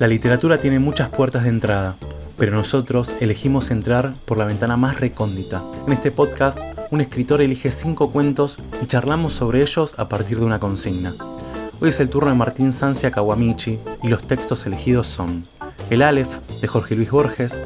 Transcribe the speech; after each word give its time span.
La 0.00 0.08
literatura 0.08 0.58
tiene 0.58 0.80
muchas 0.80 1.08
puertas 1.08 1.44
de 1.44 1.50
entrada, 1.50 1.94
pero 2.36 2.50
nosotros 2.50 3.14
elegimos 3.20 3.70
entrar 3.70 4.12
por 4.24 4.38
la 4.38 4.44
ventana 4.44 4.76
más 4.76 4.98
recóndita. 4.98 5.62
En 5.86 5.92
este 5.92 6.10
podcast, 6.10 6.58
un 6.90 7.00
escritor 7.00 7.40
elige 7.40 7.70
cinco 7.70 8.10
cuentos 8.10 8.58
y 8.82 8.86
charlamos 8.86 9.34
sobre 9.34 9.62
ellos 9.62 9.94
a 9.96 10.08
partir 10.08 10.40
de 10.40 10.46
una 10.46 10.58
consigna. 10.58 11.12
Hoy 11.80 11.90
es 11.90 12.00
el 12.00 12.08
turno 12.08 12.30
de 12.30 12.36
Martín 12.36 12.72
Sancia 12.72 13.12
Kawamichi 13.12 13.78
y 14.02 14.08
los 14.08 14.26
textos 14.26 14.66
elegidos 14.66 15.06
son 15.06 15.44
El 15.90 16.02
Aleph 16.02 16.38
de 16.60 16.66
Jorge 16.66 16.96
Luis 16.96 17.10
Borges, 17.12 17.62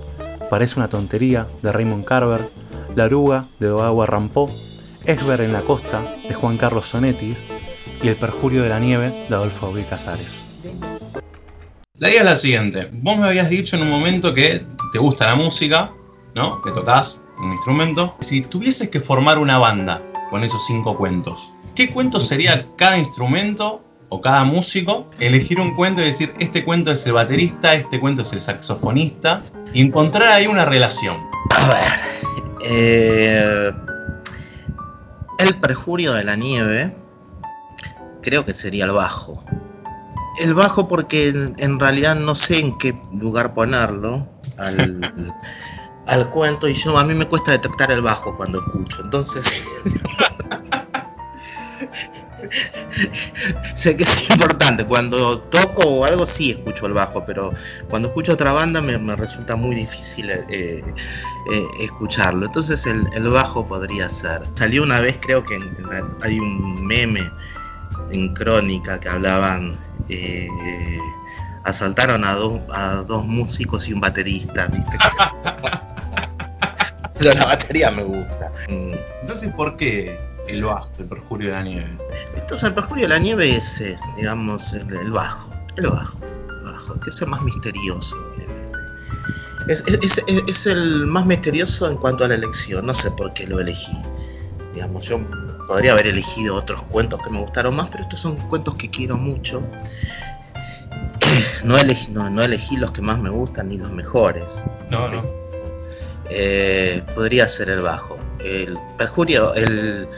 Parece 0.50 0.78
una 0.78 0.88
tontería 0.88 1.46
de 1.62 1.72
Raymond 1.72 2.04
Carver, 2.04 2.40
La 2.94 3.04
Aruga 3.04 3.44
de 3.58 3.68
Doagua 3.68 4.06
Rampó, 4.06 4.50
Esber 5.04 5.42
en 5.42 5.52
la 5.52 5.60
costa 5.60 6.02
de 6.26 6.34
Juan 6.34 6.56
Carlos 6.56 6.86
Sonetti 6.86 7.36
y 8.02 8.08
El 8.08 8.16
perjurio 8.16 8.62
de 8.62 8.70
la 8.70 8.80
nieve 8.80 9.26
de 9.28 9.34
Adolfo 9.34 9.66
Abril 9.66 9.86
Casares. 9.88 10.47
La 11.98 12.08
idea 12.08 12.20
es 12.20 12.26
la 12.26 12.36
siguiente. 12.36 12.88
Vos 12.92 13.18
me 13.18 13.26
habías 13.26 13.50
dicho 13.50 13.74
en 13.74 13.82
un 13.82 13.90
momento 13.90 14.32
que 14.32 14.64
te 14.92 15.00
gusta 15.00 15.26
la 15.26 15.34
música, 15.34 15.92
¿no? 16.32 16.62
Que 16.62 16.70
tocas 16.70 17.24
un 17.40 17.50
instrumento. 17.50 18.14
Si 18.20 18.40
tuvieses 18.40 18.88
que 18.88 19.00
formar 19.00 19.36
una 19.38 19.58
banda 19.58 20.00
con 20.30 20.44
esos 20.44 20.64
cinco 20.64 20.96
cuentos, 20.96 21.54
¿qué 21.74 21.90
cuento 21.90 22.20
sería 22.20 22.68
cada 22.76 22.98
instrumento 22.98 23.84
o 24.10 24.20
cada 24.20 24.44
músico? 24.44 25.10
Elegir 25.18 25.58
un 25.58 25.74
cuento 25.74 26.00
y 26.00 26.04
decir, 26.04 26.32
este 26.38 26.64
cuento 26.64 26.92
es 26.92 27.04
el 27.04 27.14
baterista, 27.14 27.74
este 27.74 27.98
cuento 27.98 28.22
es 28.22 28.32
el 28.32 28.42
saxofonista, 28.42 29.42
y 29.74 29.82
encontrar 29.82 30.28
ahí 30.28 30.46
una 30.46 30.64
relación. 30.64 31.16
A 31.50 31.68
ver. 31.68 31.92
Eh, 32.64 33.72
el 35.40 35.54
perjurio 35.56 36.12
de 36.12 36.22
la 36.22 36.36
nieve 36.36 36.96
creo 38.22 38.44
que 38.44 38.54
sería 38.54 38.84
el 38.84 38.92
bajo 38.92 39.42
el 40.40 40.54
bajo 40.54 40.88
porque 40.88 41.28
en, 41.28 41.80
realidad 41.80 42.16
no 42.16 42.34
sé 42.34 42.58
en 42.58 42.76
qué 42.78 42.94
lugar 43.12 43.54
ponerlo 43.54 44.26
al, 46.06 46.30
cuento 46.30 46.68
y 46.68 46.74
yo 46.74 46.98
a 46.98 47.04
mí 47.04 47.14
me 47.14 47.26
cuesta 47.26 47.52
detectar 47.52 47.90
el 47.90 48.02
bajo 48.02 48.36
cuando 48.36 48.60
escucho. 48.60 49.02
Entonces 49.02 49.44
sé 53.74 53.96
que 53.96 54.04
es 54.04 54.30
importante. 54.30 54.84
Cuando 54.84 55.40
toco 55.40 55.82
o 55.82 56.04
algo 56.04 56.26
sí 56.26 56.52
escucho 56.52 56.86
el 56.86 56.94
bajo, 56.94 57.24
pero 57.24 57.52
cuando 57.88 58.08
escucho 58.08 58.32
otra 58.32 58.52
banda 58.52 58.80
me, 58.80 59.16
resulta 59.16 59.56
muy 59.56 59.76
difícil 59.76 60.30
eh, 60.30 60.44
eh, 60.48 60.84
escucharlo. 61.80 62.46
Entonces 62.46 62.86
el, 62.86 63.28
bajo 63.28 63.66
podría 63.66 64.08
ser. 64.08 64.42
Salió 64.54 64.82
una 64.82 65.00
vez, 65.00 65.18
creo 65.20 65.44
que 65.44 65.58
hay 66.22 66.38
un 66.38 66.86
meme 66.86 67.30
en 68.10 68.32
crónica 68.34 68.98
que 68.98 69.08
hablaban 69.08 69.87
eh, 70.08 70.48
asaltaron 71.64 72.24
a, 72.24 72.36
a 72.72 73.02
dos 73.02 73.24
músicos 73.24 73.88
y 73.88 73.92
un 73.92 74.00
baterista. 74.00 74.70
Pero 77.18 77.32
la 77.34 77.44
batería 77.46 77.90
me 77.90 78.04
gusta. 78.04 78.52
Entonces, 78.68 79.52
¿por 79.54 79.76
qué 79.76 80.18
el 80.48 80.64
bajo, 80.64 80.88
el 80.98 81.06
perjurio 81.06 81.48
de 81.48 81.54
la 81.54 81.62
nieve? 81.62 81.98
Entonces, 82.34 82.68
el 82.68 82.74
perjurio 82.74 83.04
de 83.04 83.08
la 83.08 83.18
nieve 83.18 83.56
es, 83.56 83.80
eh, 83.80 83.98
digamos, 84.16 84.72
el, 84.72 85.10
bajo. 85.10 85.50
El 85.76 85.88
bajo. 85.88 86.18
El 86.48 86.72
bajo, 86.72 87.00
que 87.00 87.10
es 87.10 87.20
el 87.20 87.28
más 87.28 87.42
misterioso. 87.42 88.16
Es, 89.66 89.84
es, 89.86 90.66
el 90.66 91.06
más 91.06 91.26
misterioso 91.26 91.90
en 91.90 91.96
cuanto 91.96 92.24
a 92.24 92.28
la 92.28 92.36
elección. 92.36 92.86
No 92.86 92.94
sé 92.94 93.10
por 93.10 93.34
qué 93.34 93.46
lo 93.46 93.60
elegí. 93.60 93.98
Digamos, 94.72 95.06
yo 95.06 95.18
podría 95.68 95.92
haber 95.92 96.06
elegido 96.06 96.56
otros 96.56 96.82
cuentos 96.84 97.20
que 97.22 97.28
me 97.28 97.40
gustaron 97.40 97.76
más, 97.76 97.88
pero 97.90 98.02
estos 98.04 98.18
son 98.18 98.36
cuentos 98.48 98.74
que 98.76 98.90
quiero 98.90 99.16
mucho. 99.16 99.62
No 101.62 101.76
elegí, 101.76 102.10
no, 102.10 102.42
elegí 102.42 102.78
los 102.78 102.90
que 102.90 103.02
más 103.02 103.18
me 103.18 103.28
gustan 103.28 103.68
ni 103.68 103.76
los 103.76 103.90
mejores. 103.90 104.64
No, 104.90 105.08
no. 105.08 105.24
Eh, 106.30 107.02
podría 107.14 107.46
ser 107.46 107.68
el 107.68 107.82
bajo. 107.82 108.18
El 108.42 108.78
perjurio, 108.96 109.54
el 109.54 110.08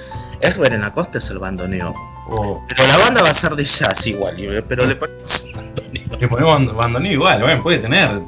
Esber 0.41 0.73
en 0.73 0.83
la 0.83 0.93
costa 0.93 1.19
es 1.19 1.29
el 1.31 1.41
bandoneo. 1.41 1.93
Oh. 2.29 2.65
Pero 2.69 2.87
la 2.87 2.99
banda 2.99 3.23
va 3.23 3.31
a 3.31 3.35
ser 3.35 3.57
de 3.57 3.65
jazz 3.65 4.07
igual, 4.07 4.37
pero 4.69 4.87
le 4.87 4.95
ponemos 4.95 5.47
bandoneo. 5.55 6.19
Le 6.21 6.29
ponemos 6.29 6.75
bandoneo 6.77 7.13
igual, 7.13 7.43
bueno, 7.43 7.61
puede 7.61 7.79
tener. 7.79 8.23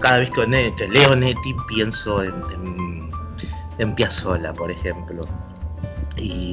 Cada 0.00 0.18
vez 0.18 0.30
que 0.30 0.46
leo 0.46 1.16
Neti 1.16 1.54
pienso 1.66 2.22
en, 2.22 2.34
en, 2.54 3.10
en 3.78 3.94
Piazzolla, 3.96 4.52
por 4.52 4.70
ejemplo. 4.70 5.20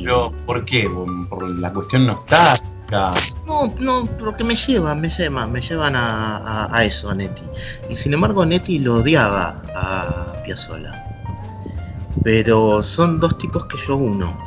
Pero, 0.04 0.32
¿por 0.46 0.64
qué? 0.66 0.90
¿Por 1.30 1.50
la 1.60 1.74
cuestión 1.74 2.08
nostálgica? 2.08 3.14
No, 3.46 3.74
no, 3.80 4.06
porque 4.18 4.44
me 4.44 4.56
llevan, 4.56 5.02
me 5.02 5.10
llevan, 5.10 5.52
me 5.52 5.60
llevan 5.60 5.96
a, 5.96 6.70
a, 6.74 6.84
eso, 6.86 7.10
a 7.10 7.16
Neti. 7.16 7.44
Y 7.90 7.96
sin 7.96 8.14
embargo, 8.14 8.46
Neti 8.46 8.80
lo 8.80 8.96
odiaba 8.96 9.62
a 9.76 10.42
Piazzolla. 10.44 11.04
Pero 12.24 12.82
son 12.82 13.20
dos 13.20 13.38
tipos 13.38 13.66
que 13.66 13.78
yo 13.88 13.98
uno. 13.98 14.38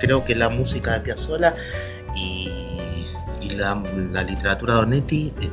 Creo 0.00 0.24
que 0.24 0.34
la 0.34 0.48
música 0.48 0.92
de 0.94 1.00
Piazzolla 1.00 1.54
y, 2.14 2.48
la, 3.56 4.22
literatura 4.22 4.74
de 4.74 4.80
Onetti 4.80 5.32
eh, 5.40 5.50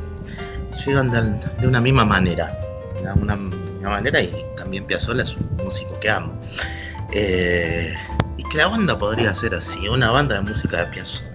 llegan 0.86 1.12
de, 1.12 1.68
una 1.68 1.81
misma 1.81 2.06
manera. 2.06 2.57
De 2.96 3.12
una, 3.13 3.36
una 3.36 3.90
manera, 3.90 4.22
y 4.22 4.34
también 4.56 4.86
Piazzolla 4.86 5.24
es 5.24 5.36
un 5.36 5.57
músico 5.63 6.00
que 6.00 6.09
amo. 6.09 6.34
Eh, 7.12 7.94
que 8.50 8.58
la 8.58 8.68
banda 8.68 8.98
podría 8.98 9.34
ser 9.36 9.54
así, 9.54 9.88
una 9.88 10.12
banda 10.12 10.36
de 10.36 10.42
música 10.42 10.78
de 10.78 10.86
Piazzolla. 10.88 11.30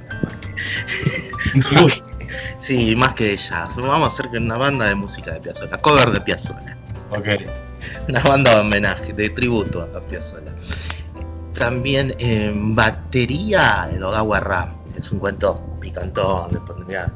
sí, 2.59 2.97
más 2.97 3.15
que 3.15 3.37
jazz. 3.37 3.77
Vamos 3.77 4.03
a 4.03 4.07
hacer 4.07 4.27
una 4.41 4.59
banda 4.59 4.87
de 4.87 4.95
música 4.95 5.33
de 5.33 5.41
Piazzolla, 5.41 5.79
cover 5.79 6.11
de 6.11 6.21
Piazzolla. 6.21 6.77
Ok. 7.11 7.27
Una 8.09 8.21
banda 8.23 8.55
de 8.55 8.61
homenaje, 8.61 9.13
de 9.13 9.29
tributo 9.31 9.83
a 9.83 10.01
Piazzolla. 10.01 10.55
También 11.53 12.15
en 12.19 12.75
batería, 12.75 13.89
el 13.93 14.03
Ogawa 14.03 14.41
Ram. 14.41 14.75
Es 14.97 15.13
un 15.13 15.19
cuento 15.19 15.63
picantón, 15.81 16.53
le 16.53 16.61
pondría 16.61 17.13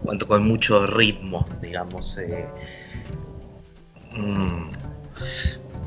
un 0.00 0.06
cuento 0.06 0.26
con 0.26 0.46
mucho 0.46 0.86
ritmo, 0.86 1.46
digamos. 1.60 2.16
Eh, 2.18 2.48
mm. 4.12 4.70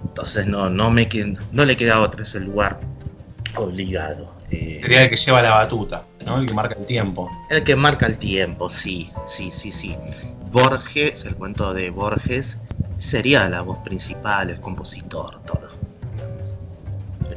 entonces 0.04 0.46
no, 0.46 0.70
no, 0.70 0.92
me, 0.92 1.08
no 1.52 1.66
le 1.66 1.78
queda 1.78 2.02
otro 2.02 2.22
ese 2.22 2.42
lugar 2.42 2.91
obligado. 3.56 4.34
Eh, 4.50 4.80
Sería 4.82 5.04
el 5.04 5.10
que 5.10 5.16
lleva 5.16 5.42
la 5.42 5.52
batuta, 5.52 6.04
¿no? 6.26 6.38
El 6.38 6.46
que 6.46 6.54
marca 6.54 6.76
el 6.78 6.86
tiempo. 6.86 7.30
El 7.50 7.64
que 7.64 7.76
marca 7.76 8.06
el 8.06 8.18
tiempo, 8.18 8.70
sí, 8.70 9.12
sí, 9.26 9.50
sí, 9.52 9.72
sí. 9.72 9.96
Borges, 10.52 11.26
el 11.26 11.36
cuento 11.36 11.74
de 11.74 11.90
Borges, 11.90 12.58
sería 12.98 13.48
la 13.50 13.62
voz 13.62 13.78
principal, 13.80 14.50
el 14.50 14.60
compositor, 14.60 15.42
todo. 15.44 15.70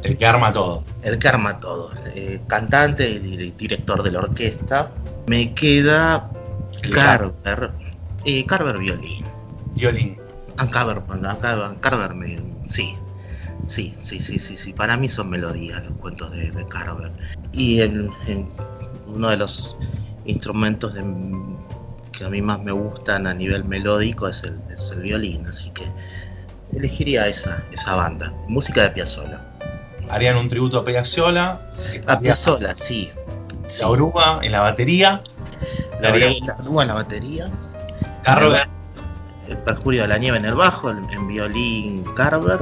El 0.02 0.18
que 0.18 0.26
arma 0.26 0.52
todo. 0.52 0.84
El 1.02 1.18
que 1.18 1.28
arma 1.28 1.60
todo. 1.60 1.90
Eh, 2.14 2.40
cantante 2.46 3.08
y 3.08 3.52
director 3.52 4.02
de 4.02 4.12
la 4.12 4.18
orquesta. 4.20 4.90
Me 5.26 5.54
queda 5.54 6.30
Carver. 6.92 7.70
Eh, 8.24 8.44
Carver 8.44 8.78
violín. 8.78 9.24
Violín. 9.74 10.18
Ah, 10.58 10.68
Carver, 10.68 11.02
Carver, 11.40 11.80
Carver, 11.80 12.42
sí, 12.68 12.94
Sí, 13.66 13.94
sí, 14.02 14.20
sí, 14.20 14.38
sí, 14.38 14.56
sí. 14.56 14.72
Para 14.72 14.96
mí 14.96 15.08
son 15.08 15.30
melodías 15.30 15.82
los 15.84 15.94
cuentos 15.94 16.30
de, 16.32 16.50
de 16.50 16.66
Carver. 16.66 17.10
Y 17.52 17.80
uno 19.06 19.30
de 19.30 19.36
los 19.36 19.76
instrumentos 20.26 20.94
que 22.12 22.24
a 22.24 22.28
mí 22.28 22.42
más 22.42 22.60
me 22.62 22.72
gustan 22.72 23.26
a 23.26 23.34
nivel 23.34 23.64
melódico 23.64 24.28
es 24.28 24.42
el, 24.44 24.58
el 24.68 25.02
violín, 25.02 25.46
así 25.46 25.70
que 25.70 25.84
elegiría 26.76 27.26
esa, 27.26 27.62
esa 27.72 27.94
banda. 27.96 28.32
Música 28.48 28.82
de 28.82 28.90
Piazzolla. 28.90 29.40
Harían 30.10 30.36
un 30.36 30.48
tributo 30.48 30.78
a 30.78 30.84
Piazzolla. 30.84 31.60
A 32.06 32.18
Piazzolla, 32.18 32.74
sí. 32.74 33.10
La 33.80 33.88
oruga 33.88 34.40
en 34.42 34.52
la 34.52 34.60
batería. 34.60 35.22
La, 36.00 36.10
oruga 36.60 36.82
en 36.82 36.88
la 36.88 36.94
batería. 36.94 37.50
Carver. 38.22 38.68
El 39.48 39.58
perjurio 39.58 40.02
de 40.02 40.08
la 40.08 40.18
nieve 40.18 40.38
en 40.38 40.44
el 40.44 40.54
bajo, 40.54 40.90
en 40.90 41.28
violín 41.28 42.02
Carver 42.14 42.60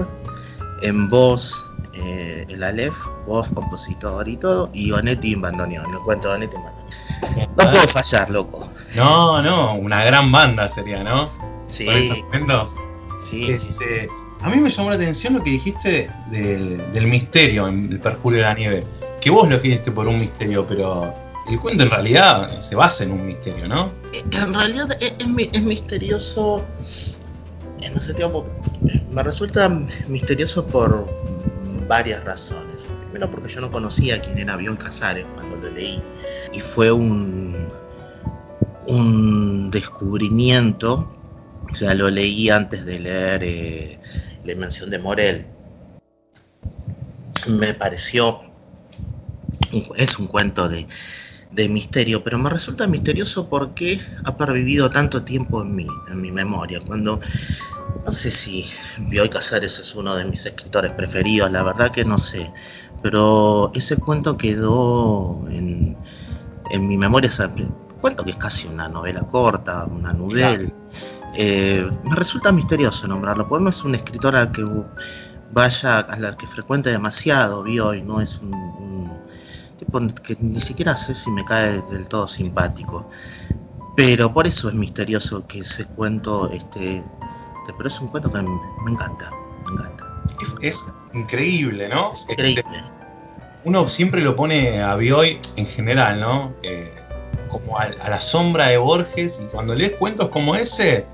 en 0.83 1.09
voz 1.09 1.71
eh, 1.95 2.45
el 2.49 2.63
Aleph, 2.63 2.97
voz, 3.27 3.49
compositor 3.49 4.29
y 4.29 4.37
todo, 4.37 4.71
y 4.73 4.93
Onetti 4.93 5.33
en 5.33 5.43
bandoneón, 5.43 5.93
el 5.93 5.99
cuento 6.01 6.31
Onetti 6.31 6.57
en 6.57 6.65
bandoneón. 6.65 6.93
No 7.57 7.71
puedo 7.71 7.89
fallar, 7.89 8.31
loco. 8.31 8.71
No, 8.95 9.43
no, 9.43 9.75
una 9.75 10.05
gran 10.05 10.33
banda 10.33 10.69
sería, 10.69 11.03
¿no? 11.05 11.29
Sí. 11.69 11.87
Sí, 13.21 13.57
sí, 13.57 13.73
sí, 13.73 13.85
A 14.41 14.49
mí 14.49 14.57
me 14.57 14.69
llamó 14.69 14.91
la 14.91 14.97
atención 14.97 15.35
lo 15.35 15.45
que 15.45 15.51
dijiste 15.51 16.11
del, 16.31 17.07
misterio 17.07 17.69
en 17.69 17.93
el 17.93 18.01
perjurio 18.01 18.39
de 18.39 18.45
la 18.45 18.55
nieve. 18.55 18.85
Que 19.21 19.31
vos 19.31 19.49
lo 19.49 19.59
dijiste 19.59 19.93
por 19.93 20.09
un 20.09 20.19
misterio, 20.19 20.67
pero 20.67 21.15
el 21.49 21.61
cuento 21.61 21.85
en 21.85 21.91
realidad 21.91 22.61
se 22.61 22.75
basa 22.75 23.05
en 23.05 23.13
un 23.13 23.25
misterio, 23.25 23.69
¿no? 23.69 23.93
En 24.33 24.53
realidad 24.53 24.97
es, 25.01 25.15
es 25.53 25.63
misterioso 25.63 26.65
en 27.85 27.97
ese 27.97 28.15
tiempo 28.15 28.45
me 29.11 29.23
resulta 29.23 29.69
misterioso 30.09 30.67
por 30.67 31.09
varias 31.89 32.25
razones. 32.25 32.89
Primero 33.01 33.31
porque 33.31 33.49
yo 33.49 33.61
no 33.61 33.71
conocía 33.71 34.21
quién 34.21 34.39
era 34.39 34.55
Avión 34.55 34.77
Casares 34.77 35.27
cuando 35.35 35.57
lo 35.57 35.71
leí 35.71 36.03
y 36.53 36.61
fue 36.61 36.91
un, 36.91 37.69
un 38.87 39.71
descubrimiento, 39.71 41.11
o 41.71 41.75
sea, 41.75 41.95
lo 41.95 42.11
leí 42.11 42.51
antes 42.51 42.85
de 42.85 43.01
leer 43.01 43.43
eh, 43.45 43.99
La 44.45 44.53
Invención 44.53 44.91
de 44.91 44.99
Morel. 44.99 45.47
Me 47.47 47.75
pareció, 47.75 48.41
es 49.97 50.19
un 50.19 50.27
cuento 50.27 50.69
de, 50.69 50.87
de 51.53 51.69
misterio, 51.69 52.25
pero 52.25 52.39
me 52.39 52.51
resulta 52.51 52.87
misterioso 52.87 53.49
porque 53.49 54.01
ha 54.25 54.37
pervivido 54.37 54.91
tanto 54.91 55.23
tiempo 55.23 55.63
en 55.63 55.75
mí, 55.75 55.87
en 56.11 56.21
mi 56.21 56.33
memoria. 56.33 56.81
Cuando, 56.87 57.21
no 58.05 58.13
sé 58.13 58.31
si 58.31 58.67
Bioy 58.99 59.29
Casares 59.29 59.79
es 59.79 59.95
uno 59.95 60.15
de 60.15 60.25
mis 60.25 60.47
escritores 60.47 60.93
preferidos, 60.93 61.51
la 61.51 61.63
verdad 61.63 61.91
que 61.91 62.05
no 62.05 62.19
sé, 62.19 62.53
pero 63.03 63.71
ese 63.75 63.97
cuento 63.99 64.37
quedó 64.37 65.45
en, 65.51 65.97
en 66.71 66.89
mi 66.89 66.97
memoria, 66.97 67.29
ese 67.29 67.49
cuento 68.01 68.25
que 68.25 68.31
es 68.31 68.37
casi 68.37 68.67
una 68.69 68.89
novela 68.89 69.23
corta, 69.27 69.85
una 69.85 70.13
novela. 70.13 70.59
Eh, 71.35 71.89
me 72.05 72.15
resulta 72.15 72.53
misterioso 72.53 73.09
nombrarlo, 73.09 73.49
porque 73.49 73.65
no 73.65 73.71
es 73.71 73.83
un 73.85 73.95
escritor 73.95 74.37
al 74.37 74.53
que 74.53 74.65
vaya, 75.51 76.01
al 76.01 76.37
que 76.37 76.47
frecuente 76.47 76.91
demasiado, 76.91 77.63
Bioy, 77.63 78.03
no 78.03 78.21
es 78.21 78.39
un, 78.41 78.53
un 78.53 79.02
que 80.25 80.37
ni 80.41 80.61
siquiera 80.61 80.97
sé 80.97 81.15
si 81.15 81.31
me 81.31 81.45
cae 81.45 81.81
del 81.91 82.09
todo 82.09 82.27
simpático. 82.27 83.09
Pero 83.97 84.33
por 84.33 84.47
eso 84.47 84.69
es 84.69 84.75
misterioso 84.75 85.47
que 85.47 85.61
ese 85.61 85.85
cuento 85.85 86.51
este, 86.51 87.05
pero 87.77 87.89
es 87.89 88.01
un 88.01 88.09
cuento 88.09 88.33
que 88.33 88.43
me 88.43 88.91
encanta, 88.91 89.31
me 89.67 89.73
encanta. 89.73 90.07
Es, 90.61 90.91
increíble, 91.13 91.89
¿no? 91.89 92.13
Es 92.13 92.27
increíble. 92.31 92.65
Este, 92.73 92.85
uno 93.65 93.87
siempre 93.87 94.23
lo 94.23 94.35
pone 94.35 94.81
a 94.81 94.97
Bioy 94.97 95.39
en 95.57 95.67
general, 95.67 96.21
¿no? 96.21 96.53
Eh, 96.63 96.95
como 97.49 97.79
a, 97.79 97.83
a, 97.83 98.11
la 98.11 98.21
sombra 98.21 98.67
de 98.69 98.79
Borges 98.79 99.43
y 99.45 99.47
cuando 99.53 99.75
lees 99.75 99.93
cuentos 99.93 100.29
como 100.29 100.55
ese, 100.57 101.07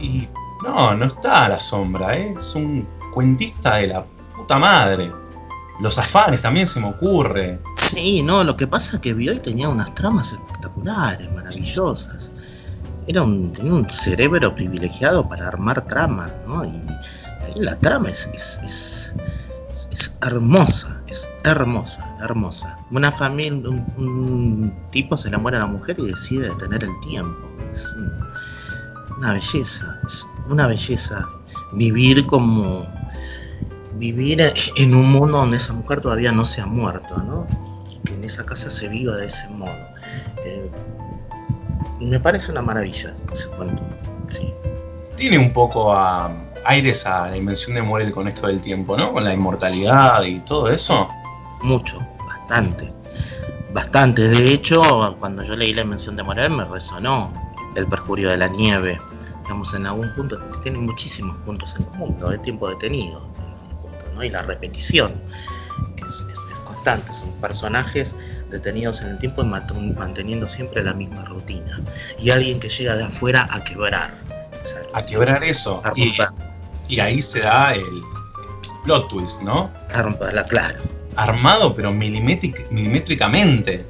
y 0.00 0.28
no, 0.64 0.94
no 0.94 1.04
está 1.04 1.44
a 1.44 1.48
la 1.50 1.60
sombra, 1.60 2.16
¿eh? 2.16 2.34
es 2.36 2.54
un 2.54 2.88
cuentista 3.12 3.76
de 3.76 3.88
la 3.88 4.04
puta 4.34 4.58
madre. 4.58 5.12
Los 5.80 5.98
afanes 5.98 6.40
también 6.40 6.66
se 6.66 6.80
me 6.80 6.88
ocurre. 6.88 7.60
Sí, 7.94 8.24
no, 8.24 8.42
lo 8.42 8.56
que 8.56 8.66
pasa 8.66 8.96
es 8.96 9.02
que 9.02 9.14
Bioy 9.14 9.38
tenía 9.38 9.68
unas 9.68 9.94
tramas 9.94 10.32
espectaculares, 10.32 11.32
maravillosas. 11.32 12.32
Era 13.06 13.22
un, 13.22 13.52
tenía 13.52 13.72
un 13.72 13.88
cerebro 13.88 14.52
privilegiado 14.52 15.28
para 15.28 15.46
armar 15.46 15.86
tramas, 15.86 16.32
¿no? 16.46 16.64
Y, 16.64 16.72
la 17.56 17.76
trama 17.76 18.08
es, 18.08 18.28
es, 18.34 18.60
es, 18.64 19.14
es, 19.92 20.18
hermosa, 20.22 21.00
es 21.06 21.28
hermosa, 21.44 22.16
hermosa. 22.20 22.76
Una 22.90 23.12
familia, 23.12 23.70
un, 23.96 24.74
tipo 24.90 25.16
se 25.16 25.28
enamora 25.28 25.58
a 25.58 25.60
la 25.60 25.66
mujer 25.68 25.94
y 26.00 26.06
decide 26.08 26.48
detener 26.48 26.82
el 26.82 27.00
tiempo. 27.00 27.48
Es 27.72 27.86
un, 27.94 28.10
una 29.18 29.34
belleza, 29.34 30.00
es 30.04 30.26
una 30.48 30.66
belleza 30.66 31.28
vivir 31.74 32.26
como 32.26 32.84
vivir 33.98 34.52
en 34.74 34.94
un 34.96 35.12
mundo 35.12 35.38
donde 35.38 35.58
esa 35.58 35.74
mujer 35.74 36.00
todavía 36.00 36.32
no 36.32 36.44
se 36.44 36.60
ha 36.60 36.66
muerto, 36.66 37.18
¿no? 37.18 37.46
En 38.24 38.30
esa 38.30 38.46
casa 38.46 38.70
se 38.70 38.88
viva 38.88 39.16
de 39.16 39.26
ese 39.26 39.46
modo. 39.50 39.86
Eh, 40.46 40.70
me 42.00 42.18
parece 42.18 42.52
una 42.52 42.62
maravilla 42.62 43.14
ese 43.30 43.48
cuento, 43.48 43.82
sí. 44.30 44.50
Tiene 45.14 45.36
un 45.36 45.52
poco 45.52 45.92
a 45.92 46.34
aires 46.64 47.04
a 47.04 47.28
la 47.28 47.36
invención 47.36 47.74
de 47.74 47.82
Morel 47.82 48.12
con 48.12 48.26
esto 48.26 48.46
del 48.46 48.62
tiempo, 48.62 48.96
¿no? 48.96 49.12
Con 49.12 49.24
la 49.24 49.34
inmortalidad 49.34 50.22
y 50.22 50.38
todo 50.40 50.70
eso. 50.70 51.06
Mucho, 51.60 51.98
bastante. 52.26 52.90
Bastante. 53.74 54.26
De 54.26 54.54
hecho, 54.54 55.14
cuando 55.18 55.42
yo 55.42 55.54
leí 55.54 55.74
la 55.74 55.82
invención 55.82 56.16
de 56.16 56.22
Morel 56.22 56.50
me 56.50 56.64
resonó 56.64 57.30
el 57.76 57.86
perjurio 57.86 58.30
de 58.30 58.38
la 58.38 58.48
nieve. 58.48 58.98
Digamos, 59.42 59.74
en 59.74 59.84
algún 59.84 60.10
punto 60.14 60.38
tiene 60.62 60.78
muchísimos 60.78 61.36
puntos 61.44 61.76
en 61.78 61.84
común, 61.84 62.16
lo 62.18 62.30
del 62.30 62.40
tiempo 62.40 62.70
detenido, 62.70 63.20
¿no? 64.14 64.24
y 64.24 64.30
la 64.30 64.40
repetición, 64.40 65.12
que 65.94 66.04
es, 66.04 66.24
es, 66.32 66.53
son 67.12 67.32
personajes 67.40 68.14
detenidos 68.50 69.02
en 69.02 69.10
el 69.10 69.18
tiempo 69.18 69.42
y 69.42 69.46
manteniendo 69.46 70.48
siempre 70.48 70.82
la 70.82 70.92
misma 70.92 71.24
rutina. 71.24 71.80
Y 72.18 72.30
alguien 72.30 72.60
que 72.60 72.68
llega 72.68 72.96
de 72.96 73.04
afuera 73.04 73.48
a 73.50 73.64
quebrar. 73.64 74.14
A 74.92 75.04
quebrar 75.04 75.42
eso. 75.44 75.82
A 75.84 75.92
y, 75.96 76.14
y, 76.88 77.00
ahí 77.00 77.20
se 77.20 77.40
da 77.40 77.74
el 77.74 77.84
plot 78.84 79.08
twist, 79.08 79.42
¿no? 79.42 79.70
A 79.92 80.02
romperla, 80.02 80.44
claro. 80.44 80.82
Armado, 81.16 81.74
pero 81.74 81.92
milimétricamente. 81.92 83.86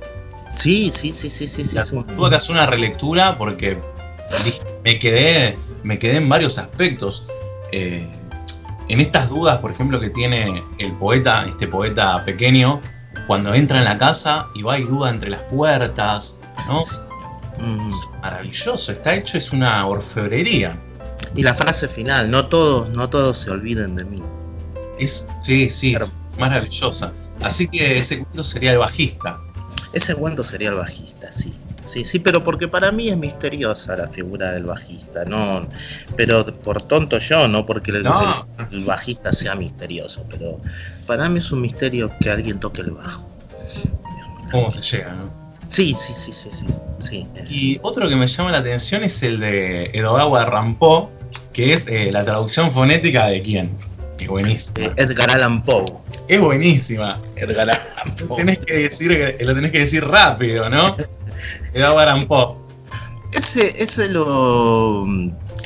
Sí, 0.54 0.90
sí, 0.92 1.12
sí, 1.12 1.30
sí, 1.30 1.46
sí. 1.46 1.64
sí 1.64 1.76
Tuve 2.16 2.30
que 2.30 2.36
hacer 2.36 2.52
una 2.52 2.66
relectura 2.66 3.36
porque 3.36 3.78
me 4.84 4.98
quedé, 4.98 5.58
me 5.82 5.98
quedé 5.98 6.16
en 6.16 6.28
varios 6.28 6.58
aspectos. 6.58 7.26
Eh, 7.72 8.08
en 8.88 9.00
estas 9.00 9.28
dudas, 9.28 9.58
por 9.58 9.70
ejemplo, 9.70 10.00
que 10.00 10.10
tiene 10.10 10.62
el 10.78 10.92
poeta, 10.92 11.46
este 11.46 11.66
poeta 11.66 12.24
pequeño, 12.24 12.80
cuando 13.26 13.54
entra 13.54 13.78
en 13.78 13.84
la 13.84 13.96
casa 13.98 14.48
y 14.54 14.62
va 14.62 14.78
y 14.78 14.84
duda 14.84 15.10
entre 15.10 15.30
las 15.30 15.40
puertas, 15.42 16.40
¿no? 16.66 16.80
Mm. 17.58 17.88
Es 17.88 18.10
maravilloso, 18.22 18.92
está 18.92 19.14
hecho, 19.14 19.38
es 19.38 19.52
una 19.52 19.86
orfebrería. 19.86 20.78
Y 21.34 21.42
la 21.42 21.54
frase 21.54 21.88
final, 21.88 22.30
no 22.30 22.46
todos, 22.46 22.90
no 22.90 23.08
todos 23.08 23.38
se 23.38 23.50
olviden 23.50 23.96
de 23.96 24.04
mí. 24.04 24.22
Es, 24.98 25.26
sí, 25.40 25.70
sí, 25.70 25.92
Pero, 25.94 26.08
maravillosa. 26.38 27.12
Así 27.42 27.68
que 27.68 27.96
ese 27.96 28.18
cuento 28.18 28.44
sería 28.44 28.72
el 28.72 28.78
bajista. 28.78 29.40
Ese 29.92 30.14
cuento 30.14 30.44
sería 30.44 30.70
el 30.70 30.76
bajista, 30.76 31.32
sí. 31.32 31.52
Sí, 31.84 32.04
sí, 32.04 32.18
pero 32.18 32.42
porque 32.42 32.66
para 32.66 32.90
mí 32.92 33.08
es 33.08 33.16
misteriosa 33.16 33.96
la 33.96 34.08
figura 34.08 34.52
del 34.52 34.64
bajista, 34.64 35.24
no, 35.24 35.66
pero 36.16 36.46
por 36.46 36.82
tonto 36.82 37.18
yo, 37.18 37.46
no 37.46 37.66
porque 37.66 37.90
el, 37.90 38.02
no. 38.02 38.46
el, 38.70 38.78
el, 38.78 38.84
bajista 38.84 39.32
sea 39.32 39.54
misterioso, 39.54 40.24
pero 40.30 40.60
para 41.06 41.28
mí 41.28 41.40
es 41.40 41.52
un 41.52 41.60
misterio 41.60 42.10
que 42.20 42.30
alguien 42.30 42.58
toque 42.58 42.80
el 42.80 42.92
bajo. 42.92 43.28
¿Cómo 44.50 44.70
se 44.70 44.80
llega, 44.80 45.12
no? 45.14 45.44
Sí, 45.68 45.94
sí, 45.94 46.12
sí, 46.12 46.32
sí, 46.32 46.50
sí. 46.52 46.66
sí 47.00 47.26
y 47.48 47.78
otro 47.82 48.08
que 48.08 48.16
me 48.16 48.26
llama 48.26 48.52
la 48.52 48.58
atención 48.58 49.02
es 49.02 49.22
el 49.22 49.40
de 49.40 49.86
Edogawa 49.92 50.44
Rampó, 50.44 51.10
que 51.52 51.72
es 51.72 51.86
eh, 51.88 52.10
la 52.12 52.24
traducción 52.24 52.70
fonética 52.70 53.26
de 53.26 53.42
quién. 53.42 53.76
Es 54.18 54.28
buenísima. 54.28 54.92
Edgar 54.96 55.30
Allan 55.30 55.62
Poe. 55.64 55.84
Es 56.28 56.40
buenísima. 56.40 57.20
Edgar 57.36 57.70
Allan 57.70 58.14
Poe. 58.28 58.36
Tenés 58.36 58.58
que 58.58 58.74
decir, 58.74 59.36
lo 59.40 59.54
tenés 59.54 59.70
que 59.70 59.80
decir 59.80 60.04
rápido, 60.04 60.70
¿no? 60.70 60.96
Edgar 61.72 61.98
Allan 61.98 62.26
Poe. 62.26 62.56
Ese, 63.32 63.74
ese 63.82 64.08
lo, 64.08 65.06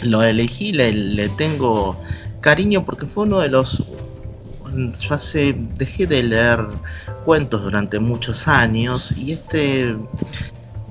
lo 0.04 0.22
elegí, 0.22 0.72
le, 0.72 0.93
le, 0.93 1.29
tengo 1.31 2.00
cariño 2.41 2.84
porque 2.84 3.06
fue 3.06 3.24
uno 3.24 3.41
de 3.41 3.48
los. 3.48 3.84
Yo 5.00 5.14
hace. 5.14 5.55
dejé 5.76 6.06
de 6.06 6.22
leer 6.22 6.67
cuentos 7.24 7.62
durante 7.62 7.98
muchos 7.98 8.48
años 8.48 9.12
y 9.17 9.32
este. 9.32 9.96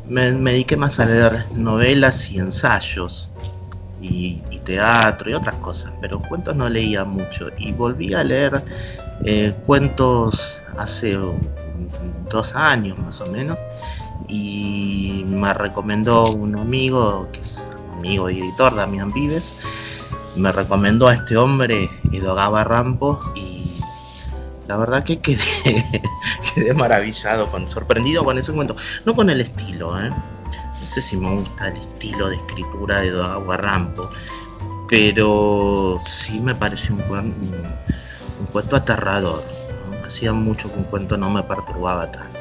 Me, 0.07 0.31
me 0.33 0.51
dediqué 0.51 0.77
más 0.77 0.99
a 0.99 1.05
leer 1.05 1.45
novelas 1.53 2.29
y 2.29 2.39
ensayos. 2.39 3.31
Y, 3.99 4.43
y, 4.51 4.59
teatro 4.59 5.31
y 5.31 5.33
otras 5.33 5.55
cosas, 5.55 5.91
pero 5.99 6.21
cuentos 6.21 6.55
no 6.55 6.69
leía 6.69 7.03
mucho. 7.03 7.49
Y 7.57 7.71
volví 7.71 8.13
a 8.13 8.23
leer 8.23 8.63
eh, 9.25 9.55
cuentos 9.65 10.61
hace 10.77 11.17
dos 12.29 12.55
años 12.55 12.97
más 12.99 13.19
o 13.21 13.25
menos 13.31 13.57
y 14.27 15.23
me 15.27 15.53
recomendó 15.53 16.29
un 16.31 16.57
amigo, 16.57 17.29
que 17.31 17.39
es 17.39 17.67
amigo 17.97 18.29
y 18.29 18.39
editor, 18.39 18.75
Damián 18.75 19.11
Vives, 19.13 19.55
me 20.35 20.51
recomendó 20.51 21.07
a 21.07 21.15
este 21.15 21.37
hombre, 21.37 21.89
Edogaba 22.11 22.63
Rampo, 22.63 23.19
y 23.35 23.79
la 24.67 24.77
verdad 24.77 25.03
que 25.03 25.19
quedé, 25.19 25.43
quedé 26.55 26.73
maravillado, 26.73 27.49
con, 27.49 27.67
sorprendido 27.67 28.23
con 28.23 28.37
ese 28.37 28.53
cuento. 28.53 28.75
No 29.05 29.15
con 29.15 29.29
el 29.29 29.41
estilo, 29.41 29.99
¿eh? 29.99 30.09
no 30.09 30.85
sé 30.85 31.01
si 31.01 31.17
me 31.17 31.35
gusta 31.35 31.69
el 31.69 31.77
estilo 31.77 32.29
de 32.29 32.35
escritura 32.35 32.99
de 32.99 33.07
Edogaba 33.07 33.57
Rampo, 33.57 34.09
pero 34.87 35.97
sí 36.01 36.39
me 36.39 36.53
pareció 36.53 36.95
un, 36.95 37.01
un, 37.09 37.35
un 38.39 38.45
cuento 38.51 38.75
aterrador. 38.75 39.43
Hacía 40.05 40.31
mucho 40.31 40.71
que 40.71 40.77
un 40.79 40.85
cuento 40.85 41.17
no 41.17 41.29
me 41.29 41.43
perturbaba 41.43 42.09
tanto. 42.11 42.37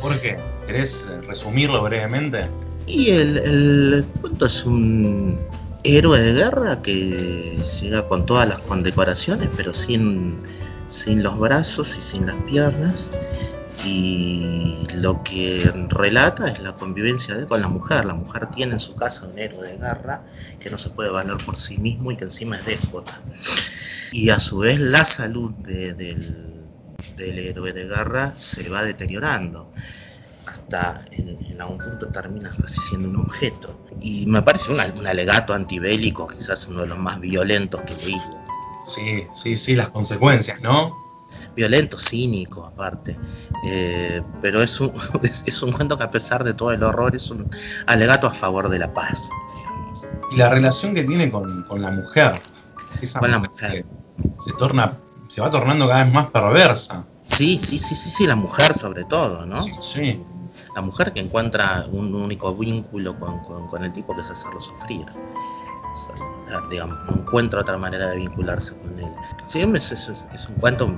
¿Por 0.00 0.20
qué? 0.20 0.38
¿Querés 0.66 1.08
resumirlo 1.26 1.82
brevemente? 1.82 2.42
Y 2.86 3.10
el, 3.10 3.38
el, 3.38 4.04
cuento 4.20 4.46
es 4.46 4.64
un 4.64 5.38
héroe 5.84 6.20
de 6.20 6.32
guerra 6.32 6.82
que 6.82 7.56
llega 7.80 8.06
con 8.08 8.26
todas 8.26 8.48
las 8.48 8.58
condecoraciones, 8.60 9.48
pero 9.56 9.72
sin, 9.72 10.36
sin 10.88 11.22
los 11.22 11.38
brazos 11.38 11.96
y 11.98 12.02
sin 12.02 12.26
las 12.26 12.36
piernas. 12.44 13.10
Y 13.84 14.76
lo 14.94 15.22
que 15.22 15.70
relata 15.88 16.48
es 16.48 16.58
la 16.60 16.72
convivencia 16.72 17.34
de 17.34 17.42
él 17.42 17.46
con 17.46 17.60
la 17.60 17.68
mujer. 17.68 18.04
La 18.04 18.14
mujer 18.14 18.46
tiene 18.46 18.72
en 18.72 18.80
su 18.80 18.96
casa 18.96 19.28
un 19.28 19.38
héroe 19.38 19.64
de 19.64 19.78
guerra 19.78 20.24
que 20.58 20.70
no 20.70 20.78
se 20.78 20.90
puede 20.90 21.10
valer 21.10 21.36
por 21.44 21.56
sí 21.56 21.78
mismo 21.78 22.10
y 22.10 22.16
que 22.16 22.24
encima 22.24 22.56
es 22.56 22.66
déspota. 22.66 23.20
Y 24.10 24.30
a 24.30 24.40
su 24.40 24.58
vez 24.58 24.80
la 24.80 25.04
salud 25.04 25.52
de, 25.58 25.94
del, 25.94 26.64
del 27.16 27.38
héroe 27.38 27.72
de 27.72 27.86
guerra 27.86 28.32
se 28.36 28.68
va 28.68 28.82
deteriorando 28.82 29.72
hasta 30.46 31.04
en, 31.12 31.38
en, 31.50 31.60
algún 31.60 31.78
punto 31.78 32.06
termina 32.08 32.50
casi 32.50 32.80
siendo 32.80 33.08
un 33.08 33.16
objeto. 33.16 33.78
Y 34.00 34.26
me 34.26 34.42
parece 34.42 34.72
un, 34.72 34.80
un 34.80 35.06
alegato 35.06 35.52
antibélico, 35.52 36.26
quizás 36.28 36.66
uno 36.66 36.82
de 36.82 36.88
los 36.88 36.98
más 36.98 37.20
violentos 37.20 37.82
que 37.82 37.94
leí. 37.94 38.20
Sí, 38.86 39.26
sí, 39.32 39.56
sí, 39.56 39.74
las 39.74 39.88
consecuencias, 39.88 40.60
¿no? 40.60 40.96
Violento, 41.54 41.98
cínico, 41.98 42.66
aparte. 42.66 43.18
Eh, 43.66 44.22
pero 44.40 44.62
es 44.62 44.80
un, 44.80 44.92
es, 45.22 45.44
es, 45.46 45.62
un 45.62 45.72
cuento 45.72 45.96
que 45.96 46.04
a 46.04 46.10
pesar 46.10 46.44
de 46.44 46.54
todo 46.54 46.72
el 46.72 46.82
horror 46.82 47.16
es 47.16 47.30
un 47.30 47.50
alegato 47.86 48.26
a 48.26 48.30
favor 48.30 48.68
de 48.68 48.78
la 48.78 48.92
paz. 48.92 49.28
Digamos. 49.56 50.08
Y 50.32 50.36
la 50.36 50.48
relación 50.48 50.94
que 50.94 51.04
tiene 51.04 51.30
con, 51.30 51.64
con 51.64 51.82
la 51.82 51.90
mujer. 51.90 52.40
Esa 53.00 53.18
con 53.18 53.30
la 53.30 53.38
mujer. 53.38 53.84
Se 54.38 54.52
torna, 54.52 54.96
se 55.28 55.40
va 55.40 55.50
tornando 55.50 55.88
cada 55.88 56.04
vez 56.04 56.12
más 56.12 56.26
perversa. 56.26 57.04
Sí, 57.24 57.58
sí, 57.58 57.78
sí, 57.78 57.94
sí, 57.94 58.10
sí, 58.10 58.26
la 58.26 58.36
mujer 58.36 58.72
sobre 58.72 59.04
todo, 59.04 59.44
¿no? 59.44 59.56
Sí, 59.56 59.72
sí. 59.80 60.24
La 60.76 60.82
mujer 60.82 61.10
que 61.10 61.20
encuentra 61.20 61.86
un 61.90 62.14
único 62.14 62.54
vínculo 62.54 63.18
con, 63.18 63.40
con, 63.66 63.82
el 63.82 63.92
tipo 63.94 64.14
que 64.14 64.20
es 64.20 64.30
hacerlo 64.30 64.60
sufrir. 64.60 65.06
Digamos, 66.70 66.98
no 67.06 67.22
encuentra 67.22 67.62
otra 67.62 67.78
manera 67.78 68.10
de 68.10 68.16
vincularse 68.16 68.76
con 68.76 68.98
él. 68.98 69.10
Sí, 69.42 69.62
es, 69.62 70.48
un 70.50 70.54
cuento 70.56 70.94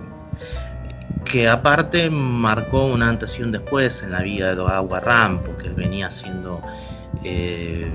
que 1.25 1.49
aparte 1.49 2.11
marcó 2.11 2.87
un 2.87 3.05
antes 3.05 3.39
y 3.39 3.45
un 3.45 3.53
después 3.53 4.03
en 4.03 4.11
la 4.11 4.23
vida 4.23 4.49
de 4.49 4.57
Dogawa 4.57 4.99
Ram, 4.99 5.43
porque 5.45 5.69
él 5.69 5.75
venía 5.75 6.09
haciendo 6.09 6.61
eh, 7.23 7.89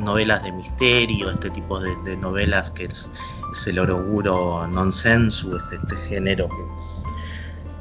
novelas 0.00 0.42
de 0.42 0.50
misterio, 0.50 1.30
este 1.30 1.50
tipo 1.50 1.78
de, 1.78 2.16
novelas 2.16 2.72
que 2.72 2.86
es, 2.86 3.12
es, 3.52 3.66
el 3.68 3.78
oroguro 3.78 4.66
nonsensu, 4.66 5.56
este, 5.56 5.96
género 6.08 6.48
que 6.48 6.64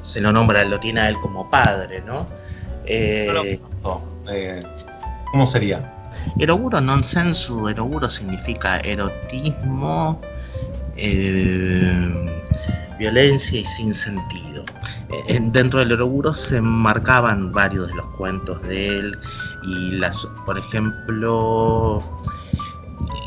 se 0.01 0.21
lo 0.21 0.31
nombra, 0.31 0.63
lo 0.65 0.79
tiene 0.79 1.01
a 1.01 1.09
él 1.09 1.17
como 1.17 1.50
padre, 1.50 2.01
¿no? 2.01 2.27
Eh, 2.85 3.59
no, 3.83 4.01
eh, 4.29 4.61
¿Cómo 5.31 5.45
sería? 5.45 5.91
Eroguro 6.39 6.79
nonsensu, 6.79 7.67
eroguro 7.67 8.07
significa 8.07 8.79
erotismo, 8.79 10.21
eh, 10.95 12.41
violencia 12.97 13.59
y 13.59 13.65
sin 13.65 13.93
sentido. 13.93 14.63
Dentro 15.51 15.79
del 15.79 15.91
eroguro 15.91 16.33
se 16.33 16.59
marcaban 16.59 17.51
varios 17.51 17.87
de 17.87 17.95
los 17.95 18.07
cuentos 18.17 18.61
de 18.63 18.99
él 18.99 19.17
y 19.63 19.91
las, 19.91 20.27
por 20.45 20.57
ejemplo, 20.57 22.01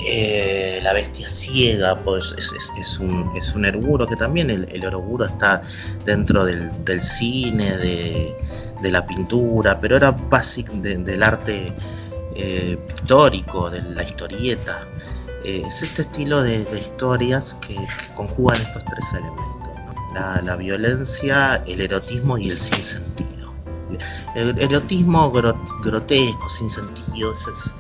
eh, 0.04 0.80
la 0.82 0.92
bestia 0.92 1.28
ciega, 1.28 1.96
pues 1.96 2.34
es, 2.38 2.52
es, 2.52 2.72
es, 2.78 2.98
un, 2.98 3.30
es 3.36 3.54
un 3.54 3.64
eroguro 3.64 4.06
que 4.06 4.16
también 4.16 4.50
el, 4.50 4.68
el 4.72 4.84
eroguro 4.84 5.26
está 5.26 5.62
dentro 6.04 6.44
del, 6.44 6.70
del 6.84 7.00
cine, 7.00 7.76
de, 7.76 8.36
de, 8.80 8.90
la 8.90 9.06
pintura, 9.06 9.78
pero 9.80 9.97
era 9.97 10.11
básico 10.11 10.73
de, 10.75 10.97
del 10.99 11.23
arte 11.23 11.73
eh, 12.35 12.78
pictórico, 12.87 13.71
de 13.71 13.83
la 13.83 14.02
historieta. 14.02 14.78
Eh, 15.45 15.62
es 15.66 15.83
este 15.83 16.02
estilo 16.02 16.42
de, 16.42 16.66
historias 16.78 17.56
que, 17.61 17.76
conjugan 18.14 18.56
estos 18.56 18.85
tres 18.85 19.12
elementos: 19.12 19.47
¿no? 20.14 20.42
la, 20.42 20.56
violencia, 20.56 21.62
el 21.66 21.80
erotismo 21.80 22.38
y 22.38 22.50
el 22.50 22.59
sinsentido. 22.59 23.52
El 24.35 24.59
erotismo 24.59 25.30
gro, 25.30 25.59
grotesco, 25.83 26.49
sin 26.49 26.68
sentido, 26.68 27.33
es, 27.33 27.73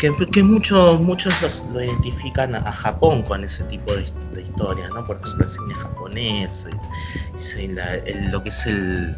que, 0.00 0.12
que 0.32 0.42
mucho, 0.42 0.98
muchos 0.98 1.34
lo 1.72 1.82
identifican 1.82 2.54
a, 2.54 2.72
Japón 2.72 3.22
con 3.22 3.44
ese 3.44 3.62
tipo 3.64 3.92
de, 3.94 4.02
historias, 4.42 4.90
¿no? 4.90 5.06
Por 5.06 5.16
ejemplo, 5.16 5.44
el 5.44 5.50
cine 5.50 5.74
japonés, 5.74 6.66
lo 8.30 8.42
que 8.42 8.48
es 8.48 8.66
el, 8.66 9.14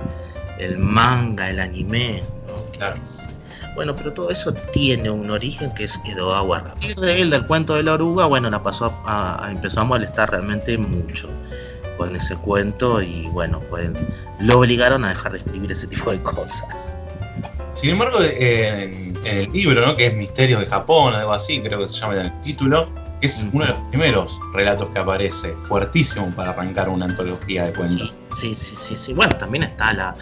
el 0.58 0.78
manga, 0.78 1.50
el 1.50 1.60
anime, 1.60 2.22
¿no? 2.46 2.72
Claro. 2.72 2.96
Es, 3.02 3.32
bueno, 3.74 3.94
pero 3.96 4.12
todo 4.12 4.30
eso 4.30 4.52
tiene 4.52 5.10
un 5.10 5.30
origen 5.30 5.72
que 5.74 5.84
es 5.84 5.98
Edogawa 6.04 6.60
Ram. 6.60 6.78
De 6.78 7.22
él, 7.22 7.30
del 7.30 7.46
cuento 7.46 7.74
de 7.74 7.82
la 7.82 7.94
oruga, 7.94 8.26
bueno, 8.26 8.50
la 8.50 8.62
pasó 8.62 8.92
a, 9.06 9.46
a, 9.46 9.50
empezó 9.50 9.80
a 9.80 9.84
molestar 9.84 10.30
realmente 10.30 10.76
mucho 10.76 11.28
con 11.96 12.14
ese 12.14 12.36
cuento 12.36 13.00
y 13.00 13.26
bueno, 13.28 13.60
fue, 13.60 13.90
lo 14.40 14.58
obligaron 14.58 15.04
a 15.04 15.10
dejar 15.10 15.32
de 15.32 15.38
escribir 15.38 15.72
ese 15.72 15.86
tipo 15.86 16.10
de 16.10 16.20
cosas. 16.22 16.92
Sin 17.72 17.90
embargo, 17.90 18.18
eh, 18.20 18.84
en, 18.84 19.16
en, 19.24 19.38
el 19.38 19.52
libro, 19.52 19.86
¿no? 19.86 19.96
que 19.96 20.08
es 20.08 20.14
Misterios 20.14 20.60
de 20.60 20.66
Japón, 20.66 21.14
algo 21.14 21.32
así, 21.32 21.62
creo 21.62 21.78
que 21.78 21.88
se 21.88 21.98
llama 22.00 22.20
el 22.20 22.40
título, 22.42 22.88
es 23.22 23.48
uno 23.52 23.64
de 23.64 23.70
los 23.70 23.88
primeros 23.88 24.40
relatos 24.52 24.88
que 24.88 24.98
aparece, 24.98 25.52
fuertísimo 25.54 26.30
para 26.32 26.50
arrancar 26.50 26.88
una 26.88 27.06
antología 27.06 27.64
de 27.66 27.72
cuentos. 27.72 28.12
Sí, 28.32 28.54
sí, 28.54 28.76
sí, 28.76 28.96
sí. 28.96 29.14
Bueno, 29.14 29.36
también 29.36 29.62
está 29.62 29.92
la, 29.92 30.14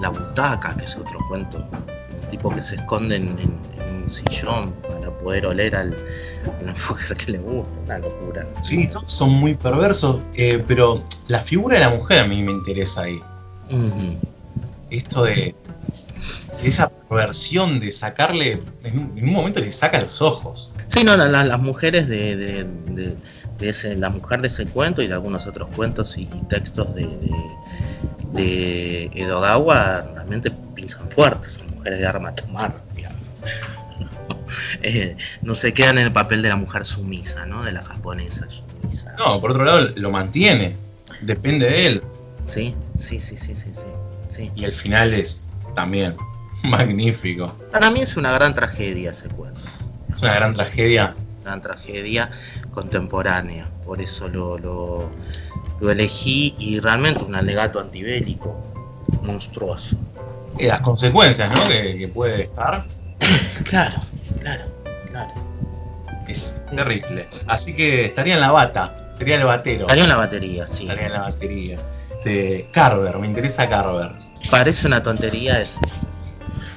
la 0.00 0.08
butaca, 0.08 0.74
que 0.76 0.86
es 0.86 0.96
otro 0.96 1.18
cuento 1.28 1.64
tipo 2.30 2.50
que 2.50 2.62
se 2.62 2.76
esconden 2.76 3.28
en, 3.28 3.38
en, 3.80 4.02
un 4.02 4.10
sillón 4.10 4.72
para 4.82 5.10
poder 5.18 5.46
oler 5.46 5.74
al, 5.76 5.96
a 6.60 6.62
la 6.62 6.72
mujer 6.72 7.16
que 7.16 7.32
le 7.32 7.38
gusta, 7.38 7.80
una 7.84 7.98
locura. 7.98 8.46
Sí, 8.62 8.88
todos 8.88 9.10
son 9.10 9.30
muy 9.30 9.54
perversos, 9.54 10.20
eh, 10.34 10.62
pero 10.66 11.02
la 11.28 11.40
figura 11.40 11.78
de 11.78 11.84
la 11.84 11.90
mujer 11.90 12.20
a 12.20 12.26
mí 12.26 12.42
me 12.42 12.52
interesa 12.52 13.02
ahí. 13.02 13.22
Uh 13.70 13.74
-huh. 13.74 14.16
Esto 14.90 15.24
de 15.24 15.54
esa 16.62 16.88
perversión 16.88 17.80
de 17.80 17.92
sacarle, 17.92 18.62
en, 18.84 19.12
en, 19.16 19.24
un 19.24 19.32
momento 19.32 19.60
le 19.60 19.70
saca 19.70 20.00
los 20.00 20.22
ojos. 20.22 20.70
Sí, 20.88 21.04
no, 21.04 21.16
la, 21.16 21.28
la, 21.28 21.44
las 21.44 21.60
mujeres 21.60 22.08
de, 22.08 22.36
de, 22.36 22.64
de, 22.64 23.16
de, 23.58 23.68
ese, 23.68 23.96
la 23.96 24.10
mujer 24.10 24.40
de 24.40 24.48
ese 24.48 24.66
cuento 24.66 25.02
y 25.02 25.08
de 25.08 25.14
algunos 25.14 25.46
otros 25.46 25.68
cuentos 25.74 26.16
y, 26.16 26.26
textos 26.48 26.94
de, 26.94 27.08
de, 28.32 29.10
Edogawa 29.14 30.02
realmente 30.14 30.50
pinzan 30.74 31.10
fuertes, 31.10 31.52
son 31.52 31.70
mujeres 31.74 31.98
de 31.98 32.06
arma 32.06 32.30
a 32.30 32.34
tomar, 32.34 32.74
digamos. 32.94 33.18
eh, 34.82 35.16
no 35.42 35.54
se 35.54 35.72
quedan 35.72 35.98
en 35.98 36.06
el 36.06 36.12
papel 36.12 36.42
de 36.42 36.48
la 36.48 36.56
mujer 36.56 36.84
sumisa, 36.84 37.46
¿no? 37.46 37.64
De 37.64 37.72
la 37.72 37.82
japonesa 37.82 38.46
sumisa. 38.48 39.14
No, 39.18 39.40
por 39.40 39.50
otro 39.50 39.64
lado 39.64 39.88
lo 39.96 40.10
mantiene, 40.10 40.76
depende 41.22 41.68
de 41.68 41.86
él. 41.86 42.02
Sí, 42.46 42.74
sí, 42.94 43.18
sí, 43.18 43.36
sí, 43.36 43.54
sí, 43.54 43.70
sí. 43.72 43.86
sí. 44.28 44.50
Y 44.54 44.64
el 44.64 44.72
final 44.72 45.12
es 45.12 45.42
también 45.74 46.16
magnífico. 46.64 47.48
Para 47.72 47.90
mí 47.90 48.00
es 48.00 48.16
una 48.16 48.32
gran 48.32 48.54
tragedia 48.54 49.10
ese 49.10 49.28
cuento. 49.28 49.60
Es 50.16 50.22
una 50.22 50.34
gran 50.34 50.54
tragedia. 50.54 51.14
Una 51.42 51.50
gran 51.50 51.62
tragedia 51.62 52.30
contemporánea. 52.72 53.68
Por 53.84 54.00
eso 54.00 54.28
lo, 54.28 54.56
lo, 54.56 55.10
lo 55.78 55.90
elegí 55.90 56.54
y 56.58 56.80
realmente 56.80 57.22
un 57.22 57.34
alegato 57.34 57.78
antibélico 57.80 58.56
monstruoso. 59.22 59.98
Y 60.58 60.68
las 60.68 60.80
consecuencias, 60.80 61.52
¿no? 61.52 61.68
Que, 61.68 61.98
que 61.98 62.08
puede 62.08 62.48
dejar. 62.48 62.86
claro, 63.64 64.00
claro, 64.40 64.64
claro. 65.10 65.34
Es 66.26 66.62
terrible. 66.74 67.28
Así 67.46 67.76
que 67.76 68.06
estaría 68.06 68.36
en 68.36 68.40
la 68.40 68.52
bata. 68.52 68.96
Sería 69.18 69.36
el 69.36 69.44
batero. 69.44 69.82
Estaría 69.82 70.04
en 70.04 70.10
la 70.10 70.16
batería, 70.16 70.66
sí. 70.66 70.84
Estaría 70.84 71.08
en 71.08 71.12
la 71.12 71.20
batería. 71.20 71.78
Este, 72.10 72.70
Carver, 72.72 73.18
me 73.18 73.26
interesa 73.26 73.68
Carver. 73.68 74.12
Parece 74.50 74.86
una 74.86 75.02
tontería, 75.02 75.60
es, 75.60 75.78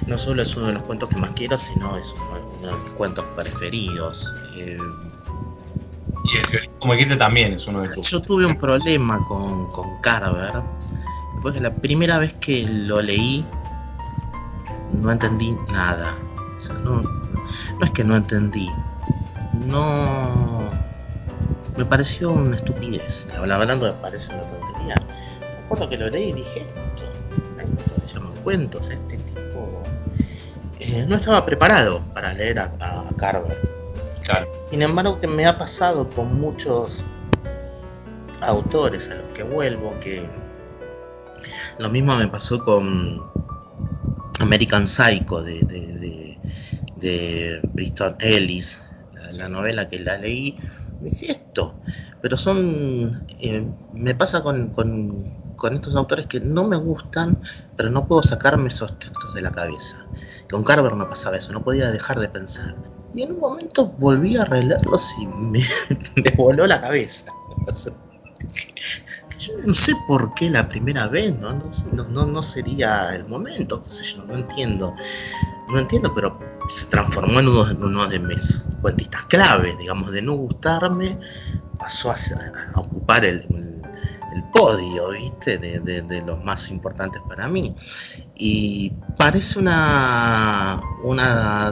no 0.07 0.17
solo 0.17 0.41
es 0.41 0.53
uno 0.57 0.67
de 0.67 0.73
los 0.73 0.83
cuentos 0.83 1.07
que 1.07 1.15
más 1.15 1.31
quiero, 1.31 1.57
sino 1.57 1.97
es 1.97 2.13
uno, 2.13 2.48
uno 2.59 2.67
de 2.67 2.83
mis 2.83 2.91
cuentos 2.93 3.25
preferidos. 3.35 4.35
Eh, 4.55 4.77
y 6.25 6.37
el 6.37 6.51
violín 6.51 6.69
como 6.79 6.93
dijiste 6.93 7.17
también 7.17 7.53
es 7.53 7.67
uno 7.67 7.81
de 7.81 7.89
tus. 7.89 8.09
Yo 8.09 8.21
tuve 8.21 8.45
un 8.45 8.55
problema 8.57 9.23
con, 9.27 9.71
con 9.71 9.99
Carver. 10.01 10.53
Después 11.33 11.55
de 11.55 11.61
la 11.61 11.73
primera 11.73 12.17
vez 12.17 12.33
que 12.35 12.65
lo 12.67 13.01
leí, 13.01 13.45
no 14.93 15.11
entendí 15.11 15.55
nada. 15.71 16.17
O 16.55 16.59
sea, 16.59 16.75
no, 16.75 17.01
no 17.01 17.85
es 17.85 17.91
que 17.91 18.03
no 18.03 18.15
entendí. 18.15 18.69
No. 19.65 20.69
Me 21.77 21.85
pareció 21.85 22.31
una 22.31 22.57
estupidez. 22.57 23.27
Hablando 23.37 23.85
me 23.85 23.93
parece 23.93 24.33
una 24.33 24.47
tontería. 24.47 24.95
Me 25.39 25.65
acuerdo 25.65 25.89
que 25.89 25.97
lo 25.97 26.09
leí 26.09 26.29
y 26.29 26.33
dije 26.33 26.61
esto. 26.61 27.05
Esto 27.61 27.95
le 28.01 28.13
llaman 28.13 28.33
cuentos. 28.43 28.89
Este 28.89 29.17
tipo. 29.17 29.48
Eh, 30.91 31.05
no 31.07 31.15
estaba 31.15 31.45
preparado 31.45 32.01
para 32.15 32.33
leer 32.33 32.57
a, 32.59 32.71
a 32.79 33.05
Carver. 33.15 33.61
Claro. 34.23 34.47
Sin 34.69 34.81
embargo, 34.81 35.19
que 35.19 35.27
me 35.27 35.45
ha 35.45 35.55
pasado 35.55 36.09
con 36.09 36.39
muchos 36.39 37.05
autores 38.41 39.09
a 39.11 39.15
los 39.15 39.25
que 39.35 39.43
vuelvo, 39.43 39.93
que 39.99 40.27
lo 41.77 41.89
mismo 41.89 42.15
me 42.15 42.27
pasó 42.27 42.63
con 42.63 43.21
American 44.39 44.87
Psycho 44.87 45.43
de, 45.43 45.61
de, 45.61 45.93
de, 45.93 46.39
de 46.95 47.59
Bristol 47.73 48.15
Ellis, 48.19 48.81
la, 49.13 49.31
la, 49.31 49.49
novela 49.49 49.87
que 49.87 49.99
la 49.99 50.17
leí, 50.17 50.55
dije 51.01 51.31
esto, 51.31 51.75
pero 52.21 52.35
son, 52.35 53.25
eh, 53.39 53.67
me 53.93 54.15
pasa 54.15 54.41
con, 54.41 54.69
con, 54.69 55.53
con, 55.55 55.75
estos 55.75 55.95
autores 55.95 56.25
que 56.25 56.39
no 56.39 56.63
me 56.63 56.77
gustan, 56.77 57.37
pero 57.77 57.89
no 57.91 58.07
puedo 58.07 58.23
sacarme 58.23 58.69
esos 58.69 58.97
textos 58.97 59.33
de 59.33 59.41
la 59.41 59.51
cabeza. 59.51 60.05
Con 60.49 60.63
Carver 60.63 60.95
me 60.95 61.05
pasaba 61.05 61.37
eso, 61.37 61.53
no 61.53 61.63
podía 61.63 61.91
dejar 61.91 62.19
de 62.19 62.27
pensar. 62.27 62.75
Y 63.13 63.23
en 63.23 63.33
un 63.33 63.39
momento 63.39 63.85
volví 63.85 64.37
a 64.37 64.45
releerlos 64.45 65.17
y 65.19 65.27
me, 65.27 65.59
me 66.15 66.31
voló 66.35 66.65
la 66.65 66.81
cabeza. 66.81 67.31
yo 69.39 69.53
no 69.63 69.73
sé 69.73 69.95
por 70.07 70.33
qué 70.33 70.49
la 70.49 70.67
primera 70.67 71.07
vez, 71.07 71.37
¿no? 71.37 71.53
No, 71.53 72.03
no, 72.09 72.25
no 72.25 72.41
sería 72.41 73.15
el 73.15 73.27
momento, 73.27 73.81
qué 73.81 73.89
sé 73.89 74.03
yo, 74.03 74.23
no 74.25 74.35
entiendo. 74.35 74.95
No 75.69 75.79
entiendo, 75.79 76.13
pero 76.15 76.39
se 76.67 76.87
transformó 76.87 77.39
en 77.39 77.47
uno, 77.47 78.07
de 78.07 78.19
mis 78.19 78.67
cuentistas 78.81 79.25
claves, 79.25 79.77
digamos, 79.77 80.11
de 80.11 80.21
no 80.21 80.33
gustarme, 80.33 81.19
pasó 81.77 82.11
a, 82.11 82.15
a 82.73 82.79
ocupar 82.79 83.25
el 83.25 83.78
podio, 84.53 85.09
¿viste? 85.09 85.57
De, 85.57 86.23
los 86.25 86.43
más 86.43 86.69
importantes 86.69 87.21
para 87.27 87.47
mí. 87.47 87.75
Y 88.35 88.91
parece 89.17 89.59
una, 89.59 90.81
una 91.03 91.71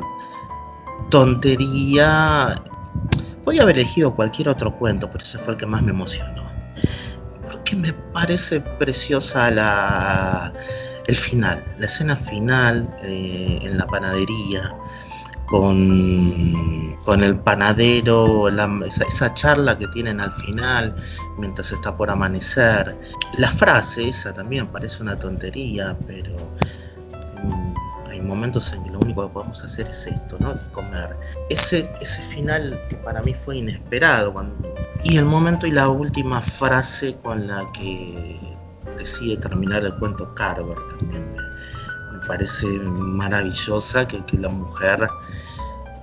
tontería. 1.10 2.56
Voy 3.44 3.60
a 3.60 3.64
haber 3.64 3.78
elegido 3.78 4.16
cualquier 4.16 4.50
otro 4.50 4.78
cuento, 4.78 5.10
pero 5.10 5.24
ese 5.24 5.38
fue 5.38 5.54
el 5.54 5.60
que 5.60 5.66
más 5.66 5.82
me 5.82 5.92
emocionó. 5.92 6.44
Porque 7.50 7.76
me 7.76 7.94
parece 7.94 8.62
preciosa 8.62 9.52
la, 9.52 10.54
el 11.08 11.16
final, 11.16 11.64
la 11.78 11.86
escena 11.86 12.16
final 12.16 12.94
eh, 13.04 13.60
en 13.62 13.78
la 13.78 13.88
panadería 13.88 14.76
con, 15.48 16.96
con 17.06 17.24
el 17.24 17.40
panadero, 17.40 18.48
esa, 18.86 19.34
charla 19.34 19.78
que 19.78 19.88
tienen 19.88 20.20
al 20.20 20.32
final 20.34 20.96
mientras 21.38 21.72
está 21.72 21.96
por 21.96 22.10
amanecer. 22.10 22.96
La 23.38 23.52
frase 23.52 24.10
esa 24.10 24.34
también 24.34 24.68
parece 24.68 25.02
una 25.02 25.18
tontería, 25.18 25.96
pero 26.08 26.36
um, 27.44 27.74
hay 28.08 28.22
momentos 28.22 28.74
en 28.74 28.84
que 28.84 28.92
lo 28.92 29.00
único 29.00 29.28
que 29.28 29.34
podemos 29.34 29.64
hacer 29.64 29.88
es 29.88 30.08
esto, 30.08 30.38
¿no? 30.40 30.60
comer. 30.72 31.16
Ese, 31.50 31.90
ese 32.02 32.22
final 32.22 32.80
que 32.90 32.96
para 32.98 33.22
mí 33.22 33.34
fue 33.34 33.58
inesperado. 33.58 34.34
Cuando, 34.34 34.56
y 35.04 35.18
el 35.18 35.26
momento 35.26 35.68
y 35.68 35.72
la 35.72 35.90
última 35.90 36.42
frase 36.42 37.16
con 37.18 37.48
la 37.48 37.66
que 37.74 38.40
decide 38.98 39.38
terminar 39.38 39.84
el 39.84 39.94
cuento 39.96 40.34
Carver 40.34 40.78
también 40.98 41.24
me, 41.34 42.18
me 42.18 42.26
parece 42.26 42.68
maravillosa 42.68 44.08
que, 44.08 44.26
que 44.26 44.38
la 44.38 44.50
mujer 44.50 45.08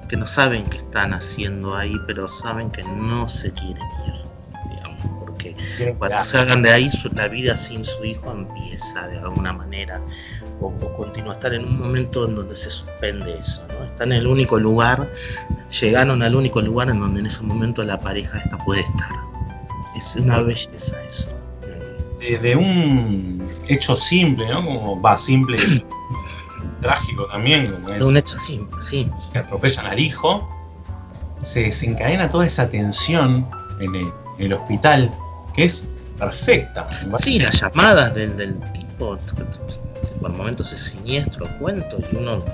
que 0.09 0.17
no 0.17 0.27
saben 0.27 0.65
qué 0.65 0.79
están 0.79 1.15
haciendo 1.15 1.75
ahí, 1.75 1.95
pero 2.07 2.29
saben 2.29 2.71
que 2.71 2.85
no 2.85 3.29
se 3.29 3.53
quieren 3.53 3.85
ir, 4.07 4.24
porque 5.51 5.95
cuando 5.99 6.25
salgan 6.25 6.63
de 6.63 6.71
ahí 6.71 6.91
la 7.15 7.29
vida 7.29 7.57
sin 7.57 7.85
su 7.85 8.05
hijo 8.05 8.31
empieza 8.31 9.09
de 9.09 9.19
alguna 9.19 9.53
manera, 9.53 10.01
o, 10.61 10.67
o, 10.67 10.97
continúa 10.97 11.33
a 11.33 11.35
estar 11.35 11.55
en 11.55 11.65
un 11.65 11.79
momento 11.79 12.27
en 12.27 12.37
donde 12.37 12.57
se 12.57 12.71
suspende 12.71 13.39
eso, 13.39 13.67
¿no? 13.69 13.85
Están 13.85 14.13
en 14.13 14.19
el 14.19 14.27
único 14.27 14.59
lugar, 14.59 15.11
llegaron 15.81 16.23
al 16.23 16.35
único 16.35 16.61
lugar 16.61 16.91
en 16.91 17.01
donde 17.01 17.21
en 17.21 17.27
ese 17.27 17.43
momento 17.43 17.83
la 17.85 17.99
pareja 18.01 18.39
esta 18.39 18.59
puede 18.65 18.81
estar. 18.81 19.13
Es 19.97 20.17
una 20.17 20.41
belleza 20.41 21.03
eso. 21.05 21.29
De, 22.19 22.39
de 22.39 22.57
un 22.57 23.47
hecho 23.69 23.97
simple, 23.97 24.49
¿no? 24.49 24.65
Como 24.65 25.01
va 25.01 25.19
simple 25.19 25.59
trágico 26.81 27.27
también, 27.27 27.67
como 27.67 27.89
es. 27.91 28.05
Un 28.05 28.17
hecho 28.17 28.37
así, 28.37 28.61
sí. 28.81 29.11
Que 29.33 29.39
atropellan 29.39 29.87
al 29.87 29.99
hijo. 29.99 30.49
Se 31.43 31.61
desencadena 31.61 32.31
toda 32.31 32.47
esa 32.47 32.69
tensión 32.71 33.47
en 33.81 33.95
el, 33.95 34.13
en 34.39 34.47
el 34.47 34.53
hospital, 34.55 35.13
que 35.55 35.65
es 35.65 35.91
perfecta. 36.19 36.89
Sí, 37.19 37.39
las 37.39 37.61
llamadas 37.61 38.15
del, 38.15 38.37
del 38.37 38.61
tipo, 38.73 39.19
por 40.21 40.31
momentos 40.33 40.73
es 40.73 40.81
siniestro 40.81 41.49
cuento, 41.59 41.99
y 42.13 42.17
uno 42.17 42.45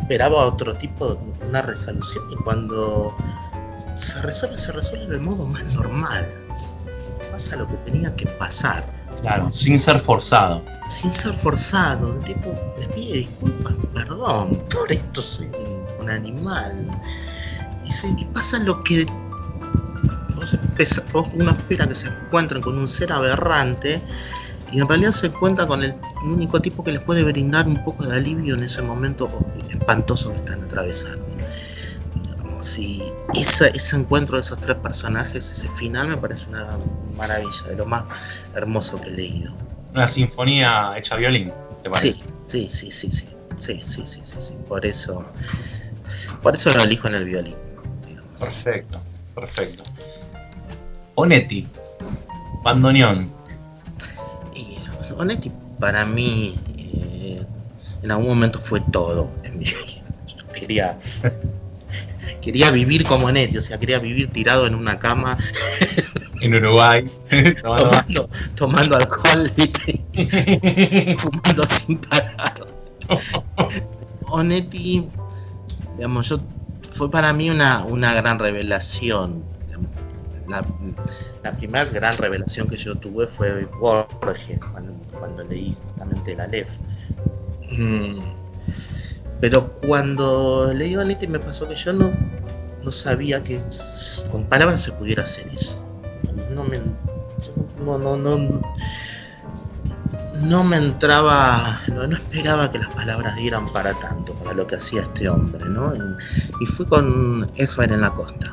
esperaba 0.00 0.46
otro 0.46 0.74
tipo, 0.74 1.18
una 1.46 1.62
resolución, 1.62 2.24
y 2.30 2.36
cuando 2.36 3.14
se 3.94 4.20
resuelve, 4.22 4.58
se 4.58 4.72
resuelve 4.72 5.06
del 5.06 5.20
modo 5.20 5.46
más 5.46 5.74
normal. 5.74 6.26
Pasa 7.30 7.56
lo 7.56 7.68
que 7.68 7.74
tenía 7.90 8.14
que 8.16 8.26
pasar. 8.26 8.84
Claro, 9.20 9.50
sin 9.50 9.78
ser 9.78 9.98
forzado. 9.98 10.62
Sin 10.88 11.12
ser 11.12 11.34
forzado. 11.34 12.14
El 12.14 12.24
tipo 12.24 12.54
les 12.78 12.88
pide 12.88 13.18
disculpas, 13.18 13.74
perdón, 13.94 14.62
por 14.70 14.90
esto 14.90 15.22
soy 15.22 15.46
un, 15.46 16.02
un 16.02 16.10
animal. 16.10 16.88
Y, 17.84 17.90
se, 17.90 18.08
y, 18.08 18.24
pasa 18.26 18.58
lo 18.58 18.82
que 18.84 19.06
espesa, 20.56 21.02
unos 21.32 21.56
esperan 21.56 21.88
que 21.88 21.94
se 21.94 22.08
encuentren 22.08 22.62
con 22.62 22.78
un 22.78 22.86
ser 22.86 23.12
aberrante 23.12 24.02
y 24.70 24.80
en 24.80 24.86
realidad 24.86 25.12
se 25.12 25.30
cuenta 25.30 25.66
con 25.66 25.82
el 25.82 25.94
único 26.22 26.60
tipo 26.60 26.84
que 26.84 26.92
les 26.92 27.00
puede 27.00 27.22
brindar 27.22 27.66
un 27.66 27.82
poco 27.82 28.04
de 28.04 28.16
alivio 28.16 28.54
en 28.54 28.62
ese 28.62 28.82
momento 28.82 29.30
espantoso 29.70 30.30
que 30.30 30.36
están 30.36 30.62
atravesando. 30.62 31.24
Digamos, 32.22 32.78
y 32.78 33.02
ese, 33.34 33.70
ese 33.74 33.96
encuentro 33.96 34.36
de 34.36 34.42
esos 34.42 34.60
tres 34.60 34.76
personajes, 34.76 35.50
ese 35.50 35.68
final, 35.70 36.08
me 36.08 36.16
parece 36.16 36.46
una 36.48 36.76
maravilla, 37.16 37.62
de 37.68 37.76
lo 37.76 37.86
más 37.86 38.04
hermoso 38.54 39.00
que 39.00 39.08
he 39.08 39.12
leído. 39.12 39.52
Una 39.94 40.06
sinfonía 40.06 40.92
hecha 40.96 41.16
violín, 41.16 41.52
¿te 41.82 41.88
parece? 41.88 42.12
Sí, 42.12 42.22
sí, 42.46 42.68
sí, 42.68 42.90
sí, 42.90 43.10
sí. 43.10 43.28
Sí, 43.58 43.80
sí, 43.82 44.02
sí. 44.06 44.54
Por 44.68 44.86
eso, 44.86 45.26
por 46.42 46.54
eso 46.54 46.72
lo 46.72 46.82
elijo 46.82 47.08
en 47.08 47.14
el 47.16 47.24
violín. 47.24 47.56
Perfecto, 48.38 49.00
perfecto. 49.34 49.82
Onetti, 51.20 51.66
bandoneón. 52.62 53.28
Y 54.54 54.78
Onetti 55.16 55.50
para 55.80 56.04
mí 56.04 56.54
eh, 56.78 57.42
en 58.04 58.10
algún 58.12 58.28
momento 58.28 58.60
fue 58.60 58.80
todo 58.92 59.28
en 59.42 59.58
mi 59.58 59.64
vida. 59.64 60.04
Yo 60.28 60.46
quería 60.52 60.96
quería 62.40 62.70
vivir 62.70 63.04
como 63.04 63.32
Netti, 63.32 63.58
o 63.58 63.60
sea, 63.60 63.80
quería 63.80 63.98
vivir 63.98 64.32
tirado 64.32 64.68
en 64.68 64.76
una 64.76 65.00
cama. 65.00 65.36
En 66.40 66.54
Uruguay. 66.54 67.04
tomando, 67.64 68.30
tomando 68.54 68.96
alcohol 68.96 69.50
y 69.56 71.16
fumando 71.16 71.66
sin 71.66 71.98
parar. 71.98 72.64
Onetti, 74.28 75.04
digamos, 75.96 76.28
yo, 76.28 76.38
fue 76.92 77.10
para 77.10 77.32
mí 77.32 77.50
una, 77.50 77.82
una 77.82 78.14
gran 78.14 78.38
revelación. 78.38 79.57
La, 80.48 80.64
la, 81.42 81.54
primera 81.54 81.84
gran 81.84 82.16
revelación 82.16 82.68
que 82.68 82.76
yo 82.76 82.94
tuve 82.94 83.26
fue 83.26 83.66
Borges, 83.66 84.58
cuando, 84.72 84.94
cuando 85.18 85.44
leí 85.44 85.72
justamente 85.72 86.34
la 86.34 86.46
LEF. 86.46 86.78
Mm 87.70 88.38
pero 89.40 89.72
cuando 89.86 90.72
leí 90.74 90.96
Onetti 90.96 91.26
me 91.26 91.38
pasó 91.38 91.68
que 91.68 91.74
yo 91.74 91.92
no, 91.92 92.10
no 92.82 92.90
sabía 92.90 93.42
que 93.44 93.60
con 94.30 94.44
palabras 94.44 94.82
se 94.82 94.92
pudiera 94.92 95.22
hacer 95.22 95.48
eso. 95.52 95.84
No 96.52 96.64
me, 96.64 96.80
no, 97.84 97.98
no, 97.98 98.16
no, 98.16 98.62
no 100.42 100.64
me 100.64 100.76
entraba, 100.76 101.82
no, 101.88 102.06
no, 102.06 102.16
esperaba 102.16 102.72
que 102.72 102.78
las 102.78 102.92
palabras 102.94 103.36
dieran 103.36 103.72
para 103.72 103.94
tanto, 103.94 104.32
para 104.34 104.54
lo 104.54 104.66
que 104.66 104.76
hacía 104.76 105.02
este 105.02 105.28
hombre, 105.28 105.64
¿no? 105.66 105.94
Y, 105.94 106.64
y 106.64 106.66
fui 106.66 106.86
con 106.86 107.48
Exfire 107.54 107.94
en 107.94 108.00
la 108.00 108.12
costa, 108.12 108.52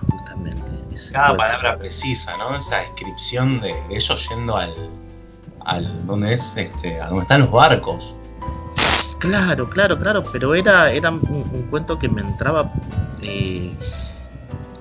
Cada 1.12 1.30
bueno. 1.30 1.44
palabra 1.44 1.78
precisa, 1.78 2.36
¿no? 2.38 2.56
Esa 2.58 2.80
descripción 2.80 3.60
de, 3.60 3.74
de 3.90 3.96
ellos 3.96 4.30
yendo 4.30 4.58
al, 4.58 4.74
al 5.66 6.06
donde 6.08 6.34
es, 6.34 6.56
este, 6.58 7.00
a 7.02 7.08
donde 7.08 7.22
están 7.24 7.42
los 7.42 7.52
barcos. 7.52 8.16
Claro, 9.20 9.70
claro, 9.70 9.98
claro, 9.98 10.24
pero 10.32 10.54
era, 10.54 10.92
era 10.92 11.10
un, 11.10 11.50
un 11.54 11.68
cuento 11.70 11.98
que 11.98 12.08
me 12.08 12.22
entraba. 12.22 12.72
Eh, 13.22 13.74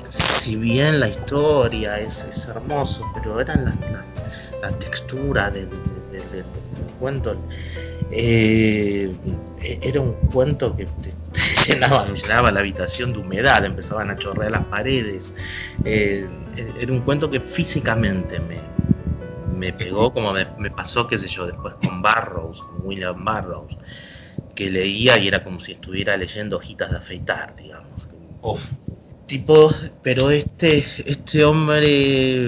si 0.09 0.57
bien 0.57 1.01
la 1.01 1.09
historia 1.09 1.99
es, 1.99 2.25
es 2.25 2.47
hermoso, 2.49 3.05
pero 3.15 3.41
eran 3.41 3.65
las, 3.65 3.81
las, 3.91 4.07
la 4.61 4.71
textura 4.79 5.51
del, 5.51 5.71
del, 5.71 6.11
del, 6.11 6.31
del 6.31 6.45
cuento. 7.01 7.37
Eh, 8.11 9.15
era 9.83 10.01
un 10.01 10.13
cuento 10.33 10.77
que 10.77 10.85
te, 10.85 11.13
te 11.67 11.75
llenaba, 12.15 12.51
la 12.53 12.61
habitación 12.61 13.13
de 13.13 13.19
humedad, 13.19 13.65
empezaban 13.65 14.11
a 14.11 14.17
chorrear 14.17 14.53
las 14.53 14.65
paredes. 14.65 15.35
Eh, 15.85 16.29
era 16.81 16.93
un 16.93 17.01
cuento 17.01 17.31
que 17.31 17.41
físicamente 17.41 18.41
me, 18.41 18.61
me 19.57 19.73
pegó, 19.73 20.13
como 20.13 20.33
me, 20.33 20.47
me, 20.59 20.71
pasó, 20.71 21.07
qué 21.07 21.19
sé 21.19 21.29
yo, 21.29 21.47
después 21.47 21.75
con 21.75 22.03
Barrows, 22.03 22.63
con 22.63 22.87
William 22.87 23.25
Barrows 23.25 23.77
que 24.55 24.71
leía 24.71 25.19
y 25.19 25.29
era 25.29 25.43
como 25.43 25.61
si 25.61 25.73
estuviera 25.73 26.17
leyendo 26.17 26.57
hojitas 26.57 26.91
de 26.91 26.97
afeitar, 26.97 27.55
digamos. 27.57 28.09
Uf. 28.43 28.73
Tipo, 29.27 29.73
pero 30.03 30.31
este, 30.31 30.85
este 31.07 31.45
hombre, 31.45 32.39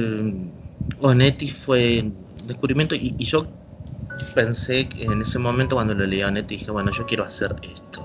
Onetti, 1.01 1.49
fue 1.49 2.01
un 2.01 2.47
descubrimiento 2.47 2.95
y, 2.95 3.15
y, 3.19 3.25
yo 3.25 3.47
pensé 4.35 4.89
en 5.01 5.23
ese 5.23 5.39
momento 5.39 5.77
cuando 5.77 5.95
lo 5.95 6.07
leí 6.07 6.21
a 6.21 6.29
Onetti 6.29 6.57
dije, 6.57 6.71
bueno, 6.71 6.91
yo 6.91 7.07
quiero 7.07 7.25
hacer 7.25 7.57
esto. 7.63 7.96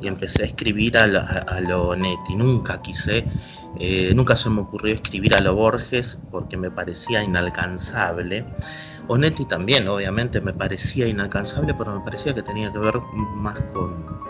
Y 0.00 0.08
empecé 0.08 0.42
a 0.42 0.46
escribir 0.46 0.96
a, 0.98 1.06
lo, 1.06 1.20
a 1.20 1.60
lo 1.60 1.88
Onetti. 1.88 2.34
Nunca 2.36 2.80
quise, 2.80 3.26
eh, 3.78 4.12
nunca 4.14 4.36
se 4.36 4.48
me 4.50 4.60
ocurrió 4.60 4.94
escribir 4.94 5.34
a 5.34 5.40
lo 5.40 5.54
Borges 5.54 6.20
porque 6.30 6.56
me 6.56 6.70
parecía 6.70 7.22
inalcanzable. 7.22 8.44
Onetti 9.08 9.46
también, 9.46 9.88
obviamente, 9.88 10.40
me 10.40 10.52
parecía 10.52 11.08
inalcanzable, 11.08 11.74
pero 11.74 11.98
me 11.98 12.04
parecía 12.04 12.34
que 12.34 12.42
tenía 12.42 12.70
que 12.72 12.78
ver 12.78 13.00
más 13.14 13.62
con, 13.72 14.20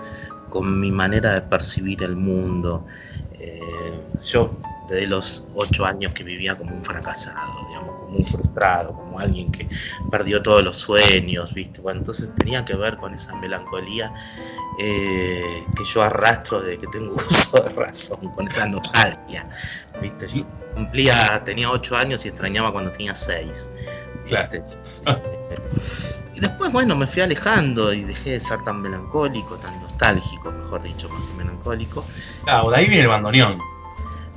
con 0.49 0.81
mi 0.81 0.93
manera 0.93 1.35
de 1.35 1.43
percibir 1.43 2.03
el 2.03 2.17
mundo. 2.17 2.87
Eh, 3.33 4.01
yo, 4.25 4.59
desde 4.89 5.07
los 5.07 5.47
ocho 5.55 5.85
años 5.85 6.13
que 6.13 6.25
vivía 6.25 6.57
como 6.57 6.75
un 6.75 6.85
fracasado, 6.85 7.67
digamos, 7.69 7.98
como 8.09 8.19
un 8.19 8.27
frustrado, 8.27 8.93
como 8.93 9.21
alguien 9.21 9.53
que 9.53 9.69
perdió 10.11 10.43
todos 10.43 10.65
los 10.65 10.77
sueños, 10.77 11.55
¿viste? 11.55 11.81
Bueno, 11.81 12.01
entonces 12.01 12.35
tenía 12.35 12.65
que 12.65 12.75
ver 12.75 12.97
con 12.97 13.15
esa 13.15 13.37
melancolía 13.37 14.13
eh, 14.81 15.65
que 15.77 15.85
yo 15.85 16.03
arrastro 16.03 16.63
desde 16.63 16.79
que 16.79 16.87
tengo 16.89 17.15
uso 17.31 17.61
de 17.61 17.73
razón, 17.75 18.29
con 18.35 18.49
esa 18.49 18.69
nostalgia, 18.69 19.47
¿viste? 20.01 20.27
Yo 20.29 20.45
cumplía, 20.75 21.43
tenía 21.45 21.71
ocho 21.71 21.97
años 21.97 22.25
y 22.25 22.29
extrañaba 22.29 22.73
cuando 22.73 22.91
tenía 22.93 23.15
seis. 23.15 23.71
¿viste? 24.25 24.63
Y 26.35 26.41
después, 26.41 26.71
bueno, 26.71 26.95
me 26.95 27.05
fui 27.05 27.21
alejando 27.21 27.93
y 27.93 28.05
dejé 28.05 28.31
de 28.31 28.39
ser 28.39 28.63
tan 28.63 28.81
melancólico, 28.81 29.57
tan 29.57 29.83
nostálgico, 29.83 30.53
mejor 30.53 30.81
dicho, 30.85 31.09
más 31.09 31.21
que 31.23 31.35
melancólico. 31.35 32.07
Claro, 32.45 32.71
de 32.71 32.77
ahí 32.77 32.87
viene 32.87 33.03
el 33.03 33.09
bandoneón. 33.09 33.59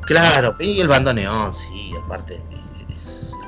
Claro, 0.02 0.56
y 0.60 0.82
el 0.82 0.88
bandoneón, 0.88 1.54
sí, 1.54 1.94
aparte, 2.04 2.42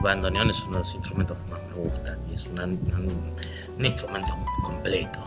bandoneón 0.03 0.49
es 0.51 0.61
uno 0.63 0.73
de 0.73 0.79
los 0.79 0.93
instrumentos 0.95 1.37
que 1.37 1.51
más 1.51 1.61
me 1.69 1.83
gustan 1.83 2.19
y 2.29 2.33
es 2.35 2.45
una- 2.47 2.65
un, 2.65 3.33
un 3.77 3.85
instrumento 3.85 4.37
completo. 4.63 5.19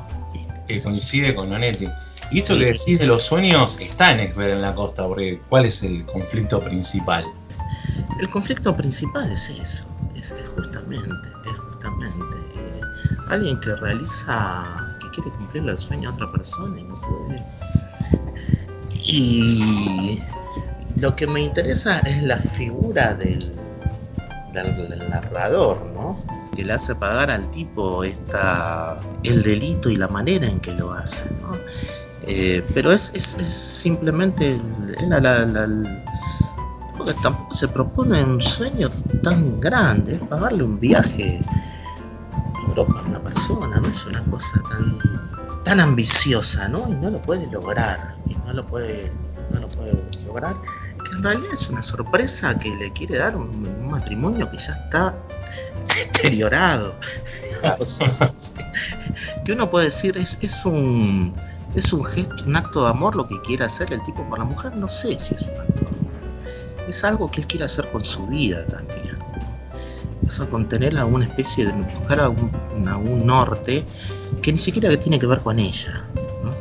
que 0.68 0.80
coincide 0.82 1.34
con 1.34 1.52
Onetti. 1.52 1.88
Y 2.32 2.40
esto 2.40 2.58
que 2.58 2.66
decís 2.66 2.98
de 2.98 3.06
los 3.06 3.22
sueños 3.22 3.78
está 3.80 4.10
en 4.12 4.20
Esber 4.20 4.50
en 4.50 4.62
la 4.62 4.74
costa, 4.74 5.06
porque 5.06 5.40
¿cuál 5.48 5.64
es 5.66 5.82
el 5.84 6.04
conflicto 6.06 6.60
principal? 6.60 7.24
El 8.20 8.28
conflicto 8.30 8.76
principal 8.76 9.30
es 9.30 9.48
eso, 9.50 9.86
es, 10.16 10.32
es 10.32 10.48
justamente, 10.48 11.28
es 11.50 11.56
justamente 11.58 12.36
eh, 12.56 12.80
alguien 13.28 13.60
que 13.60 13.76
realiza, 13.76 14.96
que 15.00 15.08
quiere 15.10 15.30
cumplirle 15.36 15.72
el 15.72 15.78
sueño 15.78 16.10
a 16.10 16.14
otra 16.14 16.32
persona 16.32 16.80
y 16.80 16.84
no 16.84 16.94
puede. 16.96 17.42
Y 19.04 20.20
lo 21.00 21.14
que 21.14 21.26
me 21.26 21.42
interesa 21.42 22.00
es 22.00 22.22
la 22.22 22.38
figura 22.38 23.14
del, 23.14 23.38
del- 24.62 25.08
narrador, 25.10 25.84
¿no? 25.94 26.16
Que 26.54 26.64
le 26.64 26.72
hace 26.72 26.94
pagar 26.94 27.30
al 27.30 27.50
tipo 27.50 28.02
esta, 28.04 28.98
el 29.22 29.42
delito 29.42 29.88
y 29.90 29.96
la 29.96 30.08
manera 30.08 30.46
en 30.48 30.60
que 30.60 30.72
lo 30.72 30.92
hace, 30.92 31.24
¿no? 31.40 31.52
Eh, 32.26 32.64
pero 32.74 32.90
es, 32.92 33.12
es- 33.14 33.24
simplemente 33.24 34.60
la- 35.08 35.20
la- 35.20 35.46
la- 35.46 36.02
porque 36.96 37.12
tampoco 37.22 37.54
se 37.54 37.68
propone 37.68 38.24
un 38.24 38.40
sueño 38.40 38.88
tan 39.22 39.60
grande, 39.60 40.14
es 40.16 40.20
pagarle 40.22 40.62
un 40.64 40.80
viaje 40.80 41.40
a 42.54 42.68
Europa 42.68 42.94
a 43.04 43.08
una 43.08 43.20
persona, 43.20 43.78
no 43.80 43.88
es 43.88 44.04
una 44.06 44.22
cosa 44.24 44.60
tan, 44.70 44.98
tan 45.64 45.80
ambiciosa, 45.80 46.68
¿no? 46.68 46.86
Y 46.88 46.92
no 46.94 47.10
lo 47.10 47.20
puede 47.22 47.46
lograr, 47.48 48.16
y 48.26 48.34
no 48.46 48.52
lo 48.54 48.66
puede, 48.66 49.12
no 49.52 49.60
lo 49.60 49.68
puede 49.68 49.94
lograr, 50.26 50.54
en 51.16 51.22
realidad 51.22 51.54
es 51.54 51.68
una 51.68 51.82
sorpresa 51.82 52.58
que 52.58 52.68
le 52.68 52.92
quiere 52.92 53.18
dar 53.18 53.36
un, 53.36 53.48
un 53.48 53.88
matrimonio 53.90 54.50
que 54.50 54.58
ya 54.58 54.72
está 54.74 55.14
deteriorado. 56.12 56.94
que 59.44 59.52
uno 59.52 59.70
puede 59.70 59.86
decir 59.86 60.16
es, 60.16 60.38
es 60.42 60.64
un 60.64 61.34
es 61.74 61.92
un 61.92 62.04
gesto, 62.04 62.44
un 62.46 62.56
acto 62.56 62.84
de 62.84 62.90
amor 62.90 63.16
lo 63.16 63.26
que 63.26 63.40
quiere 63.42 63.64
hacer 63.64 63.92
el 63.92 64.02
tipo 64.04 64.26
por 64.28 64.38
la 64.38 64.44
mujer, 64.44 64.76
no 64.76 64.88
sé 64.88 65.18
si 65.18 65.34
es 65.34 65.42
un 65.42 65.60
acto 65.60 65.80
de 65.80 65.88
amor 65.88 66.06
es 66.88 67.04
algo 67.04 67.30
que 67.30 67.40
él 67.40 67.46
quiere 67.46 67.64
hacer 67.64 67.90
con 67.90 68.04
su 68.04 68.26
vida 68.26 68.64
también. 68.66 69.16
Eso 70.26 70.48
con 70.48 70.68
tener 70.68 70.96
alguna 70.96 71.26
especie 71.26 71.66
de 71.66 71.72
buscar 71.72 72.20
algún, 72.20 72.50
algún 72.86 73.26
norte 73.26 73.84
que 74.42 74.52
ni 74.52 74.58
siquiera 74.58 74.94
tiene 74.98 75.18
que 75.18 75.26
ver 75.26 75.40
con 75.40 75.58
ella. 75.58 76.04
¿no? 76.42 76.52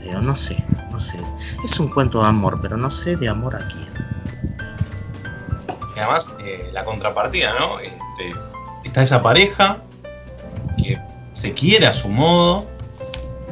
Pero 0.00 0.20
no 0.20 0.34
sé, 0.34 0.64
no 0.90 0.98
sé. 0.98 1.18
Es 1.64 1.78
un 1.78 1.88
cuento 1.88 2.22
de 2.22 2.28
amor, 2.28 2.58
pero 2.60 2.76
no 2.76 2.90
sé 2.90 3.16
de 3.16 3.28
amor 3.28 3.54
a 3.56 3.66
quién. 3.68 3.88
Y 5.96 5.98
además, 5.98 6.32
eh, 6.44 6.70
la 6.72 6.84
contrapartida, 6.84 7.54
¿no? 7.58 7.78
Este, 7.78 8.34
está 8.84 9.02
esa 9.02 9.22
pareja 9.22 9.78
que 10.76 10.98
se 11.34 11.52
quiere 11.52 11.86
a 11.86 11.94
su 11.94 12.08
modo, 12.08 12.68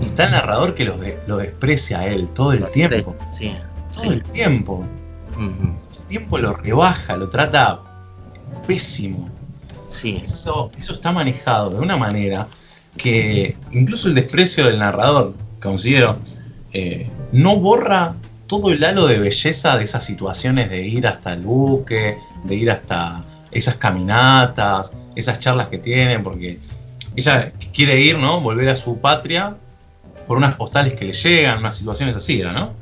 y 0.01 0.07
está 0.07 0.25
el 0.25 0.31
narrador 0.33 0.75
que 0.75 0.85
lo, 0.85 0.97
de- 0.97 1.21
lo 1.27 1.37
desprecia 1.37 2.01
a 2.01 2.07
él 2.07 2.29
todo 2.31 2.53
el 2.53 2.69
tiempo. 2.71 3.15
Sí. 3.31 3.57
Todo 3.95 4.13
el 4.13 4.23
tiempo. 4.25 4.85
El 5.39 6.07
tiempo 6.07 6.39
lo 6.39 6.53
rebaja, 6.55 7.17
lo 7.17 7.29
trata 7.29 7.81
pésimo. 8.67 9.29
Sí. 9.87 10.21
Eso, 10.23 10.71
eso 10.77 10.93
está 10.93 11.13
manejado 11.13 11.71
de 11.71 11.79
una 11.79 11.97
manera 11.97 12.47
que 12.97 13.57
incluso 13.71 14.09
el 14.09 14.15
desprecio 14.15 14.67
del 14.67 14.79
narrador, 14.79 15.35
considero, 15.63 16.19
eh, 16.73 17.09
no 17.33 17.57
borra 17.57 18.15
todo 18.47 18.73
el 18.73 18.83
halo 18.85 19.07
de 19.07 19.19
belleza 19.19 19.77
de 19.77 19.85
esas 19.85 20.05
situaciones 20.05 20.71
de 20.71 20.83
ir 20.83 21.07
hasta 21.07 21.33
el 21.33 21.43
buque, 21.43 22.17
de 22.45 22.55
ir 22.55 22.71
hasta 22.71 23.25
esas 23.53 23.77
caminatas, 23.77 24.93
esas 25.15 25.39
charlas 25.39 25.69
que 25.69 25.79
tienen, 25.79 26.23
porque 26.23 26.59
ella 27.17 27.53
quiere 27.73 28.01
ir, 28.01 28.19
¿no? 28.19 28.41
Volver 28.41 28.69
a 28.69 28.77
su 28.77 28.99
patria 28.99 29.57
por 30.27 30.37
unas 30.37 30.55
postales 30.55 30.95
que 30.95 31.05
le 31.05 31.13
llegan, 31.13 31.59
unas 31.59 31.77
situaciones 31.77 32.17
así, 32.17 32.43
¿no? 32.43 32.75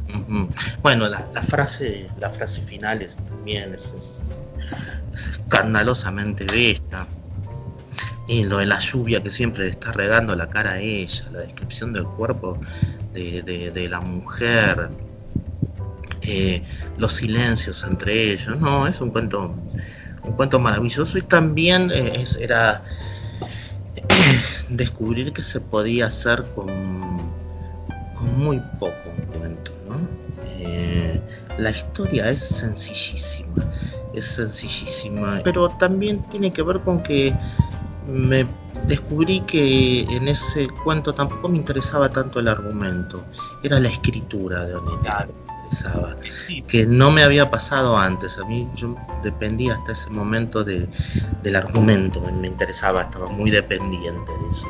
Bueno, 0.82 1.08
la, 1.08 1.42
frase, 1.42 2.06
la 2.18 2.30
frase 2.30 2.60
final 2.60 3.02
es, 3.02 3.16
también 3.16 3.74
es 3.74 4.22
escandalosamente 5.12 6.44
bella. 6.44 7.06
Y 8.26 8.44
lo 8.44 8.58
de 8.58 8.66
la 8.66 8.78
lluvia 8.78 9.22
que 9.22 9.30
siempre 9.30 9.64
le 9.64 9.70
está 9.70 9.92
regando 9.92 10.36
la 10.36 10.48
cara 10.48 10.72
a 10.72 10.78
ella, 10.80 11.24
la 11.32 11.40
descripción 11.40 11.94
del 11.94 12.04
cuerpo 12.04 12.58
de, 13.18 13.88
la 13.88 14.00
mujer, 14.00 14.90
eh, 16.22 16.62
los 16.96 17.14
silencios 17.14 17.84
entre 17.84 18.32
ellos. 18.32 18.58
No, 18.58 18.86
es 18.86 19.00
un 19.00 19.10
cuento, 19.10 19.54
un 20.22 20.32
cuento 20.32 20.58
maravilloso 20.58 21.18
y 21.18 21.22
también 21.22 21.90
eh, 21.90 22.12
es- 22.16 22.36
era 22.36 22.82
descubrir 24.68 25.32
que 25.32 25.42
se 25.42 25.60
podía 25.60 26.06
hacer 26.06 26.44
con, 26.54 26.66
con 28.16 28.38
muy 28.38 28.60
poco 28.78 29.10
un 29.16 29.38
cuento, 29.38 29.72
¿no? 29.88 29.96
Eh, 30.58 31.20
la 31.58 31.70
historia 31.70 32.30
es 32.30 32.40
sencillísima, 32.40 33.64
es 34.12 34.24
sencillísima, 34.26 35.40
pero 35.44 35.68
también 35.70 36.20
tiene 36.30 36.52
que 36.52 36.62
ver 36.62 36.80
con 36.80 37.02
que 37.02 37.34
me 38.06 38.46
descubrí 38.86 39.40
que 39.42 40.02
en 40.02 40.28
ese 40.28 40.68
cuento 40.84 41.12
tampoco 41.12 41.48
me 41.48 41.56
interesaba 41.56 42.08
tanto 42.08 42.40
el 42.40 42.48
argumento, 42.48 43.24
era 43.62 43.78
la 43.80 43.88
escritura 43.88 44.64
de 44.64 44.74
Onetti 44.74 45.08
que 45.08 45.26
me 45.26 45.54
interesaba, 45.64 46.16
que 46.66 46.86
no 46.86 47.10
me 47.10 47.22
había 47.22 47.50
pasado 47.50 47.96
antes, 47.96 48.38
a 48.38 48.44
mí 48.44 48.68
yo 48.74 48.96
dependía 49.22 49.74
hasta 49.74 49.92
ese 49.92 50.10
momento 50.10 50.64
de, 50.64 50.88
del 51.42 51.56
argumento, 51.56 52.20
me 52.20 52.46
interesaba, 52.46 53.02
estaba 53.02 53.28
muy 53.28 53.50
dependiente 53.50 54.32
de 54.32 54.48
eso. 54.50 54.68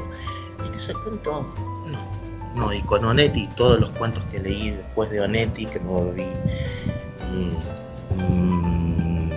Y 0.65 0.69
en 0.69 0.75
ese 0.75 0.95
cuento, 0.95 1.47
no, 1.87 2.61
no, 2.61 2.73
y 2.73 2.83
con 2.83 3.05
Onetti, 3.05 3.49
todos 3.57 3.79
los 3.79 3.91
cuentos 3.93 4.25
que 4.27 4.41
leí 4.41 4.71
después 4.71 5.11
de 5.11 5.21
Onetti, 5.21 5.67
que 5.67 5.79
me 5.79 5.89
volví 5.89 6.27
un, 7.31 7.57
un 8.29 9.33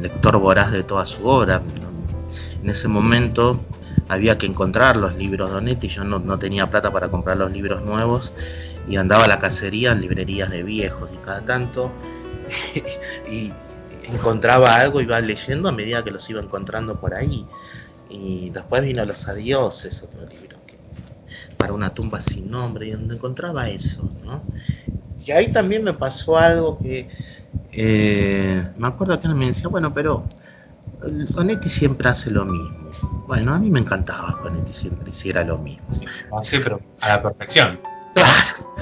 lector 0.00 0.38
voraz 0.38 0.72
de 0.72 0.82
toda 0.82 1.06
su 1.06 1.26
obra. 1.26 1.62
¿no? 1.80 1.91
En 2.62 2.70
ese 2.70 2.88
momento 2.88 3.60
había 4.08 4.38
que 4.38 4.46
encontrar 4.46 4.96
los 4.96 5.16
libros 5.16 5.50
de 5.50 5.56
Onetti, 5.56 5.88
yo 5.88 6.04
no, 6.04 6.18
no 6.18 6.38
tenía 6.38 6.66
plata 6.68 6.92
para 6.92 7.08
comprar 7.08 7.36
los 7.36 7.50
libros 7.52 7.82
nuevos 7.82 8.34
y 8.88 8.96
andaba 8.96 9.24
a 9.24 9.28
la 9.28 9.38
cacería 9.38 9.92
en 9.92 10.00
librerías 10.00 10.50
de 10.50 10.62
viejos 10.62 11.10
y 11.12 11.16
cada 11.24 11.44
tanto 11.44 11.90
y 13.30 13.52
encontraba 14.12 14.76
algo, 14.76 15.00
iba 15.00 15.20
leyendo 15.20 15.68
a 15.68 15.72
medida 15.72 16.04
que 16.04 16.10
los 16.10 16.28
iba 16.30 16.40
encontrando 16.40 16.98
por 17.00 17.14
ahí. 17.14 17.46
Y 18.10 18.50
después 18.50 18.82
vino 18.82 19.04
Los 19.04 19.26
Adioses, 19.28 20.02
otro 20.02 20.20
libro 20.26 20.58
que, 20.66 20.76
para 21.56 21.72
una 21.72 21.94
tumba 21.94 22.20
sin 22.20 22.50
nombre, 22.50 22.88
y 22.88 22.90
donde 22.90 23.14
encontraba 23.14 23.68
eso, 23.68 24.08
¿no? 24.24 24.42
Y 25.24 25.30
ahí 25.30 25.52
también 25.52 25.84
me 25.84 25.92
pasó 25.92 26.36
algo 26.36 26.78
que 26.78 27.08
eh, 27.72 28.68
me 28.76 28.88
acuerdo 28.88 29.18
que 29.18 29.28
me 29.28 29.46
decía, 29.46 29.68
bueno, 29.68 29.94
pero 29.94 30.26
el- 31.04 31.28
Onetti 31.36 31.68
siempre 31.68 32.08
hace 32.08 32.30
lo 32.30 32.44
mismo. 32.44 32.90
Bueno, 33.26 33.54
a 33.54 33.58
mí 33.58 33.70
me 33.70 33.80
encantaba 33.80 34.38
que 34.40 34.48
Onetti 34.48 34.72
siempre 34.72 35.10
hiciera 35.10 35.44
lo 35.44 35.58
mismo. 35.58 35.84
Sí, 35.90 36.06
lo 36.30 36.38
hace, 36.38 36.60
pero 36.60 36.80
a 37.00 37.08
la 37.08 37.22
perfección. 37.22 37.80
Claro, 38.14 38.30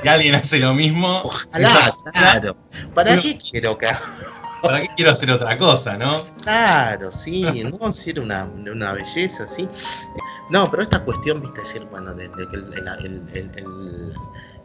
Si 0.03 0.09
alguien 0.09 0.35
hace 0.35 0.59
lo 0.59 0.75
mismo, 0.75 1.21
ojalá, 1.25 1.95
claro. 2.13 2.57
¿Para 2.95 3.21
qué 3.21 3.39
quiero 3.39 3.79
que? 3.79 3.89
¿para 4.63 4.81
qué 4.81 4.89
quiero 4.97 5.13
hacer 5.13 5.31
otra 5.31 5.57
cosa, 5.57 5.97
no? 5.97 6.13
Claro, 6.43 7.11
sí, 7.13 7.43
no, 7.81 7.93
sí 7.93 8.11
era 8.11 8.23
una, 8.23 8.45
una 8.45 8.93
belleza, 8.93 9.47
sí. 9.47 9.69
No, 10.51 10.69
pero 10.71 10.83
esta 10.83 11.05
cuestión, 11.05 11.41
viste, 11.41 11.61
decir, 11.61 11.85
bueno, 11.91 12.13
de, 12.15 12.29
de 12.29 12.49
que 12.49 12.57
el, 12.57 12.65
el- 12.75 12.89
el- 12.89 13.29
el- 13.37 13.51
el- 13.57 14.13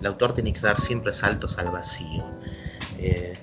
el 0.01 0.05
autor 0.07 0.33
tiene 0.33 0.51
que 0.51 0.59
dar 0.59 0.79
siempre 0.79 1.13
saltos 1.13 1.57
al 1.59 1.69
vacío. 1.69 2.25
Eh, 2.97 3.33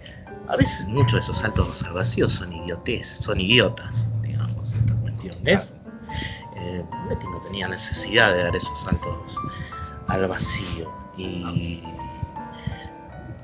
a 0.48 0.57
veces 0.57 0.87
muchos 0.88 1.12
de 1.12 1.18
esos 1.20 1.38
saltos 1.38 1.83
al 1.85 1.92
vacío 1.94 2.28
son 2.28 2.52
idiotes, 2.52 3.09
son 3.09 3.40
idiotas, 3.40 4.11
digamos, 4.22 4.74
esta 4.74 4.94
cuestión. 4.96 5.37
¿ves? 5.42 5.74
Eh, 6.57 6.85
Betty 7.09 7.26
no 7.28 7.40
tenía 7.40 7.68
necesidad 7.68 8.35
de 8.35 8.42
dar 8.44 8.55
esos 8.57 8.78
saltos 8.83 9.35
al 10.09 10.28
vacío. 10.28 10.90
Y 11.16 11.83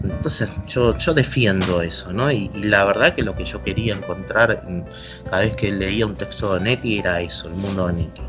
Entonces 0.03 0.51
yo, 0.67 0.97
yo 0.97 1.13
defiendo 1.15 1.83
eso, 1.83 2.13
¿no? 2.13 2.31
Y, 2.31 2.51
y 2.55 2.65
la 2.65 2.85
verdad 2.85 3.15
que 3.15 3.23
lo 3.23 3.35
que 3.35 3.45
yo 3.45 3.63
quería 3.63 3.95
encontrar 3.95 4.63
en- 4.67 4.89
cada 5.25 5.41
vez 5.41 5.55
que 5.57 5.73
leía 5.73 6.07
un 6.07 6.15
texto 6.17 6.55
de 6.55 6.61
Netti 6.61 6.99
era 6.99 7.21
eso, 7.21 7.49
el 7.49 7.55
mundo 7.55 7.87
de 7.89 7.95
Netti. 7.95 8.23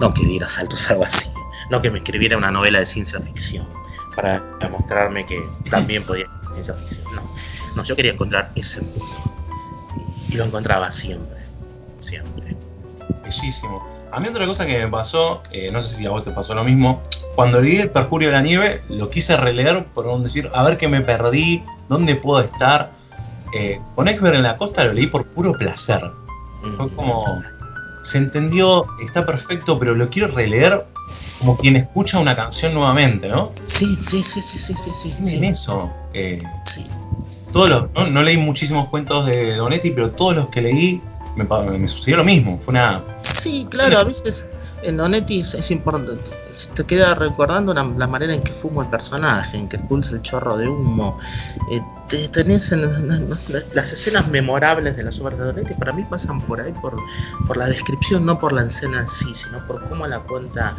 No 0.00 0.12
que 0.12 0.24
diera 0.26 0.48
saltos 0.48 0.90
al 0.90 0.98
vacío, 0.98 1.32
no 1.70 1.80
que 1.80 1.90
me 1.90 1.98
escribiera 1.98 2.36
una 2.36 2.50
novela 2.50 2.80
de 2.80 2.86
ciencia 2.86 3.20
ficción 3.20 3.66
para 4.16 4.42
mostrarme 4.70 5.24
que 5.24 5.40
también 5.70 6.02
podía 6.02 6.26
ser 6.26 6.52
ciencia 6.64 6.74
ficción. 6.74 7.04
No, 7.14 7.22
no, 7.76 7.84
yo 7.84 7.96
quería 7.96 8.12
encontrar 8.12 8.52
ese 8.54 8.80
mundo. 8.80 9.04
Y 10.30 10.36
lo 10.36 10.44
encontraba 10.44 10.90
siempre, 10.90 11.38
siempre. 12.00 12.56
Bellísimo. 13.22 13.84
A 14.12 14.20
mí 14.20 14.28
otra 14.28 14.46
cosa 14.46 14.64
que 14.66 14.78
me 14.78 14.88
pasó, 14.88 15.42
eh, 15.50 15.70
no 15.72 15.80
sé 15.80 15.94
si 15.94 16.06
a 16.06 16.10
vos 16.10 16.24
te 16.24 16.30
pasó 16.30 16.54
lo 16.54 16.64
mismo, 16.64 17.02
cuando 17.34 17.60
leí 17.60 17.76
El 17.76 17.90
Perjurio 17.90 18.28
de 18.28 18.34
la 18.34 18.42
Nieve, 18.42 18.82
lo 18.88 19.10
quise 19.10 19.36
releer 19.36 19.86
por 19.86 20.06
un 20.06 20.22
decir, 20.22 20.50
a 20.54 20.62
ver 20.62 20.78
qué 20.78 20.88
me 20.88 21.00
perdí, 21.00 21.62
dónde 21.88 22.14
puedo 22.16 22.40
estar. 22.44 22.92
Eh, 23.54 23.80
con 23.94 24.08
Expert 24.08 24.34
en 24.34 24.42
la 24.42 24.56
costa 24.56 24.84
lo 24.84 24.92
leí 24.92 25.06
por 25.06 25.26
puro 25.26 25.52
placer. 25.52 26.00
Fue 26.76 26.90
como, 26.94 27.24
se 28.02 28.18
entendió, 28.18 28.86
está 29.04 29.26
perfecto, 29.26 29.78
pero 29.78 29.94
lo 29.94 30.08
quiero 30.10 30.28
releer 30.28 30.86
como 31.38 31.56
quien 31.56 31.76
escucha 31.76 32.18
una 32.18 32.34
canción 32.34 32.72
nuevamente, 32.72 33.28
¿no? 33.28 33.52
Sí, 33.64 33.98
sí, 34.08 34.22
sí, 34.22 34.40
sí, 34.40 34.58
sí, 34.58 34.74
sí, 34.74 35.14
sí. 35.22 35.36
En 35.36 35.44
eso. 35.44 35.90
eh, 36.14 36.42
sí. 36.64 36.86
Todos 37.54 37.70
los, 37.70 38.10
no, 38.10 38.22
leí 38.24 38.36
muchísimos 38.36 38.88
cuentos 38.88 39.26
de 39.26 39.54
Donetti, 39.54 39.92
pero 39.92 40.10
todos 40.10 40.34
los 40.34 40.48
que 40.48 40.60
leí 40.60 41.00
me, 41.36 41.86
sucedió 41.86 42.16
lo 42.16 42.24
mismo. 42.24 42.58
Fue 42.58 42.72
una. 42.72 43.04
Sí, 43.20 43.64
claro, 43.70 44.00
a 44.00 44.04
veces 44.04 44.44
en 44.82 44.96
Donetti 44.96 45.38
es, 45.38 45.54
es 45.54 45.70
importante. 45.70 46.20
Te 46.74 46.82
queda 46.84 47.14
recordando 47.14 47.72
la, 47.72 47.84
manera 48.08 48.34
en 48.34 48.42
que 48.42 48.52
fuma 48.52 48.82
el 48.82 48.88
personaje, 48.90 49.56
en 49.56 49.68
que 49.68 49.76
expulsa 49.76 50.14
el 50.14 50.22
chorro 50.22 50.56
de 50.56 50.66
humo. 50.66 51.16
Eh, 51.70 51.80
te- 52.08 52.28
tenés 52.28 52.72
en- 52.72 53.30
las 53.72 53.92
escenas 53.92 54.26
memorables 54.26 54.96
de 54.96 55.04
las 55.04 55.20
obras 55.20 55.38
de 55.38 55.44
Donetti, 55.44 55.74
para 55.74 55.92
mí 55.92 56.04
pasan 56.10 56.40
por 56.40 56.60
ahí, 56.60 56.72
por, 56.72 56.96
por 57.46 57.56
la 57.56 57.66
descripción, 57.66 58.26
no 58.26 58.36
por 58.36 58.52
la 58.52 58.64
escena 58.64 58.98
en 59.00 59.06
sí, 59.06 59.32
sino 59.32 59.64
por 59.68 59.88
cómo 59.88 60.08
la 60.08 60.18
cuenta 60.18 60.74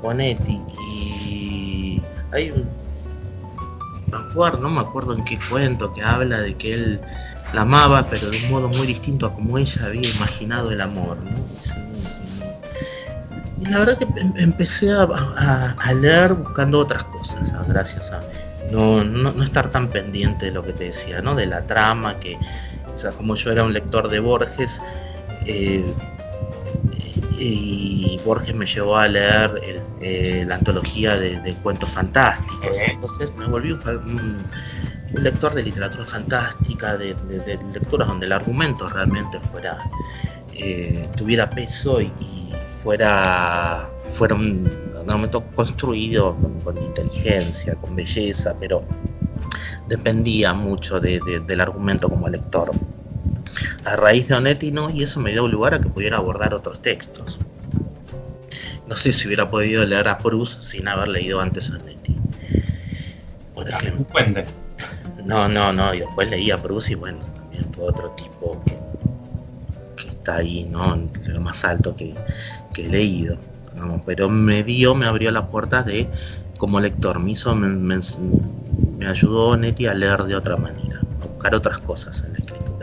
Bonetti. 0.00 0.58
Y 0.90 2.02
hay 2.32 2.50
un. 2.50 2.83
No 4.60 4.68
me 4.68 4.80
acuerdo 4.80 5.14
en 5.14 5.24
qué 5.24 5.38
cuento 5.48 5.92
que 5.92 6.02
habla 6.02 6.40
de 6.40 6.54
que 6.54 6.74
él 6.74 7.00
la 7.52 7.62
amaba, 7.62 8.06
pero 8.08 8.30
de 8.30 8.38
un 8.44 8.50
modo 8.50 8.68
muy 8.68 8.86
distinto 8.86 9.26
a 9.26 9.34
como 9.34 9.58
ella 9.58 9.86
había 9.86 10.10
imaginado 10.10 10.70
el 10.70 10.80
amor. 10.80 11.18
¿no? 11.18 11.30
Y 13.60 13.66
la 13.70 13.78
verdad 13.78 13.98
que 13.98 14.04
em- 14.20 14.34
empecé 14.36 14.90
a, 14.90 15.94
leer 15.94 16.34
buscando 16.34 16.80
otras 16.80 17.04
cosas, 17.04 17.52
¿ah? 17.54 17.64
gracias 17.68 18.12
a 18.12 18.22
no, 18.70 19.04
no, 19.04 19.42
estar 19.42 19.70
tan 19.70 19.88
pendiente 19.88 20.46
de 20.46 20.52
lo 20.52 20.64
que 20.64 20.72
te 20.72 20.84
decía, 20.84 21.22
¿no? 21.22 21.34
de 21.34 21.46
la 21.46 21.66
trama, 21.66 22.18
que 22.18 22.36
o 22.36 23.16
como 23.16 23.34
yo 23.34 23.50
era 23.52 23.64
un 23.64 23.72
lector 23.72 24.08
de 24.08 24.20
Borges, 24.20 24.80
eh, 25.46 25.84
y 27.38 28.20
Borges 28.24 28.54
me 28.54 28.66
llevó 28.66 28.96
a 28.96 29.08
leer 29.08 29.60
el- 29.64 29.82
eh, 30.00 30.44
la 30.46 30.56
antología 30.56 31.16
de, 31.16 31.40
de 31.40 31.54
cuentos 31.56 31.88
fantásticos. 31.90 32.78
Eh. 32.80 32.92
Entonces 32.92 33.34
me 33.36 33.46
volví 33.46 33.72
un, 33.72 33.80
un- 33.88 34.46
un 35.16 35.22
lector 35.22 35.54
de 35.54 35.62
literatura 35.62 36.04
fantástica, 36.04 36.96
de, 36.96 37.14
de- 37.28 37.38
de 37.40 37.58
lecturas 37.72 38.08
donde 38.08 38.26
el 38.26 38.32
argumento 38.32 38.88
realmente 38.88 39.38
fuera 39.40 39.78
eh, 40.56 41.08
tuviera 41.16 41.50
peso 41.50 42.00
y, 42.00 42.12
y 42.20 42.52
fuera, 42.82 43.90
fuera 44.10 44.34
un 44.36 44.68
argumento 45.08 45.44
construido 45.54 46.36
con, 46.36 46.60
con 46.60 46.80
inteligencia, 46.82 47.74
con 47.76 47.94
belleza, 47.96 48.56
pero 48.58 48.84
dependía 49.88 50.54
mucho 50.54 51.00
de- 51.00 51.20
de- 51.26 51.40
del 51.40 51.60
argumento 51.60 52.08
como 52.08 52.28
lector. 52.28 52.70
A 53.84 53.96
raíz 53.96 54.28
de 54.28 54.34
Onetti 54.34 54.70
no, 54.70 54.90
y 54.90 55.02
eso 55.02 55.20
me 55.20 55.32
dio 55.32 55.46
lugar 55.48 55.74
a 55.74 55.80
que 55.80 55.88
pudiera 55.88 56.16
abordar 56.18 56.54
otros 56.54 56.80
textos. 56.82 57.40
No 58.86 58.96
sé 58.96 59.12
si 59.12 59.26
hubiera 59.26 59.48
podido 59.48 59.84
leer 59.84 60.08
a 60.08 60.18
Proust 60.18 60.62
sin 60.62 60.88
haber 60.88 61.08
leído 61.08 61.40
antes 61.40 61.70
a 61.72 61.76
Onetti. 61.76 62.16
Por 63.54 63.68
ejemplo. 63.68 64.06
No, 65.24 65.48
no, 65.48 65.72
no, 65.72 65.94
y 65.94 66.00
después 66.00 66.28
leí 66.30 66.50
a 66.50 66.58
Proust 66.60 66.90
y 66.90 66.94
bueno, 66.94 67.18
también 67.34 67.66
fue 67.72 67.84
otro 67.88 68.10
tipo 68.10 68.62
que, 68.66 68.78
que 70.02 70.08
está 70.10 70.36
ahí, 70.36 70.64
¿no? 70.64 70.96
Lo 71.28 71.40
más 71.40 71.64
alto 71.64 71.94
que, 71.96 72.14
que 72.72 72.86
he 72.86 72.88
leído. 72.88 73.38
¿no? 73.74 74.00
Pero 74.04 74.28
me 74.28 74.62
dio, 74.62 74.94
me 74.94 75.06
abrió 75.06 75.30
la 75.30 75.46
puerta 75.48 75.82
de, 75.82 76.08
como 76.58 76.78
lector, 76.80 77.18
me 77.20 77.30
hizo, 77.32 77.54
me, 77.54 77.68
me- 77.68 77.98
me 78.98 79.06
ayudó 79.08 79.56
Neti 79.56 79.86
a 79.86 79.94
leer 79.94 80.24
de 80.24 80.36
otra 80.36 80.56
manera, 80.56 81.00
a 81.22 81.26
buscar 81.26 81.54
otras 81.54 81.78
cosas 81.78 82.22
en 82.24 82.32
la 82.34 82.38
escritura. 82.38 82.73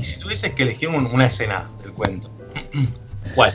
Y 0.00 0.02
si 0.02 0.18
tuvieses 0.18 0.52
que 0.54 0.62
elegir 0.62 0.88
un- 0.88 1.04
una 1.06 1.26
escena 1.26 1.68
del 1.82 1.92
cuento, 1.92 2.30
¿cuál? 3.34 3.52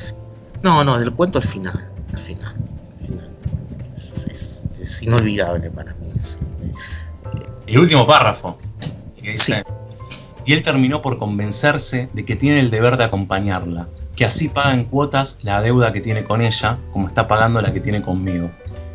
No, 0.62 0.84
no, 0.84 1.00
del 1.00 1.12
cuento 1.12 1.40
al 1.40 1.44
final, 1.44 1.90
al 2.14 2.20
final. 2.20 2.56
al 2.56 3.08
final. 3.08 3.30
Es, 3.96 4.26
es- 4.30 4.64
es 4.80 5.02
inolvidable 5.02 5.72
para 5.72 5.94
mí 5.96 6.12
eso. 6.20 6.38
El 7.66 7.80
último 7.80 8.06
párrafo. 8.06 8.60
Que 9.22 9.32
dice, 9.32 9.64
Y 10.46 10.54
él 10.54 10.62
terminó 10.62 11.02
por 11.02 11.18
convencerse 11.18 12.10
de 12.14 12.24
que 12.26 12.36
tiene 12.36 12.60
el 12.60 12.70
deber 12.70 12.96
de 12.98 13.06
acompañarla, 13.06 13.88
que 14.16 14.24
así 14.26 14.50
paga 14.50 14.76
en 14.76 14.84
cuotas 14.86 15.40
la 15.42 15.60
deuda 15.64 15.92
que 15.92 16.00
tiene 16.02 16.24
con 16.24 16.42
ella, 16.42 16.78
como 16.92 17.08
está 17.08 17.28
pagando 17.28 17.60
la 17.60 17.74
que 17.74 17.80
tiene 17.80 18.04
conmigo. 18.04 18.52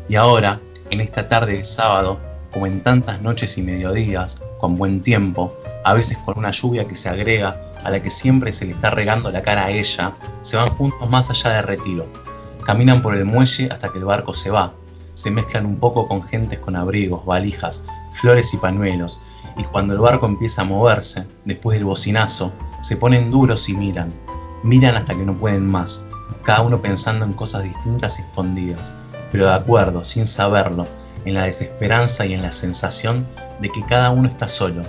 Y 0.07 0.15
ahora, 0.15 0.61
en 0.89 1.01
esta 1.01 1.27
tarde 1.27 1.57
de 1.57 1.65
sábado, 1.65 2.17
como 2.53 2.65
en 2.67 2.81
tantas 2.81 3.21
noches 3.21 3.57
y 3.57 3.63
mediodías, 3.63 4.41
con 4.59 4.77
buen 4.77 5.01
tiempo, 5.03 5.53
a 5.83 5.93
veces 5.93 6.17
con 6.19 6.37
una 6.37 6.51
lluvia 6.51 6.87
que 6.87 6.95
se 6.95 7.09
agrega 7.09 7.71
a 7.83 7.89
la 7.89 8.01
que 8.01 8.09
siempre 8.09 8.51
se 8.51 8.65
le 8.65 8.73
está 8.73 8.89
regando 8.89 9.31
la 9.31 9.41
cara 9.41 9.65
a 9.65 9.71
ella, 9.71 10.13
se 10.41 10.57
van 10.57 10.69
juntos 10.69 11.09
más 11.09 11.29
allá 11.29 11.51
de 11.51 11.61
retiro. 11.63 12.07
Caminan 12.65 13.01
por 13.01 13.15
el 13.15 13.25
muelle 13.25 13.69
hasta 13.71 13.89
que 13.89 13.97
el 13.97 14.05
barco 14.05 14.33
se 14.33 14.51
va. 14.51 14.73
Se 15.13 15.31
mezclan 15.31 15.65
un 15.65 15.77
poco 15.77 16.07
con 16.07 16.23
gentes 16.23 16.59
con 16.59 16.75
abrigos, 16.75 17.25
valijas, 17.25 17.85
flores 18.13 18.53
y 18.53 18.57
pañuelos, 18.57 19.19
y 19.57 19.63
cuando 19.63 19.93
el 19.93 19.99
barco 19.99 20.25
empieza 20.25 20.61
a 20.61 20.65
moverse, 20.65 21.25
después 21.45 21.77
del 21.77 21.85
bocinazo, 21.85 22.53
se 22.81 22.97
ponen 22.97 23.31
duros 23.31 23.67
y 23.69 23.73
miran. 23.73 24.13
Miran 24.63 24.95
hasta 24.95 25.15
que 25.15 25.25
no 25.25 25.37
pueden 25.37 25.65
más, 25.65 26.07
cada 26.43 26.61
uno 26.61 26.81
pensando 26.81 27.25
en 27.25 27.33
cosas 27.33 27.63
distintas 27.63 28.19
y 28.19 28.21
escondidas, 28.21 28.93
pero 29.31 29.45
de 29.45 29.53
acuerdo, 29.53 30.03
sin 30.03 30.25
saberlo, 30.25 30.87
en 31.25 31.35
la 31.35 31.43
desesperanza 31.43 32.25
y 32.25 32.33
en 32.33 32.41
la 32.41 32.51
sensación 32.51 33.27
de 33.59 33.69
que 33.69 33.85
cada 33.85 34.09
uno 34.09 34.27
está 34.27 34.47
solo, 34.47 34.83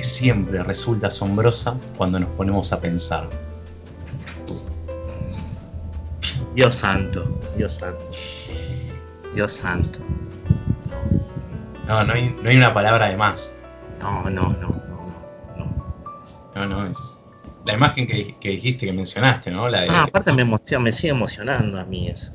que 0.00 0.04
siempre 0.04 0.62
resulta 0.62 1.08
asombrosa 1.08 1.76
cuando 1.98 2.18
nos 2.18 2.30
ponemos 2.30 2.72
a 2.72 2.80
pensar. 2.80 3.28
Dios 6.54 6.74
santo, 6.74 7.38
Dios 7.54 7.74
santo, 7.74 8.08
Dios 9.34 9.52
santo. 9.52 9.98
No, 11.86 12.02
no 12.04 12.14
hay, 12.14 12.34
no 12.42 12.48
hay 12.48 12.56
una 12.56 12.72
palabra 12.72 13.10
de 13.10 13.18
más. 13.18 13.58
No, 14.00 14.30
no, 14.30 14.48
no, 14.54 14.68
no, 14.88 15.56
no. 15.58 15.94
No, 16.54 16.66
no, 16.66 16.86
es 16.86 17.20
la 17.66 17.74
imagen 17.74 18.06
que, 18.06 18.34
que 18.40 18.48
dijiste, 18.48 18.86
que 18.86 18.94
mencionaste, 18.94 19.50
¿no? 19.50 19.68
La 19.68 19.82
de, 19.82 19.88
Ah, 19.90 20.04
aparte 20.04 20.32
me, 20.32 20.42
emociona, 20.42 20.84
me 20.84 20.92
sigue 20.92 21.10
emocionando 21.10 21.78
a 21.78 21.84
mí 21.84 22.08
eso. 22.08 22.32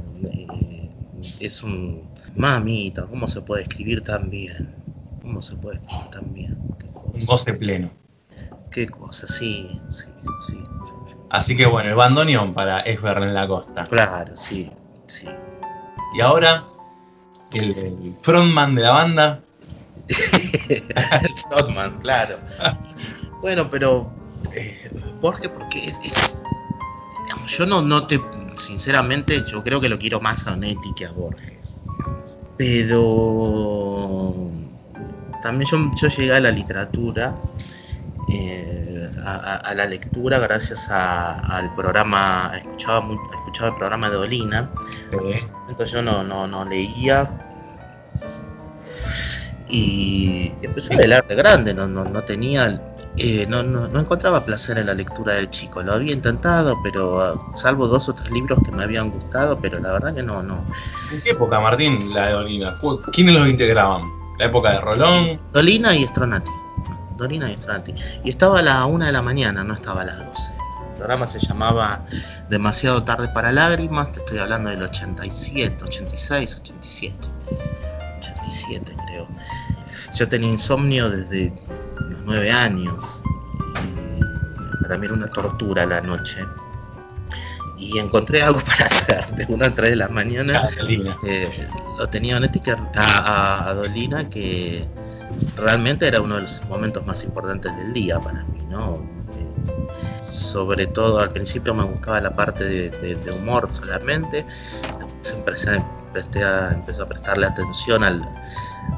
Es 1.40 1.64
un... 1.64 2.14
Mamita, 2.36 3.08
¿cómo 3.08 3.28
se 3.28 3.42
puede 3.42 3.64
escribir 3.64 4.04
tan 4.04 4.30
bien? 4.30 4.76
¿Cómo 5.24 5.42
se 5.42 5.56
puede 5.56 5.78
escribir 5.78 6.12
tan 6.12 6.32
bien? 6.32 6.60
Qué 6.78 6.86
un 7.20 7.26
goce 7.26 7.54
pleno. 7.54 7.90
qué 8.72 8.88
cosa, 8.88 9.26
sí, 9.28 9.80
sí, 9.90 10.08
sí. 10.48 10.64
Así 11.30 11.56
que 11.58 11.66
bueno, 11.66 11.90
el 11.90 11.96
bandoneón 11.96 12.54
para 12.54 12.80
Esber 12.82 13.18
en 13.18 13.34
la 13.34 13.48
costa. 13.48 13.84
Claro, 13.86 14.36
sí, 14.38 14.72
sí. 15.08 15.28
Y 16.14 16.22
ahora, 16.22 16.64
el, 17.54 17.78
el 17.78 18.16
frontman 18.22 18.76
de 18.76 18.82
la 18.84 18.92
banda, 18.92 19.42
El 20.70 21.36
Frogman, 21.50 21.98
claro. 22.00 22.38
Bueno, 23.42 23.68
pero 23.70 24.08
eh, 24.56 24.92
Borges, 25.20 25.50
porque 25.50 25.84
es, 25.84 25.98
es- 26.04 26.42
digamos, 27.24 27.50
yo 27.58 27.66
no, 27.66 27.82
no 27.82 28.06
te, 28.06 28.22
sinceramente, 28.58 29.44
yo 29.48 29.64
creo 29.64 29.82
que 29.82 29.90
lo 29.90 29.98
quiero 29.98 30.22
más 30.22 30.46
a 30.48 30.54
Onetti 30.54 30.94
que 30.96 31.06
a 31.08 31.12
Borges. 31.12 31.80
digamos. 31.98 32.38
Pero 32.58 34.52
también 35.46 35.70
yo, 35.70 35.92
yo 35.96 36.08
llegué 36.08 36.34
a 36.34 36.40
la 36.40 36.50
literatura, 36.50 37.36
eh, 38.34 39.12
a, 39.24 39.74
la 39.76 39.86
lectura 39.86 40.40
gracias 40.40 40.90
a- 40.90 41.38
al 41.40 41.76
programa, 41.76 42.52
escuchaba, 42.58 43.08
escuchaba 43.36 43.70
el 43.70 43.76
programa 43.76 44.10
de 44.10 44.16
Dolina, 44.16 44.72
eh, 45.12 45.40
entonces 45.70 45.92
yo 45.92 46.02
no, 46.02 46.24
no, 46.24 46.48
no 46.48 46.66
leía. 46.66 47.30
Y 49.70 50.52
empecé 50.64 50.96
a 50.96 51.08
leer 51.08 51.24
de 51.28 51.36
grande, 51.36 51.74
no, 51.76 51.88
no, 51.88 52.04
no 52.06 52.24
tenía. 52.24 52.82
eh, 53.18 53.46
no, 53.48 53.62
no, 53.64 53.88
no 53.88 54.00
encontraba 54.00 54.44
placer 54.44 54.78
en 54.80 54.88
la 54.88 54.94
lectura 54.96 55.36
del 55.36 55.50
chico. 55.50 55.82
Lo 55.84 55.94
había 55.94 56.12
intentado, 56.14 56.76
pero 56.84 57.40
salvo 57.56 57.88
dos 57.88 58.10
o 58.10 58.14
tres 58.16 58.32
libros 58.32 58.60
que 58.66 58.72
me 58.72 58.84
habían 58.84 59.10
gustado, 59.12 59.60
pero 59.62 59.80
la 59.80 59.92
verdad 59.94 60.14
que 60.16 60.24
no, 60.24 60.42
no. 60.44 60.66
¿en 61.12 61.22
qué 61.22 61.30
época, 61.32 61.60
Martín, 61.60 62.14
la 62.14 62.28
de 62.28 62.34
Dolina? 62.34 62.74
¿Cu- 62.82 63.00
¿Quiénes 63.14 63.36
los 63.36 63.48
integraban? 63.48 64.15
La 64.38 64.46
época 64.46 64.72
de 64.72 64.82
Rolón. 64.82 65.42
Dolina 65.54 65.96
y 65.96 66.06
Stronati. 66.06 66.52
Dolina 67.18 67.50
y 67.50 67.56
Stronati. 67.56 67.96
Y 68.24 68.30
estaba 68.30 68.60
a 68.60 68.62
la 68.62 68.86
una 68.86 69.08
de 69.08 69.12
la 69.12 69.22
mañana, 69.22 69.64
no 69.64 69.74
estaba 69.74 70.02
a 70.02 70.06
las 70.06 70.18
12. 70.26 70.52
El 70.92 70.98
programa 70.98 71.28
se 71.28 71.40
llamaba 71.40 72.06
Demasiado 72.50 73.04
tarde 73.04 73.28
para 73.30 73.52
lágrimas, 73.52 74.12
te 74.12 74.20
estoy 74.20 74.40
hablando 74.40 74.70
del 74.70 74.84
87, 74.84 75.84
86, 75.84 76.60
87. 76.62 77.16
87 78.18 78.96
creo. 79.08 79.28
Yo 80.14 80.28
tenía 80.28 80.50
insomnio 80.50 81.10
desde 81.10 81.54
los 82.10 82.20
9 82.26 82.52
años. 82.52 83.24
Y 83.84 84.84
para 84.84 84.98
mí 84.98 85.06
era 85.06 85.16
una 85.16 85.28
tortura 85.28 85.86
la 85.86 86.02
noche. 86.02 86.46
Y 87.94 88.00
encontré 88.00 88.42
algo 88.42 88.60
para 88.66 88.86
hacer 88.86 89.26
de 89.36 89.46
1 89.54 89.66
a 89.66 89.70
3 89.70 89.90
de 89.92 89.96
la 89.96 90.08
mañana. 90.08 90.70
Eh, 91.28 91.50
lo 91.98 92.08
tenía 92.10 92.40
que, 92.52 92.72
a, 92.72 92.78
a- 92.96 93.70
a 93.70 93.74
Dolina 93.74 94.30
que 94.30 94.86
realmente 95.58 96.08
era 96.08 96.22
uno 96.22 96.36
de 96.36 96.42
los 96.44 96.64
momentos 96.66 97.06
más 97.06 97.24
importantes 97.24 97.76
del 97.78 97.94
día 97.94 98.20
para 98.20 98.44
mí, 98.46 98.66
¿no? 98.70 98.96
Eh, 99.38 99.88
sobre 100.30 100.88
todo 100.88 101.20
al 101.20 101.30
principio 101.32 101.74
me 101.74 101.84
gustaba 101.84 102.20
la 102.22 102.36
parte 102.36 102.64
de, 102.66 102.90
de- 102.90 103.16
de 103.16 103.32
humor 103.40 103.70
solamente, 103.72 104.46
después 105.00 105.34
empecé, 105.34 105.76
empecé 106.14 106.44
a, 106.44 106.72
empecé 106.74 107.02
a 107.02 107.06
prestarle 107.06 107.46
atención 107.48 108.04
al, 108.04 108.28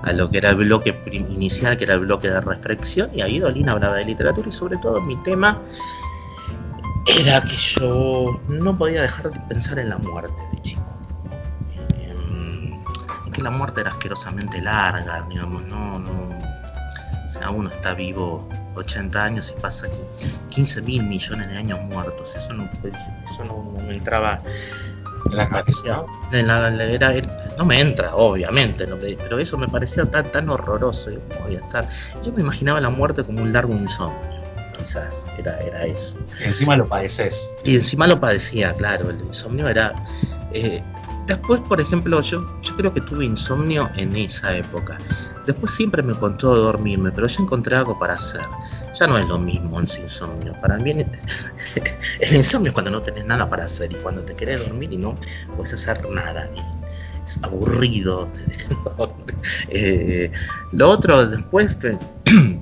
a 0.04 0.14
lo 0.14 0.30
que 0.30 0.38
era 0.40 0.50
el 0.52 0.56
bloque 0.58 1.00
inicial, 1.12 1.78
que 1.78 1.84
era 1.86 1.94
el 1.96 2.02
bloque 2.02 2.30
de 2.30 2.42
reflexión, 2.42 3.10
y 3.14 3.22
ahí 3.22 3.40
Dolina 3.40 3.74
hablaba 3.74 3.96
de 3.96 4.06
literatura 4.06 4.48
y 4.48 4.52
sobre 4.52 4.78
todo 4.78 5.00
mi 5.02 5.16
tema 5.24 5.62
era 7.08 7.42
que 7.42 7.56
yo 7.56 8.40
no 8.48 8.78
podía 8.78 9.02
dejar 9.02 9.32
de 9.32 9.40
pensar 9.42 9.80
en 9.80 9.90
la 9.90 9.98
muerte 9.98 10.42
de 10.54 10.62
chico. 10.62 10.94
Em, 12.00 12.74
en 13.26 13.32
que 13.32 13.42
la 13.42 13.50
muerte 13.52 13.82
era 13.82 13.92
asquerosamente 13.92 14.62
larga, 14.62 15.26
digamos, 15.30 15.64
no, 15.66 16.00
no. 16.00 16.38
O 17.26 17.30
sea, 17.30 17.50
uno 17.50 17.70
está 17.70 17.94
vivo 17.94 18.48
80 18.76 19.24
años 19.24 19.54
y 19.56 19.62
pasa 19.62 19.88
15 20.50 20.82
mil 20.82 21.04
millones 21.04 21.50
de 21.50 21.58
años 21.58 21.80
muertos. 21.82 22.36
Eso 22.36 22.54
no, 22.54 22.70
eso 23.26 23.46
no, 23.46 23.84
me 23.84 23.96
entraba 23.96 24.42
En 25.32 25.38
la 25.38 25.50
cabeza. 25.50 26.04
¿no? 27.58 27.66
me 27.66 27.80
entra, 27.82 28.16
obviamente, 28.16 28.86
no 28.86 28.98
pero 28.98 29.40
eso 29.40 29.58
me 29.58 29.68
parecía 29.68 30.06
tan, 30.06 30.32
tan 30.32 30.50
horroroso. 30.50 31.12
Yo, 31.12 31.20
¿cómo 31.30 31.48
voy 31.48 31.56
a 31.56 31.60
estar? 31.60 31.90
Yo 32.24 32.32
me 32.32 32.42
imaginaba 32.42 32.80
la 32.80 32.90
muerte 32.90 33.24
como 33.24 33.42
un 33.42 33.52
largo 33.52 33.74
insomnio, 33.74 34.37
quizás, 34.78 35.28
era, 35.38 35.58
era 35.60 35.86
eso. 35.86 36.18
Y 36.40 36.46
encima 36.46 36.78
lo 36.78 36.88
padeces. 36.88 37.54
Y 37.64 37.76
encima 37.76 38.08
lo 38.08 38.20
padecía, 38.20 38.74
claro, 38.74 39.10
el 39.10 39.20
insomnio 39.22 39.68
era... 39.68 39.94
eh, 40.54 40.82
después, 41.28 41.62
por 41.62 41.80
ejemplo, 41.80 42.22
yo, 42.22 42.46
yo 42.62 42.76
creo 42.76 42.94
que 42.94 43.02
tuve 43.02 43.26
insomnio 43.26 43.90
en 43.96 44.16
esa 44.16 44.56
época. 44.56 44.98
Después 45.46 45.74
siempre 45.74 46.04
me 46.04 46.14
contó 46.14 46.56
dormirme, 46.56 47.12
pero 47.12 47.28
yo 47.28 47.44
encontré 47.44 47.76
algo 47.76 47.98
para 47.98 48.14
hacer. 48.14 48.42
Ya 49.00 49.08
no 49.08 49.18
es 49.18 49.28
lo 49.28 49.38
mismo 49.38 49.80
ese 49.80 50.02
insomnio. 50.02 50.54
Para 50.60 50.78
mí 50.78 50.92
el 52.20 52.36
insomnio 52.36 52.70
es 52.70 52.74
cuando 52.74 52.92
no 52.92 53.02
tenés 53.02 53.26
nada 53.26 53.50
para 53.50 53.66
hacer 53.66 53.92
y 53.92 53.96
cuando 53.96 54.22
te 54.24 54.36
querés 54.36 54.60
dormir 54.68 54.92
y 54.92 54.98
no 54.98 55.16
puedes 55.56 55.74
hacer 55.74 56.10
nada. 56.10 56.50
Es 57.26 57.40
aburrido. 57.44 58.28
Eh, 59.70 60.32
lo 60.74 60.90
otro 60.90 61.26
después, 61.26 61.78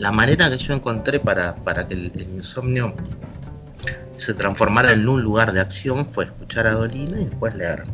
la 0.00 0.10
manera 0.10 0.48
que 0.50 0.56
yo 0.56 0.72
encontré 0.74 1.20
para, 1.20 1.54
para 1.56 1.86
que 1.86 1.94
el- 1.94 2.12
el 2.16 2.28
insomnio 2.30 2.94
se 4.16 4.32
transformara 4.34 4.92
en 4.92 5.06
un 5.08 5.22
lugar 5.22 5.52
de 5.52 5.60
acción 5.60 6.06
fue 6.06 6.24
escuchar 6.24 6.66
a 6.66 6.72
Dolina 6.72 7.20
y 7.20 7.26
después 7.26 7.54
leer. 7.54 7.84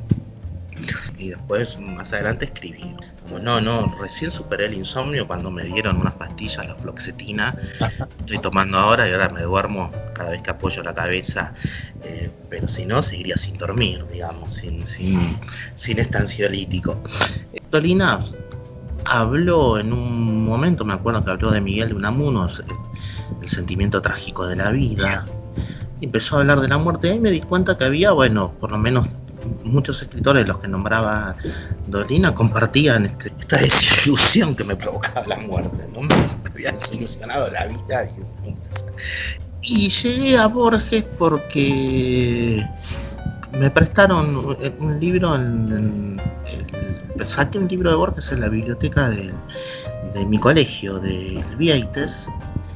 Y 1.19 1.31
después, 1.31 1.79
más 1.81 2.13
adelante, 2.13 2.45
escribir. 2.45 2.95
Como 3.23 3.39
no, 3.39 3.61
no, 3.61 3.93
recién 4.01 4.31
superé 4.31 4.67
el 4.67 4.75
insomnio 4.75 5.27
cuando 5.27 5.51
me 5.51 5.65
dieron 5.65 5.97
unas 5.97 6.15
pastillas, 6.15 6.67
la 6.67 6.75
floxetina. 6.77 7.57
Estoy 8.21 8.39
tomando 8.39 8.79
ahora 8.79 9.09
y 9.09 9.13
ahora 9.13 9.29
me 9.31 9.43
duermo 9.43 9.91
cada 10.15 10.31
vez 10.31 10.43
que 10.43 10.51
apoyo 10.51 10.83
la 10.83 10.95
cabeza. 10.95 11.55
eh, 12.05 12.31
pero 12.51 12.69
si 12.69 12.87
no, 12.87 13.03
seguiría 13.03 13.37
sin 13.37 13.57
dormir, 13.59 14.05
digamos, 14.13 14.53
sin, 14.53 14.87
sin, 14.87 15.39
sin 15.75 15.99
este 15.99 16.19
ansiolítico. 16.19 17.03
Dolina 17.71 18.21
habló 19.09 19.79
en 19.79 19.93
un 19.93 20.45
momento, 20.45 20.85
me 20.85 20.95
acuerdo 20.95 21.23
que 21.25 21.31
habló 21.31 21.51
de 21.51 21.61
Miguel 21.61 21.89
de 21.89 21.95
Unamuno, 21.95 22.47
el, 22.47 23.49
sentimiento 23.49 24.03
trágico 24.03 24.47
de 24.47 24.57
la 24.57 24.73
vida 24.73 25.25
empezó 26.01 26.37
a 26.37 26.41
hablar 26.41 26.61
de 26.61 26.69
la 26.69 26.79
muerte 26.79 27.15
y 27.15 27.19
me 27.19 27.31
di 27.31 27.41
cuenta 27.41 27.77
que 27.77 27.85
había, 27.85 28.11
bueno, 28.11 28.53
por 28.61 28.71
lo 28.71 28.79
menos 28.79 29.07
muchos 29.65 30.03
escritores, 30.03 30.47
los 30.47 30.59
que 30.59 30.69
nombraba 30.69 31.37
Dolina, 31.87 32.35
compartían 32.35 33.07
este- 33.07 33.33
esta 33.39 33.59
desilusión 33.59 34.57
que 34.57 34.65
me 34.65 34.77
provocaba 34.77 35.27
la 35.27 35.37
muerte, 35.37 35.89
¿no? 35.95 36.01
Me 36.03 36.51
había 36.53 36.73
desilusionado 36.73 37.51
la 37.51 37.67
vida. 37.67 38.07
Y 39.63 39.89
llegué 39.89 40.39
a 40.39 40.47
Borges 40.47 41.05
porque 41.19 42.67
me 43.59 43.71
prestaron 43.71 44.37
un- 44.37 44.57
un 44.81 45.01
libro, 45.01 45.35
en, 45.35 46.21
saqué 47.25 47.59
un 47.59 47.69
libro 47.69 47.91
de 47.91 47.97
Borges 47.97 48.31
en 48.33 48.41
la 48.41 48.49
biblioteca 48.49 49.09
de, 49.11 49.33
de 50.15 50.27
mi 50.27 50.39
colegio, 50.39 50.99
de 50.99 51.43
Vieites, 51.59 52.29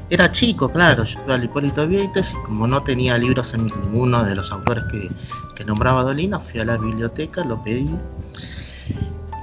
era 0.09 0.31
chico, 0.33 0.69
claro, 0.69 1.05
yo 1.05 1.21
iba 1.25 1.37
al 1.37 1.45
Hipólito 1.45 1.87
Vieites 1.87 2.33
y 2.33 2.43
como 2.45 2.67
no 2.67 2.83
tenía 2.83 3.17
libros 3.17 3.55
en 3.55 3.67
ninguno 3.67 4.25
de 4.25 4.35
los 4.35 4.51
autores 4.51 4.85
que, 4.91 5.09
que 5.55 5.65
nombraba 5.65 6.03
Dolina, 6.03 6.39
fui 6.39 6.61
a 6.61 6.65
la 6.65 6.77
biblioteca, 6.77 7.45
lo 7.45 7.63
pedí 7.63 7.89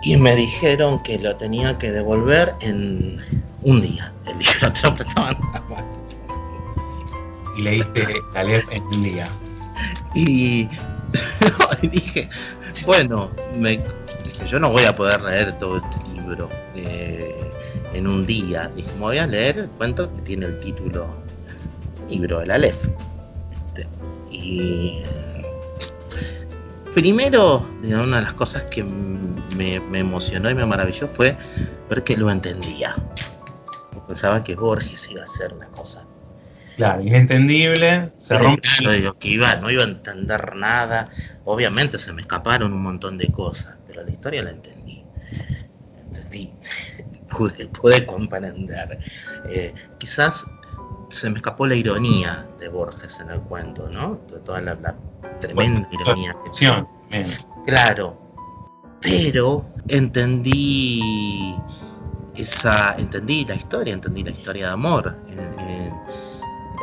y 0.04 0.18
me 0.18 0.36
dijeron 0.36 1.02
que 1.04 1.18
lo 1.20 1.36
tenía 1.38 1.78
que 1.78 1.92
devolver 1.92 2.54
en 2.62 3.18
un 3.64 3.82
día. 3.82 4.14
El 4.26 4.38
libro 4.40 4.72
te 4.74 4.82
lo 4.84 4.96
prestaban 4.96 5.38
nada 5.54 5.64
más. 5.70 5.84
Y 7.58 7.62
leíste 7.64 8.06
Aleph 8.36 8.66
en 8.72 8.84
un 8.84 9.04
día. 9.04 9.28
Y, 10.16 10.68
y 11.82 11.88
dije, 11.88 12.30
bueno, 12.86 13.32
me- 13.56 13.80
yo 14.46 14.60
no 14.60 14.70
voy 14.72 14.84
a 14.86 14.96
poder 14.96 15.22
leer 15.22 15.58
todo 15.60 15.78
este 15.78 16.14
libro 16.18 16.50
eh, 16.76 17.36
en 17.94 18.08
un 18.08 18.26
día. 18.26 18.70
Dije, 18.76 18.90
me 18.96 19.00
voy 19.02 19.18
a 19.18 19.28
leer 19.28 19.60
el 19.60 19.68
cuento 19.70 20.14
que 20.16 20.22
tiene 20.22 20.46
el 20.48 20.60
título 20.60 21.08
Libro 22.10 22.40
del 22.40 22.52
Aleph. 22.52 22.88
Este, 23.76 23.88
Y 24.32 25.04
primero, 26.94 27.66
una 27.84 28.18
de 28.18 28.24
las 28.24 28.34
cosas 28.34 28.64
que 28.64 28.84
me, 29.56 29.80
me 29.80 30.00
emocionó 30.00 30.50
y 30.50 30.56
me 30.56 30.66
maravilló 30.66 31.08
fue 31.14 31.38
ver 31.90 32.04
que 32.04 32.18
lo 32.18 32.30
entendía. 32.30 32.96
Pensaba 34.08 34.42
que 34.44 34.56
Borges 34.56 35.12
iba 35.12 35.24
a 35.24 35.28
ser 35.28 35.54
una 35.54 35.68
cosa 35.68 36.06
Claro, 36.78 37.02
inentendible. 37.02 38.12
Se 38.20 38.38
rompe. 38.38 38.62
claro, 38.62 38.92
digo, 38.96 39.14
que 39.18 39.28
iba, 39.30 39.56
no 39.56 39.70
iba 39.72 39.84
a 39.84 39.88
entender 39.88 40.56
nada. 40.56 41.10
Obviamente 41.44 41.98
se 42.00 42.14
me 42.14 42.22
escaparon 42.22 42.72
un 42.72 42.82
montón 42.84 43.18
de 43.18 43.32
cosas, 43.32 43.78
pero 43.88 44.04
la 44.04 44.12
historia 44.12 44.44
la 44.44 44.52
entendí. 44.52 45.04
Entendí. 46.00 46.54
Pude, 47.30 47.68
pude 47.68 48.06
comprender. 48.06 49.00
Eh, 49.50 49.74
quizás 50.00 50.46
se 51.10 51.30
me 51.30 51.36
escapó 51.36 51.68
la 51.68 51.76
ironía 51.76 52.48
de 52.58 52.70
Borges 52.70 53.20
en 53.20 53.30
el 53.30 53.42
cuento, 53.42 53.90
¿no? 53.90 54.22
De 54.32 54.40
toda 54.40 54.62
la, 54.62 54.76
la 54.76 54.96
tremenda 55.42 55.82
Bueno, 55.82 55.88
ironía. 55.92 56.34
que. 57.12 57.26
Claro, 57.66 58.18
pero 59.02 59.66
entendí 59.90 61.56
esa, 62.36 62.96
entendí 62.98 63.46
la 63.46 63.56
historia, 63.56 63.94
entendí 63.94 64.24
la 64.24 64.32
historia 64.32 64.68
de 64.68 64.74
amor 64.74 65.16
en- 65.28 65.60
en- 65.70 65.94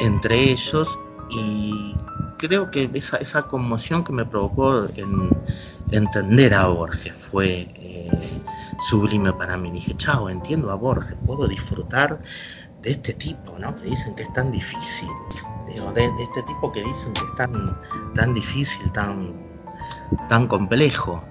entre 0.00 0.38
ellos 0.50 0.98
y 1.30 1.94
creo 2.38 2.70
que 2.70 2.90
esa, 2.94 3.16
esa 3.18 3.42
conmoción 3.42 4.04
que 4.04 4.12
me 4.12 4.24
provocó 4.24 4.86
en 4.96 5.30
entender 5.90 6.54
a 6.54 6.66
Borges 6.66 7.14
fue 7.14 7.68
eh, 7.76 8.10
sublime 8.88 9.32
para 9.32 9.56
mí. 9.56 9.70
Dije, 9.70 9.94
chao, 9.96 10.28
entiendo 10.28 10.70
a 10.70 10.74
Borges, 10.74 11.16
puedo 11.24 11.46
disfrutar 11.46 12.20
de 12.82 12.90
este 12.90 13.14
tipo, 13.14 13.58
¿no? 13.58 13.74
Que 13.74 13.84
dicen 13.84 14.14
que 14.14 14.24
es 14.24 14.32
tan 14.32 14.50
difícil, 14.50 15.08
digo, 15.66 15.92
de, 15.92 16.10
este 16.20 16.42
tipo 16.42 16.70
que 16.70 16.82
dicen 16.84 17.12
que 17.14 17.22
es 17.22 17.34
tan, 17.36 17.80
tan 18.14 18.34
difícil, 18.34 18.90
tan 18.92 19.44
tan 20.28 20.46
complejo. 20.46 21.22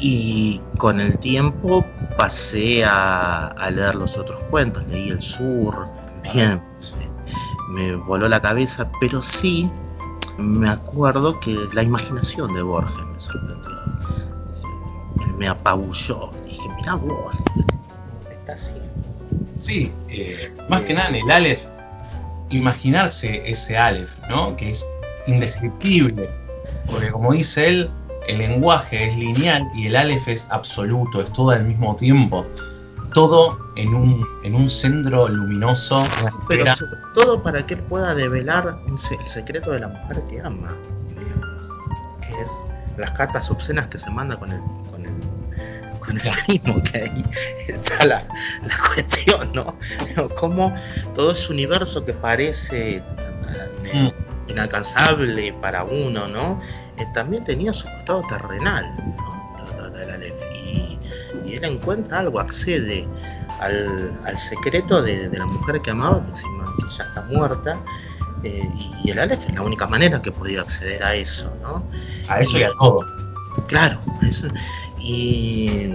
Y 0.00 0.60
con 0.78 1.00
el 1.00 1.18
tiempo 1.18 1.84
pasé 2.18 2.84
a, 2.84 3.48
a 3.48 3.70
leer 3.70 3.94
los 3.94 4.16
otros 4.16 4.42
cuentos, 4.44 4.84
leí 4.88 5.10
El 5.10 5.22
Sur, 5.22 5.84
bien, 6.32 6.62
me 7.68 7.94
voló 7.96 8.28
la 8.28 8.40
cabeza, 8.40 8.90
pero 9.00 9.22
sí 9.22 9.70
me 10.38 10.68
acuerdo 10.68 11.38
que 11.40 11.56
la 11.72 11.82
imaginación 11.82 12.52
de 12.54 12.62
Borges 12.62 13.06
me 13.06 13.20
sorprendió, 13.20 13.70
Eh, 15.20 15.32
me 15.38 15.48
apabulló. 15.48 16.30
Dije, 16.46 16.68
mirá 16.76 16.94
vos, 16.94 17.34
este 17.56 17.62
tipo 17.62 18.30
está 18.30 18.52
así. 18.54 18.74
Sí, 19.58 19.92
eh, 20.08 20.54
más 20.68 20.82
que 20.82 20.94
nada 20.94 21.08
en 21.08 21.16
el 21.16 21.30
Aleph, 21.30 21.66
imaginarse 22.50 23.42
ese 23.50 23.76
Aleph, 23.76 24.18
¿no? 24.28 24.56
Que 24.56 24.70
es 24.70 24.86
indescriptible. 25.26 26.28
Porque 26.90 27.10
como 27.10 27.32
dice 27.32 27.68
él, 27.68 27.90
el 28.28 28.38
lenguaje 28.38 29.08
es 29.08 29.16
lineal 29.16 29.68
y 29.74 29.86
el 29.86 29.96
Aleph 29.96 30.28
es 30.28 30.48
absoluto, 30.50 31.20
es 31.20 31.32
todo 31.32 31.50
al 31.50 31.64
mismo 31.64 31.94
tiempo. 31.96 32.44
Todo 33.12 33.58
en 33.76 33.94
un, 33.94 34.26
en 34.44 34.54
un 34.54 34.68
centro 34.68 35.28
luminoso. 35.28 36.06
Pero 36.48 36.74
sobre 36.74 37.00
todo 37.14 37.42
para 37.42 37.66
que 37.66 37.74
él 37.74 37.82
pueda 37.82 38.14
develar 38.14 38.78
el 38.88 39.26
secreto 39.26 39.70
de 39.70 39.80
la 39.80 39.88
mujer 39.88 40.22
que 40.28 40.40
ama, 40.40 40.76
digamos, 41.18 41.68
que 42.20 42.40
es 42.40 42.50
las 42.96 43.10
cartas 43.12 43.50
obscenas 43.50 43.88
que 43.88 43.98
se 43.98 44.10
manda 44.10 44.36
con 44.36 44.52
el, 44.52 44.60
con 44.90 45.04
el, 45.04 45.98
con 45.98 46.16
el 46.16 46.22
primo, 46.46 46.82
que 46.82 46.98
ahí 46.98 47.24
está 47.68 48.04
la, 48.04 48.22
la 48.62 48.76
cuestión, 48.94 49.52
¿no? 49.54 49.76
Como 50.36 50.74
todo 51.14 51.32
ese 51.32 51.52
universo 51.52 52.04
que 52.04 52.12
parece 52.12 53.02
mm. 53.94 54.50
inalcanzable 54.50 55.52
para 55.54 55.84
uno, 55.84 56.28
¿no? 56.28 56.60
Eh, 56.98 57.06
también 57.14 57.44
tenía 57.44 57.72
su 57.72 57.88
costado 57.88 58.22
terrenal, 58.28 58.94
¿no? 58.96 59.42
Y, 60.64 60.98
y, 61.44 61.54
él 61.54 61.64
encuentra 61.64 62.20
algo, 62.20 62.38
accede 62.38 63.06
al, 63.62 64.12
al 64.24 64.38
secreto 64.38 65.02
de, 65.02 65.28
de, 65.28 65.38
la 65.38 65.46
mujer 65.46 65.80
que 65.80 65.90
amaba, 65.90 66.22
que 66.22 66.30
encima 66.30 66.72
ya 66.96 67.04
está 67.04 67.22
muerta, 67.22 67.78
eh, 68.42 68.68
y, 69.04 69.10
el 69.10 69.18
Aleph 69.18 69.48
es 69.48 69.54
la 69.54 69.62
única 69.62 69.86
manera 69.86 70.20
que 70.20 70.32
podía 70.32 70.62
acceder 70.62 71.02
a 71.02 71.14
eso, 71.14 71.52
¿no? 71.62 71.84
A 72.28 72.40
eso 72.40 72.58
y, 72.58 72.64
a 72.64 72.70
todo. 72.78 73.06
Claro, 73.68 74.00
eso. 74.22 74.48
Y, 74.98 75.92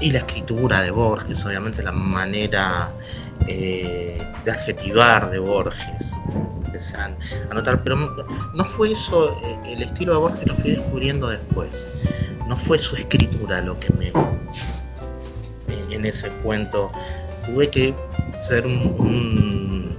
y 0.00 0.10
la 0.10 0.18
escritura 0.18 0.80
de 0.82 0.90
Borges, 0.90 1.44
obviamente 1.44 1.82
la 1.82 1.92
manera 1.92 2.88
eh, 3.46 4.20
de 4.44 4.50
adjetivar 4.50 5.30
de 5.30 5.38
Borges, 5.38 6.14
empezaron 6.66 7.16
a 7.50 7.54
notar, 7.54 7.82
pero 7.82 7.96
no 8.54 8.64
fue 8.64 8.92
eso, 8.92 9.38
eh, 9.44 9.72
el 9.72 9.82
estilo 9.82 10.14
de 10.14 10.18
Borges 10.20 10.46
lo 10.46 10.54
fui 10.54 10.70
descubriendo 10.70 11.28
después, 11.28 11.86
no 12.46 12.56
fue 12.56 12.78
su 12.78 12.96
escritura 12.96 13.60
lo 13.60 13.78
que 13.78 13.92
me... 13.94 14.12
en 15.98 16.06
ese 16.06 16.30
cuento 16.42 16.90
tuve 17.44 17.68
que 17.70 17.94
ser 18.40 18.66
un 18.66 19.96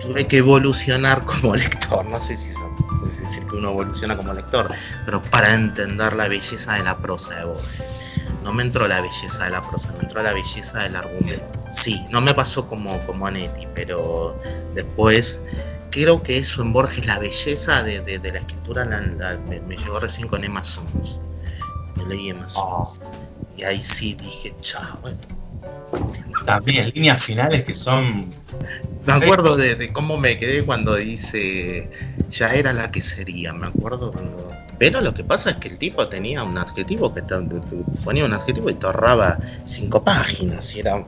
tuve 0.00 0.26
que 0.26 0.38
evolucionar 0.38 1.24
como 1.24 1.56
lector, 1.56 2.04
no 2.06 2.20
sé 2.20 2.36
si 2.36 2.50
es 2.50 3.20
decir 3.20 3.44
que 3.46 3.56
uno 3.56 3.70
evoluciona 3.70 4.16
como 4.16 4.32
lector, 4.32 4.70
pero 5.04 5.22
para 5.22 5.52
entender 5.54 6.14
la 6.14 6.28
belleza 6.28 6.74
de 6.74 6.84
la 6.84 6.96
prosa 6.98 7.34
de 7.36 7.44
Borges. 7.44 7.82
No 8.42 8.52
me 8.52 8.62
entró 8.62 8.86
la 8.86 9.00
belleza 9.00 9.44
de 9.44 9.50
la 9.50 9.66
prosa, 9.66 9.92
me 9.92 10.00
entró 10.00 10.22
la 10.22 10.34
belleza 10.34 10.80
del 10.80 10.96
argumento. 10.96 11.42
Sí, 11.72 12.04
no 12.10 12.20
me 12.20 12.34
pasó 12.34 12.66
como, 12.66 12.90
como 13.06 13.26
a 13.26 13.32
pero 13.74 14.38
después 14.74 15.42
creo 15.90 16.22
que 16.22 16.38
eso 16.38 16.60
en 16.60 16.72
Borges, 16.72 17.06
la 17.06 17.18
belleza 17.18 17.82
de, 17.82 18.00
de, 18.00 18.32
la 18.32 18.38
escritura, 18.38 18.84
me, 18.84 19.76
llegó 19.76 19.98
recién 19.98 20.28
con 20.28 20.44
Emma 20.44 20.62
Sons. 20.62 21.22
Me 21.96 22.04
leí 22.06 22.30
Emma 22.30 22.48
Sons. 22.48 23.00
Ah. 23.02 23.23
Y 23.56 23.64
ahí 23.64 23.82
sí 23.82 24.14
dije, 24.14 24.54
chao. 24.60 24.98
También 26.44 26.90
líneas 26.94 27.22
finales 27.22 27.64
que 27.64 27.74
son 27.74 28.28
me 29.06 29.12
acuerdo 29.12 29.56
de, 29.56 29.92
cómo 29.92 30.16
me 30.16 30.38
quedé 30.38 30.64
cuando 30.64 30.96
dice 30.96 31.90
ya 32.30 32.54
era 32.54 32.72
la 32.72 32.90
que 32.90 33.02
sería. 33.02 33.52
Me 33.52 33.66
acuerdo 33.66 34.12
cuando. 34.12 34.50
Pero 34.78 35.00
lo 35.00 35.14
que 35.14 35.24
pasa 35.24 35.50
es 35.50 35.56
que 35.56 35.68
el 35.68 35.78
tipo 35.78 36.08
tenía 36.08 36.42
un 36.42 36.56
adjetivo 36.58 37.12
que 37.12 37.22
ponía 38.02 38.24
un 38.24 38.32
adjetivo 38.32 38.70
y 38.70 38.74
te 38.74 38.86
ahorraba 38.86 39.38
cinco 39.64 40.02
páginas 40.02 40.74
y 40.74 40.80
era. 40.80 40.96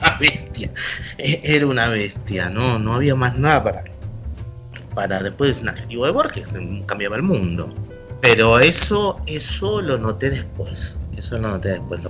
una 0.00 0.18
bestia. 0.18 0.70
E, 1.18 1.40
era 1.42 1.66
una 1.66 1.88
bestia, 1.88 2.48
¿no? 2.48 2.78
No 2.78 2.94
había 2.94 3.14
más 3.14 3.36
nada 3.36 3.64
para. 3.64 3.84
Para 4.94 5.20
después 5.22 5.58
un 5.60 5.68
adjetivo 5.68 6.06
de 6.06 6.12
Borges, 6.12 6.48
cambiaba 6.86 7.16
el 7.16 7.22
mundo. 7.22 7.74
Pero 8.20 8.58
eso, 8.58 9.20
eso 9.26 9.80
lo 9.80 9.98
noté 9.98 10.30
después 10.30 10.98
eso 11.18 11.38
lo 11.38 11.48
noté 11.48 11.70
después. 11.70 12.00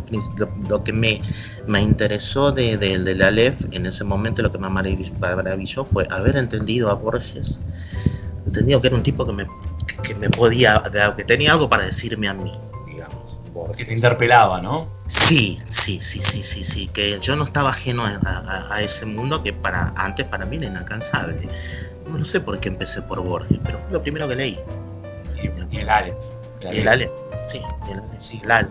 Lo, 0.68 0.84
que 0.84 0.92
me, 0.92 1.22
me 1.66 1.80
interesó 1.80 2.52
de, 2.52 2.76
de, 2.76 2.98
del 2.98 3.22
Aleph 3.22 3.64
en 3.72 3.86
ese 3.86 4.04
momento, 4.04 4.42
lo 4.42 4.52
que 4.52 4.58
me 4.58 4.68
maravilló 4.68 5.84
fue 5.84 6.06
haber 6.10 6.36
entendido 6.36 6.90
a 6.90 6.94
Borges. 6.94 7.60
Entendido 8.46 8.80
que 8.80 8.88
era 8.88 8.96
un 8.96 9.02
tipo 9.02 9.26
que 9.26 9.32
me, 9.32 9.46
que 10.02 10.14
me 10.14 10.28
podía, 10.30 10.82
que 11.16 11.24
tenía 11.24 11.52
algo 11.52 11.68
para 11.68 11.84
decirme 11.84 12.28
a 12.28 12.34
mí, 12.34 12.52
digamos. 12.86 13.40
Que 13.76 13.84
te 13.84 13.94
interpelaba, 13.94 14.60
¿no? 14.62 14.88
Sí, 15.06 15.58
sí, 15.68 15.98
sí, 16.00 16.20
sí, 16.22 16.42
sí, 16.42 16.62
sí. 16.62 16.86
Que 16.88 17.18
yo 17.20 17.34
no 17.34 17.44
estaba 17.44 17.70
ajeno 17.70 18.04
a, 18.06 18.80
ese 18.82 19.04
mundo 19.04 19.42
que 19.42 19.52
para 19.52 19.92
antes 19.96 20.26
para 20.26 20.46
mí 20.46 20.56
era 20.56 20.66
inalcanzable. 20.66 21.48
No 22.06 22.24
sé 22.24 22.40
por 22.40 22.58
qué 22.60 22.68
empecé 22.68 23.02
por 23.02 23.20
Borges, 23.22 23.58
pero 23.64 23.78
fue 23.80 23.90
lo 23.90 24.02
primero 24.02 24.28
que 24.28 24.36
leí. 24.36 24.58
Y, 25.42 25.76
el 25.78 25.88
Aleph. 25.88 26.16
Y 26.72 26.78
el 26.78 26.88
Aleph. 26.88 27.10
Sí, 27.46 27.60
sí, 28.18 28.40
claro. 28.40 28.68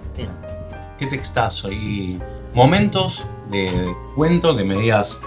Qué 0.97 1.07
textazo. 1.07 1.71
Y 1.71 2.19
momentos 2.53 3.25
de 3.49 3.95
cuento 4.15 4.55
que 4.55 4.63
me 4.63 4.75
digas 4.75 5.21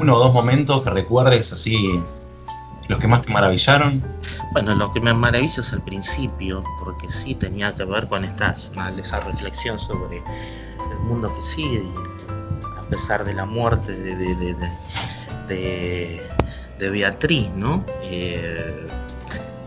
uno 0.00 0.16
o 0.16 0.18
dos 0.18 0.32
momentos 0.32 0.82
que 0.82 0.90
recuerdes 0.90 1.52
así, 1.52 2.00
los 2.88 2.98
que 2.98 3.06
más 3.06 3.22
te 3.22 3.32
maravillaron. 3.32 4.02
Bueno, 4.52 4.74
lo 4.74 4.92
que 4.92 5.00
me 5.00 5.14
maravilla 5.14 5.60
es 5.60 5.72
el 5.72 5.80
principio, 5.82 6.62
porque 6.80 7.10
sí 7.10 7.34
tenía 7.34 7.74
que 7.74 7.84
ver 7.84 8.08
con 8.08 8.24
esta, 8.24 8.54
esa 8.98 9.20
reflexión 9.20 9.78
sobre 9.78 10.18
el 10.18 10.98
mundo 11.04 11.32
que 11.34 11.42
sigue, 11.42 11.82
a 12.76 12.82
pesar 12.90 13.24
de 13.24 13.34
la 13.34 13.46
muerte 13.46 13.92
de, 13.92 14.16
de, 14.16 14.54
de, 15.48 16.22
de 16.78 16.90
Beatriz, 16.90 17.48
¿no? 17.56 17.84
Eh, 18.02 18.86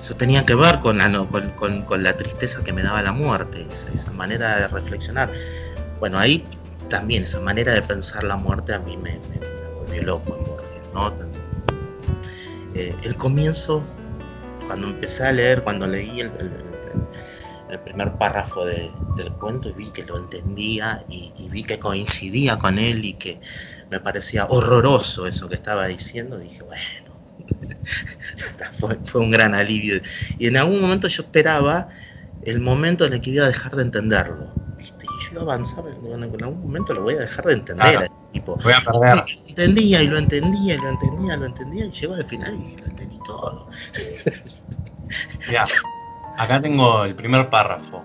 eso 0.05 0.15
tenía 0.15 0.45
que 0.45 0.53
ver 0.53 0.79
con 0.81 0.99
la, 0.99 1.27
con, 1.55 2.03
la 2.03 2.15
tristeza 2.15 2.63
que 2.63 2.71
me 2.71 2.83
daba 2.83 3.01
la 3.01 3.11
muerte, 3.11 3.65
esa, 3.71 4.11
manera 4.11 4.59
de 4.59 4.67
reflexionar. 4.67 5.33
Bueno, 5.99 6.19
ahí 6.19 6.45
también 6.89 7.23
esa 7.23 7.39
manera 7.39 7.73
de 7.73 7.81
pensar 7.81 8.23
la 8.23 8.37
muerte 8.37 8.75
a 8.75 8.79
mí 8.79 8.97
me, 8.97 9.19
volvió 9.73 10.03
loco 10.03 10.37
en 10.37 10.45
Borges. 10.45 10.81
¿no? 10.93 11.11
Eh, 12.75 12.95
el 13.01 13.15
comienzo, 13.15 13.81
cuando 14.67 14.89
empecé 14.89 15.25
a 15.25 15.31
leer, 15.31 15.63
cuando 15.63 15.87
leí 15.87 16.19
el, 16.19 16.29
primer 17.83 18.13
párrafo 18.13 18.63
del 18.63 19.31
cuento 19.39 19.69
y 19.69 19.73
vi 19.73 19.89
que 19.89 20.03
lo 20.03 20.19
entendía 20.19 21.03
y, 21.09 21.33
y, 21.35 21.49
vi 21.49 21.63
que 21.63 21.79
coincidía 21.79 22.57
con 22.57 22.77
él 22.77 23.03
y 23.03 23.15
que 23.15 23.41
me 23.89 23.99
parecía 23.99 24.45
horroroso 24.49 25.25
eso 25.25 25.49
que 25.49 25.55
estaba 25.55 25.87
diciendo, 25.87 26.37
dije, 26.37 26.61
bueno 26.63 27.04
fue, 29.03 29.21
un 29.21 29.31
gran 29.31 29.53
alivio. 29.53 30.01
Y 30.37 30.47
en 30.47 30.57
algún 30.57 30.81
momento 30.81 31.07
yo 31.07 31.23
esperaba 31.23 31.89
el 32.43 32.59
momento 32.59 33.05
en 33.05 33.13
el 33.13 33.21
que 33.21 33.31
iba 33.31 33.45
a 33.45 33.47
dejar 33.47 33.75
de 33.75 33.83
entenderlo. 33.83 34.53
¿viste? 34.77 35.05
Y 35.05 35.33
yo 35.33 35.41
avanzaba, 35.41 35.89
en 35.89 36.23
algún 36.23 36.61
momento 36.61 36.93
lo 36.93 37.03
voy 37.03 37.15
a 37.15 37.19
dejar 37.19 37.45
de 37.45 37.53
entender. 37.53 38.09
tipo. 38.33 38.57
Voy 38.63 38.73
a 38.73 38.81
perder. 38.81 39.25
Y, 39.27 39.49
entendía 39.49 40.01
y 40.01 40.07
lo 40.07 40.17
entendía 40.17 40.75
y 40.75 40.77
lo 40.77 40.89
entendía, 40.89 41.37
lo 41.37 41.45
entendía 41.45 41.85
y 41.85 41.91
llegó 41.91 42.13
al 42.15 42.25
final 42.25 42.55
y 42.55 42.77
lo 42.79 42.85
entendí 42.85 43.19
todo. 43.25 43.69
ya, 45.51 45.65
acá 46.37 46.61
tengo 46.61 47.05
el 47.05 47.15
primer 47.15 47.49
párrafo. 47.49 48.03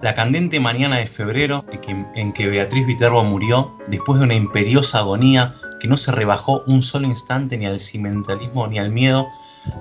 La 0.00 0.16
candente 0.16 0.58
mañana 0.58 0.96
de 0.96 1.06
febrero 1.06 1.64
en 2.16 2.32
que 2.32 2.48
Beatriz 2.48 2.86
Viterbo 2.86 3.22
murió, 3.22 3.78
después 3.86 4.18
de 4.18 4.24
una 4.24 4.34
imperiosa 4.34 4.98
agonía 4.98 5.54
que 5.82 5.88
no 5.88 5.96
se 5.96 6.12
rebajó 6.12 6.62
un 6.68 6.80
solo 6.80 7.08
instante 7.08 7.58
ni 7.58 7.66
al 7.66 7.80
cimentalismo 7.80 8.68
ni 8.68 8.78
al 8.78 8.92
miedo, 8.92 9.26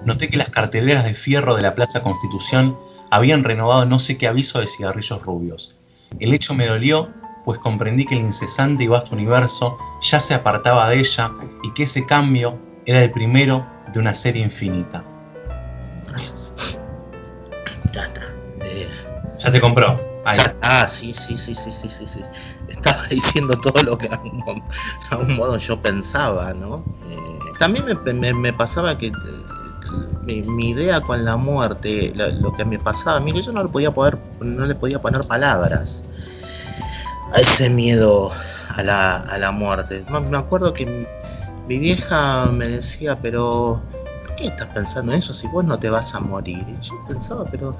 noté 0.03 0.29
que 0.29 0.37
las 0.37 0.49
carteleras 0.49 1.03
de 1.03 1.13
fierro 1.13 1.55
de 1.55 1.61
la 1.61 1.75
Plaza 1.75 2.01
Constitución 2.01 2.75
habían 3.11 3.43
renovado 3.43 3.85
no 3.85 3.99
sé 3.99 4.17
qué 4.17 4.27
aviso 4.27 4.59
de 4.59 4.65
cigarrillos 4.65 5.21
rubios. 5.21 5.75
El 6.19 6.33
hecho 6.33 6.55
me 6.55 6.65
dolió, 6.65 7.11
pues 7.45 7.59
comprendí 7.59 8.05
que 8.05 8.15
el 8.15 8.21
incesante 8.21 8.83
y 8.83 8.87
vasto 8.87 9.13
universo 9.13 9.77
ya 10.01 10.19
se 10.19 10.33
apartaba 10.33 10.89
de 10.89 10.97
ella 10.97 11.33
y 11.61 11.71
que 11.75 11.83
ese 11.83 12.03
cambio 12.07 12.59
era 12.87 13.03
el 13.03 13.11
primero 13.11 13.67
de 13.93 13.99
una 13.99 14.15
serie 14.15 14.41
infinita. 14.41 15.05
Ya 19.37 19.51
te 19.51 19.61
compró. 19.61 20.01
Ah, 20.61 20.87
sí, 20.87 21.13
sí, 21.13 21.37
sí, 21.37 21.53
sí, 21.53 21.71
sí, 21.71 21.87
sí. 22.07 22.21
Estaba 22.71 23.03
diciendo 23.09 23.57
todo 23.57 23.83
lo 23.83 23.97
que 23.97 24.07
a 24.07 25.17
un, 25.17 25.35
modo 25.35 25.57
yo 25.57 25.81
pensaba, 25.81 26.53
¿no? 26.53 26.83
Eh, 27.09 27.39
también 27.59 27.85
me, 28.39 28.53
pasaba 28.53 28.97
que 28.97 29.07
eh, 29.07 30.43
mi, 30.43 30.69
idea 30.69 31.01
con 31.01 31.23
la 31.25 31.37
muerte, 31.37 32.13
lo, 32.15 32.53
que 32.53 32.65
me 32.65 32.79
pasaba 32.79 33.23
que 33.23 33.41
yo 33.41 33.51
no 33.51 33.63
le 33.63 33.69
podía 33.69 33.91
poder, 33.91 34.17
no 34.39 34.65
le 34.65 34.75
podía 34.75 35.01
poner 35.01 35.21
palabras 35.21 36.03
a 37.33 37.39
ese 37.39 37.69
miedo 37.69 38.31
a 38.69 38.83
la, 38.83 39.17
a 39.17 39.37
la 39.37 39.51
muerte. 39.51 40.03
Me 40.29 40.37
acuerdo 40.37 40.73
que 40.73 41.07
mi 41.67 41.79
vieja 41.79 42.45
me 42.45 42.67
decía, 42.67 43.17
pero 43.21 43.81
qué 44.35 44.47
estás 44.47 44.69
pensando 44.69 45.11
en 45.11 45.19
eso 45.19 45.33
si 45.33 45.47
vos 45.47 45.63
no 45.63 45.77
te 45.77 45.89
vas 45.89 46.13
a 46.15 46.19
morir? 46.19 46.65
Y 46.67 46.81
yo 46.81 46.95
pensaba, 47.07 47.45
pero 47.45 47.77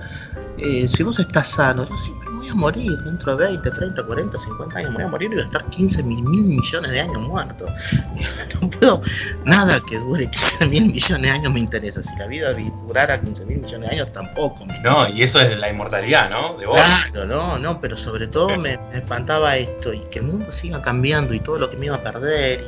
eh, 0.57 0.87
si 0.87 1.03
vos 1.03 1.19
estás 1.19 1.47
sano, 1.47 1.85
yo 1.85 1.97
siempre 1.97 2.29
me 2.29 2.30
voy 2.41 2.49
a 2.49 2.53
morir, 2.53 2.97
dentro 3.03 3.35
de 3.35 3.45
20, 3.45 3.71
30, 3.71 4.03
40, 4.03 4.37
50 4.37 4.79
años 4.79 4.89
me 4.91 4.95
voy 4.97 5.05
a 5.05 5.07
morir 5.07 5.29
y 5.31 5.35
voy 5.35 5.43
a 5.43 5.45
estar 5.45 5.65
15 5.65 6.03
mil, 6.03 6.23
millones 6.23 6.91
de 6.91 6.99
años 6.99 7.19
muerto. 7.19 7.65
No 8.61 8.69
puedo, 8.69 9.01
nada 9.43 9.81
que 9.89 9.97
dure 9.97 10.29
15 10.29 10.67
mil 10.67 10.85
millones 10.91 11.21
de 11.21 11.29
años 11.29 11.53
me 11.53 11.59
interesa. 11.59 12.03
Si 12.03 12.15
la 12.17 12.27
vida 12.27 12.53
durara 12.85 13.19
15 13.19 13.45
mil 13.45 13.59
millones 13.59 13.89
de 13.89 13.95
años, 13.95 14.11
tampoco 14.11 14.65
me 14.65 14.79
No, 14.81 15.07
y 15.09 15.23
eso 15.23 15.39
es 15.39 15.57
la 15.57 15.69
inmortalidad, 15.69 16.29
¿no? 16.29 16.57
De 16.57 16.67
vos. 16.67 16.79
Claro, 17.11 17.25
no, 17.25 17.57
no, 17.57 17.81
pero 17.81 17.97
sobre 17.97 18.27
todo 18.27 18.57
me, 18.57 18.77
me 18.77 18.97
espantaba 18.97 19.57
esto 19.57 19.93
y 19.93 20.01
que 20.11 20.19
el 20.19 20.25
mundo 20.25 20.51
siga 20.51 20.81
cambiando 20.81 21.33
y 21.33 21.39
todo 21.39 21.57
lo 21.57 21.69
que 21.69 21.77
me 21.77 21.87
iba 21.87 21.95
a 21.95 22.03
perder 22.03 22.63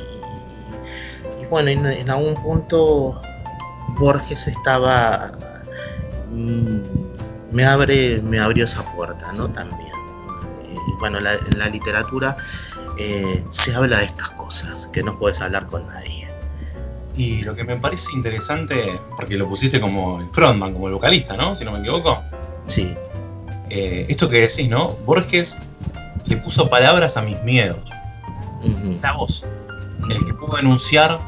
y 1.40 1.46
bueno, 1.46 1.70
en, 1.70 2.10
algún 2.10 2.34
punto 2.34 3.20
Borges 3.98 4.48
estaba. 4.48 5.32
Mm, 6.30 7.03
me 7.54 7.64
abre, 7.64 8.20
me 8.20 8.38
abrió 8.38 8.64
esa 8.64 8.82
puerta, 8.94 9.32
¿no? 9.32 9.48
También. 9.48 9.92
Eh, 10.64 10.76
bueno, 10.98 11.18
en 11.18 11.58
la 11.58 11.68
literatura 11.68 12.36
eh, 12.98 13.44
se 13.50 13.74
habla 13.74 13.98
de 13.98 14.06
estas 14.06 14.30
cosas, 14.30 14.88
que 14.92 15.02
no 15.02 15.18
puedes 15.18 15.40
hablar 15.40 15.66
con 15.66 15.86
nadie. 15.86 16.28
Y 17.16 17.42
lo 17.44 17.54
que 17.54 17.62
me 17.62 17.76
parece 17.76 18.12
interesante, 18.14 19.00
porque 19.16 19.36
lo 19.36 19.48
pusiste 19.48 19.80
como 19.80 20.20
el 20.20 20.28
frontman, 20.32 20.72
como 20.72 20.88
el 20.88 20.94
vocalista, 20.94 21.36
¿no? 21.36 21.54
Si 21.54 21.64
no 21.64 21.70
me 21.70 21.78
equivoco. 21.78 22.22
Sí. 22.66 22.92
Eh, 23.70 24.06
esto 24.08 24.28
que 24.28 24.40
decís, 24.40 24.68
¿no? 24.68 24.88
Borges 25.06 25.60
le 26.26 26.36
puso 26.38 26.68
palabras 26.68 27.16
a 27.16 27.22
mis 27.22 27.40
miedos. 27.42 27.88
La 29.02 29.12
voz. 29.12 29.46
El 30.10 30.24
que 30.24 30.34
pudo 30.34 30.58
enunciar 30.58 31.20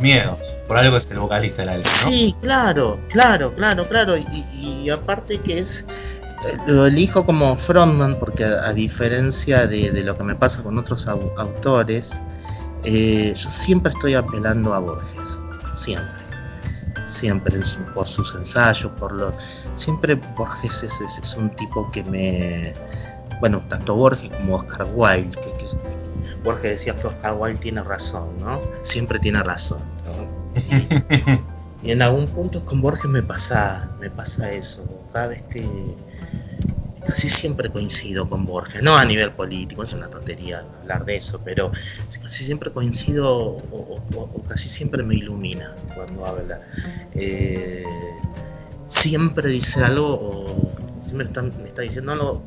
miedos. 0.00 0.54
Por 0.68 0.76
algo 0.76 0.98
es 0.98 1.10
el 1.10 1.18
vocalista 1.18 1.62
de 1.62 1.66
la 1.66 1.76
letra, 1.78 1.90
¿no? 2.04 2.10
Sí, 2.10 2.36
claro, 2.42 3.00
claro, 3.08 3.54
claro, 3.54 3.88
claro. 3.88 4.16
Y, 4.18 4.90
aparte 4.90 5.38
que 5.38 5.60
es. 5.60 5.86
Eh, 6.46 6.56
lo 6.66 6.86
elijo 6.86 7.24
como 7.24 7.56
frontman 7.56 8.16
porque 8.20 8.44
a, 8.44 8.72
diferencia 8.74 9.66
de, 9.66 9.90
lo 10.04 10.16
que 10.16 10.22
me 10.22 10.34
pasa 10.34 10.62
con 10.62 10.78
otros 10.78 11.08
autores, 11.08 12.20
eh, 12.84 13.32
yo 13.34 13.50
siempre 13.50 13.92
estoy 13.92 14.14
apelando 14.14 14.74
a 14.74 14.78
Borges. 14.78 15.38
Siempre. 15.72 16.06
Siempre 17.06 17.58
por 17.94 18.06
sus 18.06 18.34
ensayos, 18.34 18.92
por 18.98 19.12
lo. 19.12 19.32
Siempre 19.74 20.16
Borges 20.36 20.82
es, 20.82 21.34
un 21.34 21.48
tipo 21.56 21.90
que 21.90 22.04
me. 22.04 22.74
Bueno, 23.40 23.64
tanto 23.70 23.96
Borges 23.96 24.30
como 24.36 24.56
Oscar 24.56 24.86
Wilde, 24.94 25.38
Borges 26.44 26.72
decía 26.72 26.94
que 26.98 27.06
Oscar 27.06 27.36
Wilde 27.38 27.58
tiene 27.58 27.82
razón, 27.82 28.36
¿no? 28.38 28.60
Siempre 28.82 29.18
tiene 29.18 29.42
razón. 29.42 29.80
Y, 31.80 31.92
en 31.92 32.02
algún 32.02 32.26
punto 32.26 32.64
con 32.64 32.80
Borges 32.80 33.04
me 33.04 33.22
pasa, 33.22 33.88
me 34.00 34.10
pasa 34.10 34.52
eso. 34.52 34.84
Cada 35.12 35.28
vez 35.28 35.42
que 35.42 35.64
casi 37.06 37.28
siempre 37.30 37.70
coincido 37.70 38.28
con 38.28 38.44
Borges, 38.44 38.82
no 38.82 38.96
a 38.96 39.04
nivel 39.04 39.32
político, 39.32 39.84
es 39.84 39.92
una 39.92 40.08
tontería 40.08 40.64
hablar 40.80 41.04
de 41.04 41.16
eso, 41.16 41.40
pero 41.44 41.70
casi 42.20 42.44
siempre 42.44 42.72
coincido 42.72 43.28
o, 43.30 44.44
casi 44.48 44.68
siempre 44.68 45.04
me 45.04 45.14
ilumina 45.14 45.74
cuando 45.94 46.26
habla. 46.26 46.60
Eh, 47.14 47.84
siempre 48.86 49.48
dice 49.48 49.80
algo 49.84 50.14
o 50.14 50.72
siempre 51.00 51.28
me 51.62 51.68
está 51.68 51.82
diciendo 51.82 52.12
algo 52.12 52.42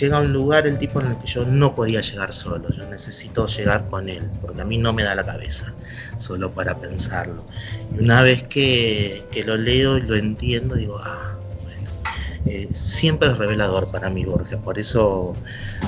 llega 0.00 0.18
a 0.18 0.20
un 0.20 0.32
lugar 0.32 0.66
el 0.66 0.78
tipo 0.78 1.00
en 1.00 1.08
el 1.08 1.18
que 1.18 1.26
yo 1.26 1.44
no 1.44 1.74
podía 1.74 2.00
llegar 2.00 2.32
solo, 2.32 2.70
yo 2.70 2.86
necesito 2.88 3.46
llegar 3.46 3.88
con 3.88 4.08
él, 4.08 4.28
porque 4.40 4.62
a 4.62 4.64
mí 4.64 4.78
no 4.78 4.92
me 4.92 5.04
da 5.04 5.14
la 5.14 5.24
cabeza 5.24 5.72
solo 6.18 6.52
para 6.52 6.76
pensarlo. 6.78 7.44
Y 7.94 8.02
una 8.02 8.22
vez 8.22 8.42
que, 8.44 9.24
lo 9.46 9.56
leo 9.56 9.98
y 9.98 10.02
lo 10.02 10.16
entiendo, 10.16 10.74
digo, 10.74 10.98
ah, 11.02 11.34
bueno, 11.62 11.90
eh, 12.46 12.68
siempre 12.72 13.28
es 13.30 13.38
revelador 13.38 13.90
para 13.90 14.10
mí 14.10 14.24
Borges, 14.24 14.58
por 14.58 14.78
eso 14.78 15.34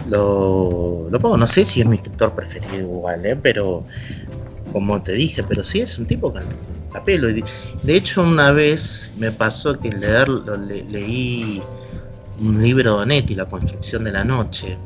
lo, 0.09 1.09
pongo, 1.21 1.37
no 1.37 1.47
sé 1.47 1.65
si 1.65 1.81
es 1.81 1.87
mi 1.87 1.97
escritor 1.97 2.35
preferido 2.35 2.77
igual, 2.77 3.25
¿eh? 3.27 3.37
pero 3.37 3.85
como 4.73 5.03
te 5.03 5.13
dije, 5.13 5.43
pero 5.43 5.65
sí 5.65 5.81
es 5.81 5.99
un 5.99 6.07
tipo 6.07 6.33
que 6.33 6.41
capelo. 6.93 7.29
De 7.83 7.97
hecho, 7.97 8.23
una 8.23 8.53
vez 8.53 9.13
me 9.19 9.31
pasó 9.31 9.79
que 9.79 9.91
leerlo, 9.91 10.57
leí 10.57 11.63
un 12.41 12.63
libro 12.63 12.97
de 12.97 13.03
Onetti, 13.03 13.35
La 13.35 13.47
construcción 13.47 14.05
de 14.05 14.13
la 14.13 14.25
noche. 14.25 14.79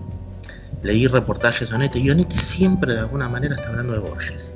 Leí 0.82 1.06
reportajes 1.06 1.70
de 1.70 1.76
Onetti 1.76 1.98
y 1.98 2.10
Onetti 2.10 2.36
siempre 2.36 2.94
de 2.94 3.00
alguna 3.00 3.28
manera 3.28 3.54
está 3.54 3.68
hablando 3.68 3.92
de 3.92 3.98
Borges. 3.98 4.54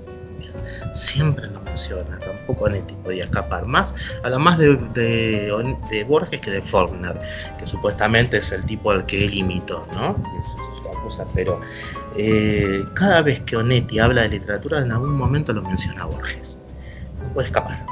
Siempre 0.94 1.48
lo 1.48 1.60
menciona, 1.62 2.20
tampoco 2.20 2.66
Onetti 2.66 2.94
podía 2.94 3.24
escapar. 3.24 3.66
Más, 3.66 3.94
habla 4.22 4.38
más 4.38 4.58
de, 4.58 4.76
de, 4.94 6.04
Borges 6.08 6.40
que 6.40 6.50
de 6.50 6.62
Faulkner, 6.62 7.18
que 7.58 7.66
supuestamente 7.66 8.36
es 8.36 8.52
el 8.52 8.64
tipo 8.64 8.92
al 8.92 9.04
que 9.04 9.24
él 9.24 9.34
imitó, 9.34 9.86
¿no? 9.92 10.16
Es 10.38 10.56
la 10.84 11.00
cosa, 11.02 11.26
pero 11.34 11.60
eh, 12.16 12.84
cada 12.94 13.22
vez 13.22 13.40
que 13.40 13.56
Onetti 13.56 13.98
habla 13.98 14.22
de 14.22 14.28
literatura, 14.30 14.78
en 14.78 14.92
algún 14.92 15.14
momento 15.14 15.52
lo 15.52 15.62
menciona 15.62 16.04
Borges. 16.04 16.60
No 17.20 17.28
puede 17.34 17.46
escapar, 17.46 17.84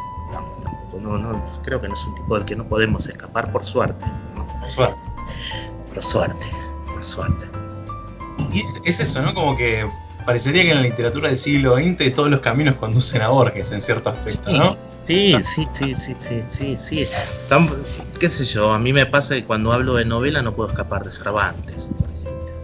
No, 1.00 1.18
no, 1.18 1.44
creo 1.64 1.80
que 1.80 1.88
no 1.88 1.94
es 1.94 2.04
un 2.06 2.14
tipo 2.14 2.36
del 2.36 2.44
que 2.44 2.54
no 2.54 2.68
podemos 2.68 3.08
escapar 3.08 3.50
por 3.50 3.64
suerte. 3.64 4.04
Por 4.62 4.70
suerte. 4.70 4.96
Por 5.92 6.02
suerte, 6.02 6.46
por 6.86 7.04
suerte. 7.04 7.46
Y 8.52 8.62
es 8.88 9.00
eso, 9.00 9.22
¿no? 9.22 9.34
Como 9.34 9.56
que 9.56 9.86
parecería 10.24 10.62
que 10.62 10.70
en 10.70 10.76
la 10.76 10.82
literatura 10.82 11.28
del 11.28 11.36
siglo 11.36 11.76
XX 11.76 12.14
todos 12.14 12.30
los 12.30 12.40
caminos 12.40 12.76
conducen 12.76 13.22
a 13.22 13.28
Borges 13.28 13.72
en 13.72 13.82
cierto 13.82 14.10
aspecto, 14.10 14.50
¿no? 14.52 14.76
Sí, 15.04 15.34
sí, 15.42 15.66
sí, 15.72 15.94
sí, 15.94 16.14
sí, 16.18 16.42
sí, 16.46 16.76
sí. 16.76 17.08
qué 18.20 18.28
sé 18.28 18.44
yo, 18.44 18.72
a 18.72 18.78
mí 18.78 18.92
me 18.92 19.04
pasa 19.04 19.34
que 19.34 19.44
cuando 19.44 19.72
hablo 19.72 19.96
de 19.96 20.04
novela 20.04 20.42
no 20.42 20.54
puedo 20.54 20.68
escapar 20.68 21.04
de 21.04 21.10
Cervantes. 21.10 21.88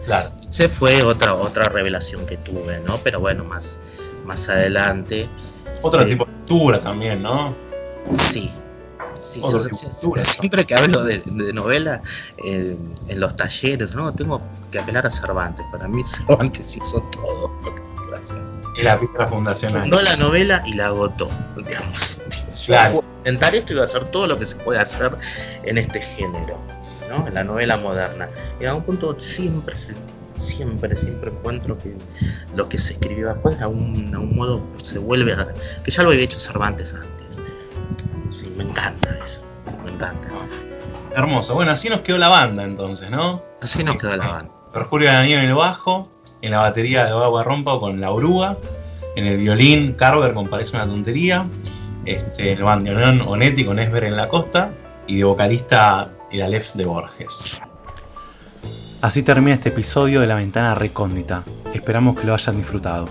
Claro. 0.05 0.31
Se 0.49 0.69
fue 0.69 1.03
otra, 1.03 1.35
otra 1.35 1.65
revelación 1.65 2.25
que 2.25 2.37
tuve, 2.37 2.79
¿no? 2.79 2.97
Pero 3.03 3.19
bueno, 3.19 3.43
más, 3.43 3.79
más 4.25 4.47
adelante. 4.47 5.27
Otro 5.81 6.01
eh, 6.01 6.05
tipo 6.05 6.25
de 6.25 6.31
lectura 6.31 6.79
también, 6.79 7.21
¿no? 7.21 7.53
Sí, 8.31 8.49
Sí, 9.19 9.41
siempre 10.23 10.65
que 10.65 10.75
hablo 10.75 11.03
de, 11.03 11.21
novela 11.53 12.01
eh, 12.45 12.77
en 13.07 13.19
los 13.19 13.35
talleres, 13.35 13.93
no, 13.93 14.13
tengo 14.13 14.41
que 14.71 14.79
apelar 14.79 15.05
a 15.05 15.11
Cervantes. 15.11 15.65
Para 15.71 15.87
mí 15.87 16.03
Cervantes 16.27 16.77
hizo 16.77 17.01
todo 17.11 17.51
lo 17.63 17.75
que 17.75 17.81
hacer. 18.15 18.41
Y 18.77 18.83
la 18.83 18.97
piedra 18.97 19.27
fundacional. 19.27 19.89
No 19.89 19.99
la 19.99 20.15
novela 20.15 20.63
y 20.65 20.73
la 20.73 20.87
agotó, 20.87 21.29
digamos. 21.57 22.21
Claro. 22.65 23.03
intentar 23.19 23.55
esto 23.55 23.73
y 23.73 23.75
voy 23.75 23.81
a 23.81 23.85
hacer 23.85 24.05
todo 24.11 24.27
lo 24.27 24.37
que 24.37 24.45
se 24.45 24.55
puede 24.57 24.79
hacer 24.79 25.17
en 25.63 25.77
este 25.77 26.01
género, 26.01 26.57
¿no? 27.09 27.27
en 27.27 27.33
la 27.33 27.43
novela 27.43 27.77
moderna. 27.77 28.29
Y 28.59 28.63
en 28.63 28.69
algún 28.69 28.83
punto 28.83 29.19
siempre 29.19 29.75
siempre, 30.35 30.95
siempre 30.95 31.31
encuentro 31.31 31.77
que 31.77 31.97
lo 32.55 32.69
que 32.69 32.77
se 32.77 32.93
escribió 32.93 33.27
después 33.27 33.57
de 33.57 33.63
algún, 33.65 34.09
algún 34.13 34.35
modo 34.35 34.61
se 34.81 34.97
vuelve 34.97 35.33
a... 35.33 35.53
que 35.83 35.91
ya 35.91 36.03
lo 36.03 36.09
había 36.09 36.23
hecho 36.23 36.39
Cervantes 36.39 36.93
antes 36.93 37.41
Sí, 38.29 38.53
me 38.57 38.63
encanta 38.63 39.17
eso. 39.23 39.41
Me 39.83 39.91
encanta. 39.91 40.27
Hermoso. 41.15 41.55
Bueno, 41.55 41.71
así 41.71 41.89
nos 41.89 42.01
quedó 42.01 42.17
la 42.17 42.29
banda 42.29 42.63
entonces, 42.63 43.09
¿no? 43.09 43.41
Así 43.61 43.83
nos 43.83 43.97
quedó 43.97 44.15
la 44.15 44.27
banda. 44.27 44.51
Perjurio 44.71 45.11
de 45.11 45.33
en 45.33 45.39
el 45.45 45.55
bajo, 45.55 46.09
en 46.41 46.51
la 46.51 46.59
batería 46.59 47.05
de 47.05 47.11
Agua 47.11 47.43
Rompa 47.43 47.79
con 47.79 47.99
la 47.99 48.11
oruga, 48.11 48.57
en 49.15 49.25
el 49.25 49.37
violín 49.37 49.93
Carver 49.93 50.33
con 50.33 50.47
Parece 50.47 50.75
una 50.75 50.85
tontería, 50.85 51.47
este, 52.05 52.51
en 52.51 52.59
el 52.59 52.63
bandoneón 52.63 53.21
Onetti 53.21 53.65
con 53.65 53.79
Esber 53.79 54.03
en 54.03 54.15
la 54.15 54.27
costa 54.27 54.71
y 55.07 55.17
de 55.17 55.23
vocalista 55.23 56.11
el 56.31 56.43
Aleph 56.43 56.73
de 56.73 56.85
Borges. 56.85 57.59
Así 59.01 59.23
termina 59.23 59.55
este 59.55 59.69
episodio 59.69 60.21
de 60.21 60.27
La 60.27 60.35
Ventana 60.35 60.75
Recóndita. 60.75 61.43
Esperamos 61.73 62.19
que 62.19 62.27
lo 62.27 62.33
hayan 62.33 62.57
disfrutado. 62.57 63.09